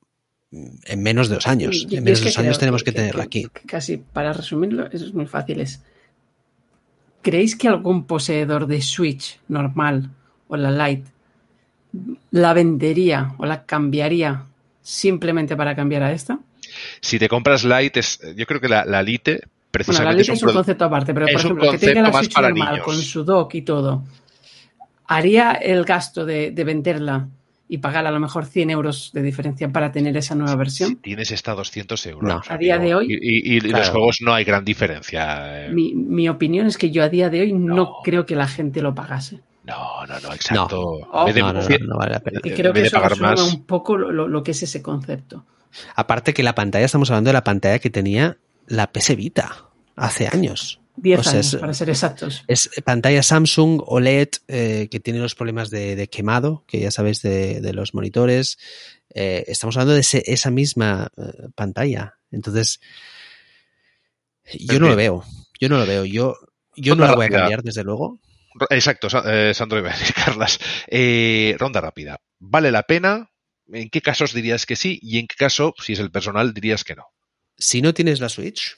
en 0.52 1.02
menos 1.02 1.30
de 1.30 1.36
dos 1.36 1.48
años. 1.48 1.88
en 1.90 2.04
menos 2.04 2.20
de 2.20 2.26
dos 2.26 2.38
años 2.38 2.60
tenemos 2.60 2.84
que, 2.84 2.92
tenerla 2.92 3.24
aquí. 3.24 3.48
Casi, 3.66 3.98
para 3.98 4.34
resumirlo, 4.34 4.86
eso 4.92 5.06
es 5.06 5.14
muy 5.16 5.26
fácil. 5.26 5.62
Es, 5.62 5.82
¿Creéis 7.24 7.56
que 7.56 7.68
algún 7.68 8.06
poseedor 8.06 8.68
de 8.68 8.82
Switch 8.82 9.40
normal 9.48 10.12
o 10.48 10.58
la 10.58 10.72
Lite 10.72 11.18
la 12.32 12.54
vendería 12.54 13.34
o 13.38 13.46
la 13.46 13.66
cambiaría 13.66 14.46
simplemente 14.82 15.56
para 15.56 15.76
cambiar 15.76 16.04
a 16.04 16.12
esta? 16.12 16.40
Si 17.02 17.18
te 17.20 17.28
compras 17.30 17.64
Lite, 17.64 18.02
yo 18.36 18.46
creo 18.46 18.62
que 18.62 18.70
la, 18.70 18.86
la 18.86 19.02
Lite 19.02 19.42
bueno, 19.86 20.04
la 20.04 20.14
Lite 20.14 20.34
es 20.34 20.44
un, 20.44 20.54
concepto 20.54 20.86
aparte, 20.86 21.14
pero 21.14 21.28
por 21.28 21.36
ejemplo, 21.36 21.72
que 21.72 21.78
tenga 21.78 22.02
la 22.02 22.14
Switch 22.14 22.38
normal 22.38 22.82
con 22.82 22.96
su 22.96 23.24
dock 23.24 23.56
y 23.56 23.62
todo, 23.62 24.04
¿haría 25.08 25.54
el 25.54 25.84
gasto 25.84 26.26
de, 26.26 26.52
venderla 26.52 27.28
y 27.70 27.80
pagar 27.80 28.06
a 28.08 28.12
lo 28.12 28.20
mejor 28.20 28.46
100 28.46 28.70
euros 28.70 29.12
de 29.14 29.22
diferencia 29.22 29.70
para 29.70 29.92
tener 29.92 30.16
esa 30.16 30.36
nueva 30.36 30.56
versión? 30.56 30.98
tienes 30.98 31.32
hasta 31.32 31.54
200 31.54 32.06
euros. 32.08 32.46
a 32.50 32.58
día 32.58 32.78
de 32.78 32.96
hoy. 32.96 33.08
Y, 33.10 33.60
los 33.60 33.90
juegos 33.90 34.18
no 34.22 34.34
hay 34.34 34.44
gran 34.44 34.64
diferencia. 34.64 35.66
Eh. 35.66 35.70
Mi, 35.72 36.30
opinión 36.30 36.68
es 36.68 36.78
que 36.78 36.92
yo 36.92 37.04
a 37.04 37.10
día 37.10 37.30
de 37.30 37.42
hoy 37.42 37.54
no, 37.54 37.98
creo 38.04 38.26
que 38.26 38.36
la 38.36 38.48
gente 38.48 38.82
lo 38.82 38.94
pagase. 38.96 39.42
No, 39.66 40.06
no, 40.08 40.20
no, 40.22 40.34
exacto. 40.34 41.00
No, 41.12 41.28
no, 41.28 41.98
vale 41.98 42.12
la 42.12 42.20
pena. 42.22 42.40
Y 42.42 42.52
creo 42.52 42.72
que 42.72 42.84
eso 42.84 43.02
más... 43.20 43.54
un 43.54 43.66
poco 43.66 43.98
lo, 43.98 44.28
lo, 44.28 44.44
que 44.44 44.52
es 44.52 44.64
ese 44.64 44.82
concepto. 44.82 45.44
Aparte 45.96 46.34
que 46.34 46.42
la 46.42 46.56
pantalla, 46.56 46.86
estamos 46.86 47.12
hablando 47.12 47.30
de 47.30 47.34
la 47.34 47.44
pantalla 47.44 47.80
que 47.80 47.90
tenía 47.90 48.38
la 48.68 48.92
PS 48.92 49.16
Vita 49.18 49.67
hace 49.98 50.28
años. 50.28 50.80
10 50.98 51.28
años, 51.28 51.58
para 51.60 51.74
ser 51.74 51.90
exactos. 51.90 52.44
Es 52.48 52.70
pantalla 52.84 53.22
Samsung 53.22 53.82
OLED 53.86 54.30
eh, 54.48 54.88
que 54.90 55.00
tiene 55.00 55.20
los 55.20 55.36
problemas 55.36 55.70
de, 55.70 56.08
quemado, 56.10 56.64
que 56.68 56.80
ya 56.80 56.92
sabéis 56.92 57.22
de, 57.22 57.72
los 57.74 57.94
monitores. 57.94 58.58
Eh, 59.14 59.44
estamos 59.48 59.78
hablando 59.78 59.94
de 59.94 60.02
esa 60.02 60.50
misma 60.50 61.12
eh, 61.16 61.50
pantalla. 61.54 62.18
Entonces, 62.32 62.82
yo 64.54 64.80
no 64.80 64.90
lo 64.90 64.96
veo. 64.96 65.24
Yo 65.60 65.70
no 65.70 65.78
lo 65.78 65.86
veo. 65.86 66.04
Yo, 66.06 66.36
yo 66.76 66.96
no 66.96 67.06
la 67.06 67.16
voy 67.16 67.28
a 67.28 67.30
cambiar, 67.30 67.62
desde 67.62 67.84
luego. 67.84 68.20
Exacto, 68.72 69.08
Sandro 69.10 69.80
y 69.80 69.84
Carlas. 70.16 70.60
ronda 71.60 71.80
rápida. 71.80 72.20
¿Vale 72.40 72.72
la 72.72 72.84
pena? 72.84 73.30
¿En 73.72 73.90
qué 73.90 74.02
casos 74.02 74.34
dirías 74.34 74.66
que 74.66 74.76
sí? 74.76 74.98
Y 75.04 75.20
en 75.20 75.28
qué 75.28 75.36
caso, 75.38 75.76
si 75.78 75.94
es 75.94 76.00
el 76.00 76.10
personal, 76.10 76.56
dirías 76.56 76.84
que 76.84 76.96
no. 76.96 77.06
Si 77.56 77.82
no 77.84 77.94
tienes 77.94 78.20
la 78.20 78.30
Switch, 78.30 78.78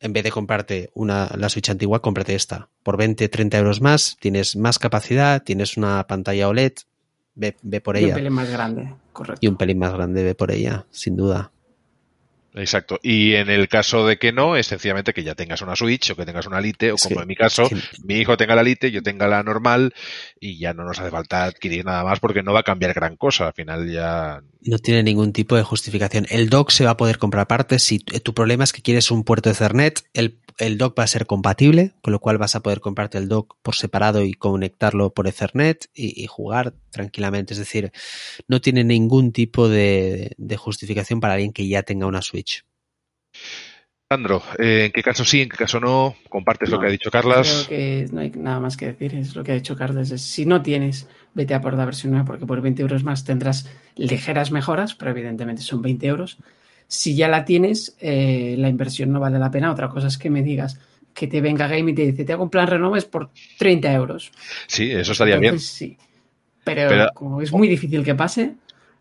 en 0.00 0.12
vez 0.12 0.24
de 0.24 0.30
comprarte 0.30 0.90
una, 0.94 1.30
la 1.36 1.48
Switch 1.48 1.70
antigua, 1.70 2.00
cómprate 2.00 2.34
esta. 2.34 2.68
Por 2.82 2.96
20, 2.96 3.28
30 3.28 3.58
euros 3.58 3.80
más, 3.80 4.16
tienes 4.20 4.56
más 4.56 4.78
capacidad, 4.78 5.42
tienes 5.42 5.76
una 5.76 6.06
pantalla 6.06 6.48
OLED, 6.48 6.72
ve, 7.34 7.80
por 7.80 7.96
ella. 7.96 8.08
Y 8.08 8.10
un 8.10 8.16
pelín 8.16 8.32
más 8.32 8.50
grande, 8.50 8.94
correcto. 9.12 9.38
Y 9.40 9.48
un 9.48 9.56
pelín 9.56 9.78
más 9.78 9.92
grande, 9.92 10.22
ve 10.22 10.34
por 10.34 10.50
ella, 10.50 10.86
sin 10.90 11.16
duda. 11.16 11.50
Exacto. 12.54 12.98
Y 13.02 13.34
en 13.34 13.50
el 13.50 13.68
caso 13.68 14.06
de 14.06 14.18
que 14.18 14.32
no, 14.32 14.56
es 14.56 14.66
sencillamente 14.66 15.12
que 15.12 15.22
ya 15.22 15.34
tengas 15.34 15.62
una 15.62 15.76
Switch 15.76 16.10
o 16.10 16.16
que 16.16 16.26
tengas 16.26 16.46
una 16.46 16.60
Lite, 16.60 16.92
o 16.92 16.96
como 16.96 17.22
en 17.22 17.28
mi 17.28 17.36
caso, 17.36 17.68
mi 18.04 18.16
hijo 18.16 18.36
tenga 18.36 18.56
la 18.56 18.62
Lite, 18.62 18.90
yo 18.90 19.02
tenga 19.02 19.28
la 19.28 19.42
normal, 19.42 19.94
y 20.40 20.58
ya 20.58 20.72
no 20.72 20.84
nos 20.84 20.98
hace 20.98 21.10
falta 21.10 21.44
adquirir 21.44 21.84
nada 21.84 22.02
más 22.04 22.20
porque 22.20 22.42
no 22.42 22.52
va 22.52 22.60
a 22.60 22.64
cambiar 22.64 22.94
gran 22.94 23.16
cosa. 23.16 23.48
Al 23.48 23.52
final 23.52 23.88
ya 23.90 24.42
No 24.60 24.78
tiene 24.78 25.02
ningún 25.02 25.32
tipo 25.32 25.56
de 25.56 25.62
justificación. 25.62 26.26
El 26.30 26.50
dock 26.50 26.70
se 26.70 26.84
va 26.84 26.90
a 26.90 26.96
poder 26.96 27.18
comprar 27.18 27.42
aparte. 27.42 27.78
Si 27.78 27.98
tu 27.98 28.34
problema 28.34 28.64
es 28.64 28.72
que 28.72 28.82
quieres 28.82 29.10
un 29.10 29.24
puerto 29.24 29.48
de 29.48 29.54
Ethernet, 29.54 30.04
el, 30.14 30.40
el 30.58 30.76
dock 30.76 30.98
va 30.98 31.04
a 31.04 31.08
ser 31.08 31.26
compatible, 31.26 31.92
con 32.02 32.12
lo 32.12 32.18
cual 32.18 32.38
vas 32.38 32.56
a 32.56 32.60
poder 32.60 32.80
comprarte 32.80 33.18
el 33.18 33.28
dock 33.28 33.56
por 33.62 33.76
separado 33.76 34.22
y 34.22 34.34
conectarlo 34.34 35.14
por 35.14 35.28
Ethernet 35.28 35.88
y, 35.94 36.26
jugar 36.26 36.74
tranquilamente. 36.90 37.54
Es 37.54 37.58
decir, 37.58 37.92
no 38.48 38.60
tiene 38.60 38.84
ningún 38.84 39.32
tipo 39.32 39.68
de, 39.68 40.34
justificación 40.58 41.20
para 41.20 41.34
alguien 41.34 41.52
que 41.52 41.66
ya 41.66 41.82
tenga 41.84 42.06
una 42.06 42.22
Switch. 42.22 42.64
Sandro, 44.10 44.42
eh, 44.58 44.86
¿en 44.86 44.92
qué 44.92 45.02
caso 45.02 45.22
sí, 45.22 45.42
en 45.42 45.50
qué 45.50 45.58
caso 45.58 45.80
no? 45.80 46.16
¿Compartes 46.30 46.70
lo 46.70 46.80
que 46.80 46.86
ha 46.86 46.90
dicho 46.90 47.10
Carlas? 47.10 47.66
Creo 47.68 48.06
que 48.06 48.06
no 48.10 48.20
hay 48.22 48.30
nada 48.30 48.58
más 48.58 48.78
que 48.78 48.86
decir, 48.86 49.14
es 49.14 49.36
lo 49.36 49.44
que 49.44 49.52
ha 49.52 49.54
dicho 49.54 49.76
Carlos. 49.76 50.08
si 50.08 50.46
no 50.46 50.62
tienes, 50.62 51.06
vete 51.34 51.52
a 51.52 51.60
por 51.60 51.74
la 51.74 51.84
versión 51.84 52.12
nueva 52.12 52.24
porque 52.24 52.46
por 52.46 52.62
20 52.62 52.80
euros 52.80 53.04
más 53.04 53.24
tendrás 53.24 53.68
ligeras 53.96 54.50
mejoras, 54.50 54.94
pero 54.94 55.10
evidentemente 55.10 55.60
son 55.60 55.82
20 55.82 56.06
euros. 56.06 56.38
Si 56.86 57.16
ya 57.16 57.28
la 57.28 57.44
tienes, 57.44 57.98
eh, 58.00 58.54
la 58.56 58.70
inversión 58.70 59.12
no 59.12 59.20
vale 59.20 59.38
la 59.38 59.50
pena. 59.50 59.70
Otra 59.70 59.90
cosa 59.90 60.06
es 60.06 60.16
que 60.16 60.30
me 60.30 60.42
digas 60.42 60.80
que 61.12 61.26
te 61.26 61.42
venga 61.42 61.68
Game 61.68 61.90
y 61.90 61.94
te 61.94 62.06
dice, 62.06 62.24
te 62.24 62.32
hago 62.32 62.44
un 62.44 62.50
plan 62.50 62.66
renoves 62.66 63.04
por 63.04 63.28
30 63.58 63.92
euros. 63.92 64.32
Sí, 64.68 64.90
eso 64.90 65.12
estaría 65.12 65.36
bien. 65.36 65.60
Sí. 65.60 65.98
Pero, 66.64 67.10
como 67.12 67.42
es 67.42 67.52
muy 67.52 67.68
difícil 67.68 68.02
que 68.04 68.14
pase, 68.14 68.54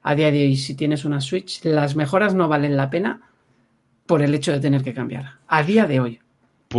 a 0.04 0.16
día 0.16 0.32
de 0.32 0.44
hoy, 0.44 0.58
si 0.58 0.76
tienes 0.76 1.06
una 1.06 1.22
Switch, 1.22 1.64
las 1.64 1.96
mejoras 1.96 2.34
no 2.34 2.50
valen 2.50 2.76
la 2.76 2.90
pena 2.90 3.22
por 4.08 4.22
el 4.22 4.34
hecho 4.34 4.52
de 4.52 4.60
tener 4.60 4.84
que 4.84 4.94
cambiar. 4.94 5.34
A 5.48 5.64
día 5.64 5.86
de 5.86 6.00
hoy. 6.00 6.20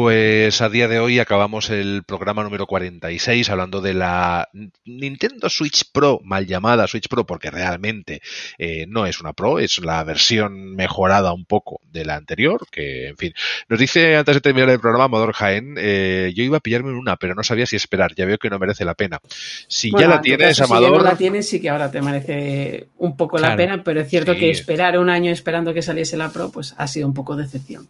Pues 0.00 0.60
a 0.60 0.68
día 0.68 0.86
de 0.86 1.00
hoy 1.00 1.18
acabamos 1.18 1.70
el 1.70 2.04
programa 2.04 2.44
número 2.44 2.68
46 2.68 3.50
hablando 3.50 3.80
de 3.80 3.94
la 3.94 4.48
Nintendo 4.84 5.50
Switch 5.50 5.90
Pro, 5.90 6.20
mal 6.22 6.46
llamada 6.46 6.86
Switch 6.86 7.08
Pro, 7.08 7.26
porque 7.26 7.50
realmente 7.50 8.22
eh, 8.58 8.86
no 8.86 9.06
es 9.06 9.20
una 9.20 9.32
Pro, 9.32 9.58
es 9.58 9.78
la 9.78 10.04
versión 10.04 10.76
mejorada 10.76 11.32
un 11.32 11.44
poco 11.44 11.80
de 11.90 12.04
la 12.04 12.14
anterior, 12.14 12.60
que 12.70 13.08
en 13.08 13.16
fin. 13.16 13.32
Nos 13.68 13.80
dice 13.80 14.16
antes 14.16 14.36
de 14.36 14.40
terminar 14.40 14.70
el 14.70 14.78
programa 14.78 15.06
Amador 15.06 15.32
Jaén, 15.32 15.74
eh, 15.76 16.32
yo 16.32 16.44
iba 16.44 16.58
a 16.58 16.60
pillarme 16.60 16.92
una, 16.92 17.16
pero 17.16 17.34
no 17.34 17.42
sabía 17.42 17.66
si 17.66 17.74
esperar, 17.74 18.14
ya 18.14 18.24
veo 18.24 18.38
que 18.38 18.50
no 18.50 18.60
merece 18.60 18.84
la 18.84 18.94
pena. 18.94 19.18
Si 19.66 19.90
ya 19.90 20.06
la 20.06 20.20
tienes, 20.20 20.60
Amador... 20.60 20.90
Si 20.90 20.92
ya 20.92 20.98
no 20.98 21.04
la 21.04 21.16
tienes, 21.16 21.48
sí 21.48 21.60
que 21.60 21.70
ahora 21.70 21.90
te 21.90 22.00
merece 22.02 22.86
un 22.98 23.16
poco 23.16 23.36
la 23.38 23.56
pena, 23.56 23.82
pero 23.82 24.02
es 24.02 24.08
cierto 24.08 24.36
que 24.36 24.48
esperar 24.48 24.96
un 24.96 25.10
año 25.10 25.32
esperando 25.32 25.74
que 25.74 25.82
saliese 25.82 26.16
la 26.16 26.30
Pro, 26.30 26.52
pues 26.52 26.76
ha 26.78 26.86
sido 26.86 27.08
un 27.08 27.14
poco 27.14 27.34
decepción. 27.34 27.88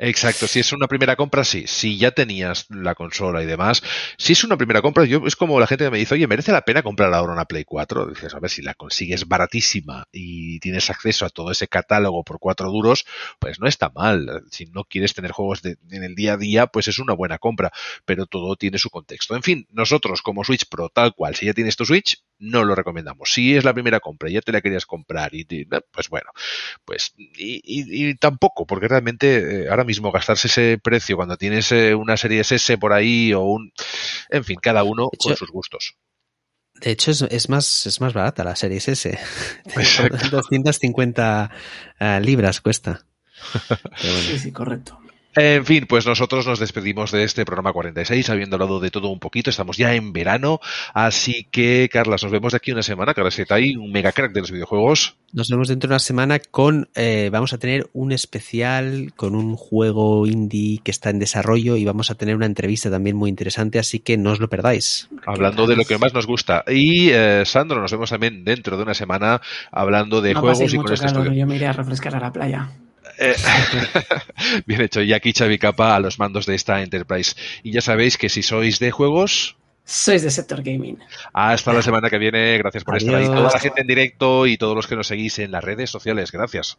Exacto, 0.00 0.46
si 0.46 0.60
es 0.60 0.72
una 0.72 0.86
primera 0.86 1.16
compra, 1.16 1.42
sí. 1.48 1.64
Si 1.66 1.98
ya 1.98 2.12
tenías 2.12 2.66
la 2.70 2.94
consola 2.94 3.42
y 3.42 3.46
demás, 3.46 3.82
si 4.16 4.32
es 4.32 4.44
una 4.44 4.56
primera 4.56 4.82
compra, 4.82 5.04
yo 5.04 5.22
es 5.26 5.36
como 5.36 5.58
la 5.60 5.66
gente 5.66 5.84
que 5.84 5.90
me 5.90 5.98
dice, 5.98 6.14
oye, 6.14 6.26
¿merece 6.26 6.52
la 6.52 6.62
pena 6.62 6.82
comprar 6.82 7.12
ahora 7.12 7.32
una 7.32 7.44
Play 7.46 7.64
4? 7.64 8.06
Dices, 8.06 8.34
a 8.34 8.40
ver, 8.40 8.50
si 8.50 8.62
la 8.62 8.74
consigues 8.74 9.26
baratísima 9.26 10.06
y 10.12 10.60
tienes 10.60 10.90
acceso 10.90 11.26
a 11.26 11.30
todo 11.30 11.50
ese 11.50 11.68
catálogo 11.68 12.24
por 12.24 12.38
cuatro 12.38 12.70
duros, 12.70 13.06
pues 13.38 13.60
no 13.60 13.66
está 13.66 13.90
mal. 13.90 14.44
Si 14.50 14.66
no 14.66 14.84
quieres 14.84 15.14
tener 15.14 15.32
juegos 15.32 15.62
en 15.64 16.04
el 16.04 16.14
día 16.14 16.34
a 16.34 16.36
día, 16.36 16.66
pues 16.66 16.88
es 16.88 16.98
una 16.98 17.14
buena 17.14 17.38
compra, 17.38 17.72
pero 18.04 18.26
todo 18.26 18.56
tiene 18.56 18.78
su 18.78 18.90
contexto. 18.90 19.34
En 19.34 19.42
fin, 19.42 19.66
nosotros 19.70 20.22
como 20.22 20.44
Switch 20.44 20.68
Pro, 20.68 20.88
tal 20.88 21.14
cual, 21.14 21.34
si 21.34 21.46
ya 21.46 21.54
tienes 21.54 21.76
tu 21.76 21.84
Switch, 21.84 22.22
no 22.38 22.64
lo 22.64 22.74
recomendamos. 22.74 23.32
Si 23.32 23.56
es 23.56 23.64
la 23.64 23.74
primera 23.74 24.00
compra 24.00 24.30
y 24.30 24.34
ya 24.34 24.40
te 24.40 24.52
la 24.52 24.60
querías 24.60 24.86
comprar, 24.86 25.34
y, 25.34 25.44
pues 25.90 26.08
bueno, 26.08 26.30
pues 26.84 27.14
y, 27.16 28.14
tampoco, 28.16 28.66
porque 28.66 28.88
realmente 28.88 29.64
eh, 29.64 29.68
ahora 29.68 29.84
mismo 29.84 30.12
gastarse 30.12 30.48
ese 30.48 30.78
precio 30.78 31.16
cuando 31.16 31.27
tienes 31.36 31.70
eh, 31.72 31.94
una 31.94 32.16
serie 32.16 32.40
S 32.40 32.78
por 32.78 32.92
ahí 32.92 33.32
o 33.32 33.42
un... 33.42 33.72
En 34.30 34.44
fin, 34.44 34.58
cada 34.60 34.84
uno 34.84 35.10
con 35.18 35.36
sus 35.36 35.50
gustos. 35.50 35.96
De 36.80 36.92
hecho, 36.92 37.10
es, 37.10 37.48
más, 37.48 37.86
es 37.86 38.00
más 38.00 38.12
barata 38.12 38.44
la 38.44 38.56
serie 38.56 38.78
S. 38.78 39.18
250 40.30 41.50
eh, 42.00 42.20
libras 42.22 42.60
cuesta. 42.60 43.04
Sí, 43.96 44.38
sí, 44.38 44.52
correcto. 44.52 44.98
En 45.36 45.64
fin, 45.64 45.86
pues 45.86 46.06
nosotros 46.06 46.46
nos 46.46 46.58
despedimos 46.58 47.12
de 47.12 47.22
este 47.22 47.44
programa 47.44 47.72
46, 47.72 48.28
habiendo 48.30 48.56
hablado 48.56 48.80
de 48.80 48.90
todo 48.90 49.08
un 49.08 49.20
poquito. 49.20 49.50
Estamos 49.50 49.76
ya 49.76 49.94
en 49.94 50.12
verano, 50.12 50.60
así 50.94 51.46
que, 51.50 51.88
Carlas, 51.92 52.22
nos 52.22 52.32
vemos 52.32 52.52
de 52.52 52.56
aquí 52.56 52.72
una 52.72 52.82
semana. 52.82 53.14
Carlas 53.14 53.38
está 53.38 53.56
ahí, 53.56 53.76
un 53.76 53.92
mega 53.92 54.12
crack 54.12 54.32
de 54.32 54.40
los 54.40 54.50
videojuegos. 54.50 55.16
Nos 55.32 55.48
vemos 55.48 55.68
dentro 55.68 55.88
de 55.88 55.94
una 55.94 55.98
semana 56.00 56.38
con. 56.38 56.88
Eh, 56.94 57.28
vamos 57.30 57.52
a 57.52 57.58
tener 57.58 57.88
un 57.92 58.12
especial 58.12 59.12
con 59.16 59.34
un 59.34 59.56
juego 59.56 60.26
indie 60.26 60.80
que 60.82 60.90
está 60.90 61.10
en 61.10 61.18
desarrollo 61.18 61.76
y 61.76 61.84
vamos 61.84 62.10
a 62.10 62.14
tener 62.14 62.34
una 62.34 62.46
entrevista 62.46 62.90
también 62.90 63.14
muy 63.14 63.28
interesante, 63.28 63.78
así 63.78 64.00
que 64.00 64.16
no 64.16 64.32
os 64.32 64.40
lo 64.40 64.48
perdáis. 64.48 65.08
Hablando 65.26 65.66
de 65.66 65.76
lo 65.76 65.84
que 65.84 65.98
más 65.98 66.14
nos 66.14 66.26
gusta. 66.26 66.64
Y, 66.66 67.10
eh, 67.10 67.44
Sandro, 67.44 67.80
nos 67.80 67.92
vemos 67.92 68.10
también 68.10 68.44
dentro 68.44 68.76
de 68.76 68.82
una 68.82 68.94
semana 68.94 69.40
hablando 69.70 70.20
de 70.20 70.34
juegos 70.34 70.72
y 70.72 70.76
con 70.78 70.92
este 70.92 71.06
Yo 71.36 71.46
me 71.46 71.56
iré 71.56 71.66
a 71.66 71.72
refrescar 71.72 72.16
a 72.16 72.20
la 72.20 72.32
playa. 72.32 72.70
Eh, 73.18 73.34
bien 74.66 74.80
hecho. 74.80 75.02
Y 75.02 75.12
aquí 75.12 75.32
Xavi 75.32 75.58
Capa 75.58 75.96
a 75.96 76.00
los 76.00 76.18
mandos 76.18 76.46
de 76.46 76.54
esta 76.54 76.82
Enterprise. 76.82 77.34
Y 77.62 77.72
ya 77.72 77.80
sabéis 77.80 78.16
que 78.16 78.28
si 78.28 78.42
sois 78.42 78.78
de 78.78 78.90
juegos, 78.90 79.56
sois 79.84 80.22
de 80.22 80.30
Sector 80.30 80.62
Gaming. 80.62 80.98
Hasta 81.32 81.72
la 81.72 81.82
semana 81.82 82.10
que 82.10 82.18
viene. 82.18 82.58
Gracias 82.58 82.84
por 82.84 82.96
estar 82.96 83.14
ahí. 83.14 83.26
Toda 83.26 83.50
la 83.50 83.58
gente 83.58 83.80
en 83.80 83.86
directo 83.86 84.46
y 84.46 84.58
todos 84.58 84.76
los 84.76 84.86
que 84.86 84.96
nos 84.96 85.06
seguís 85.06 85.38
en 85.38 85.50
las 85.50 85.64
redes 85.64 85.90
sociales. 85.90 86.30
Gracias. 86.30 86.78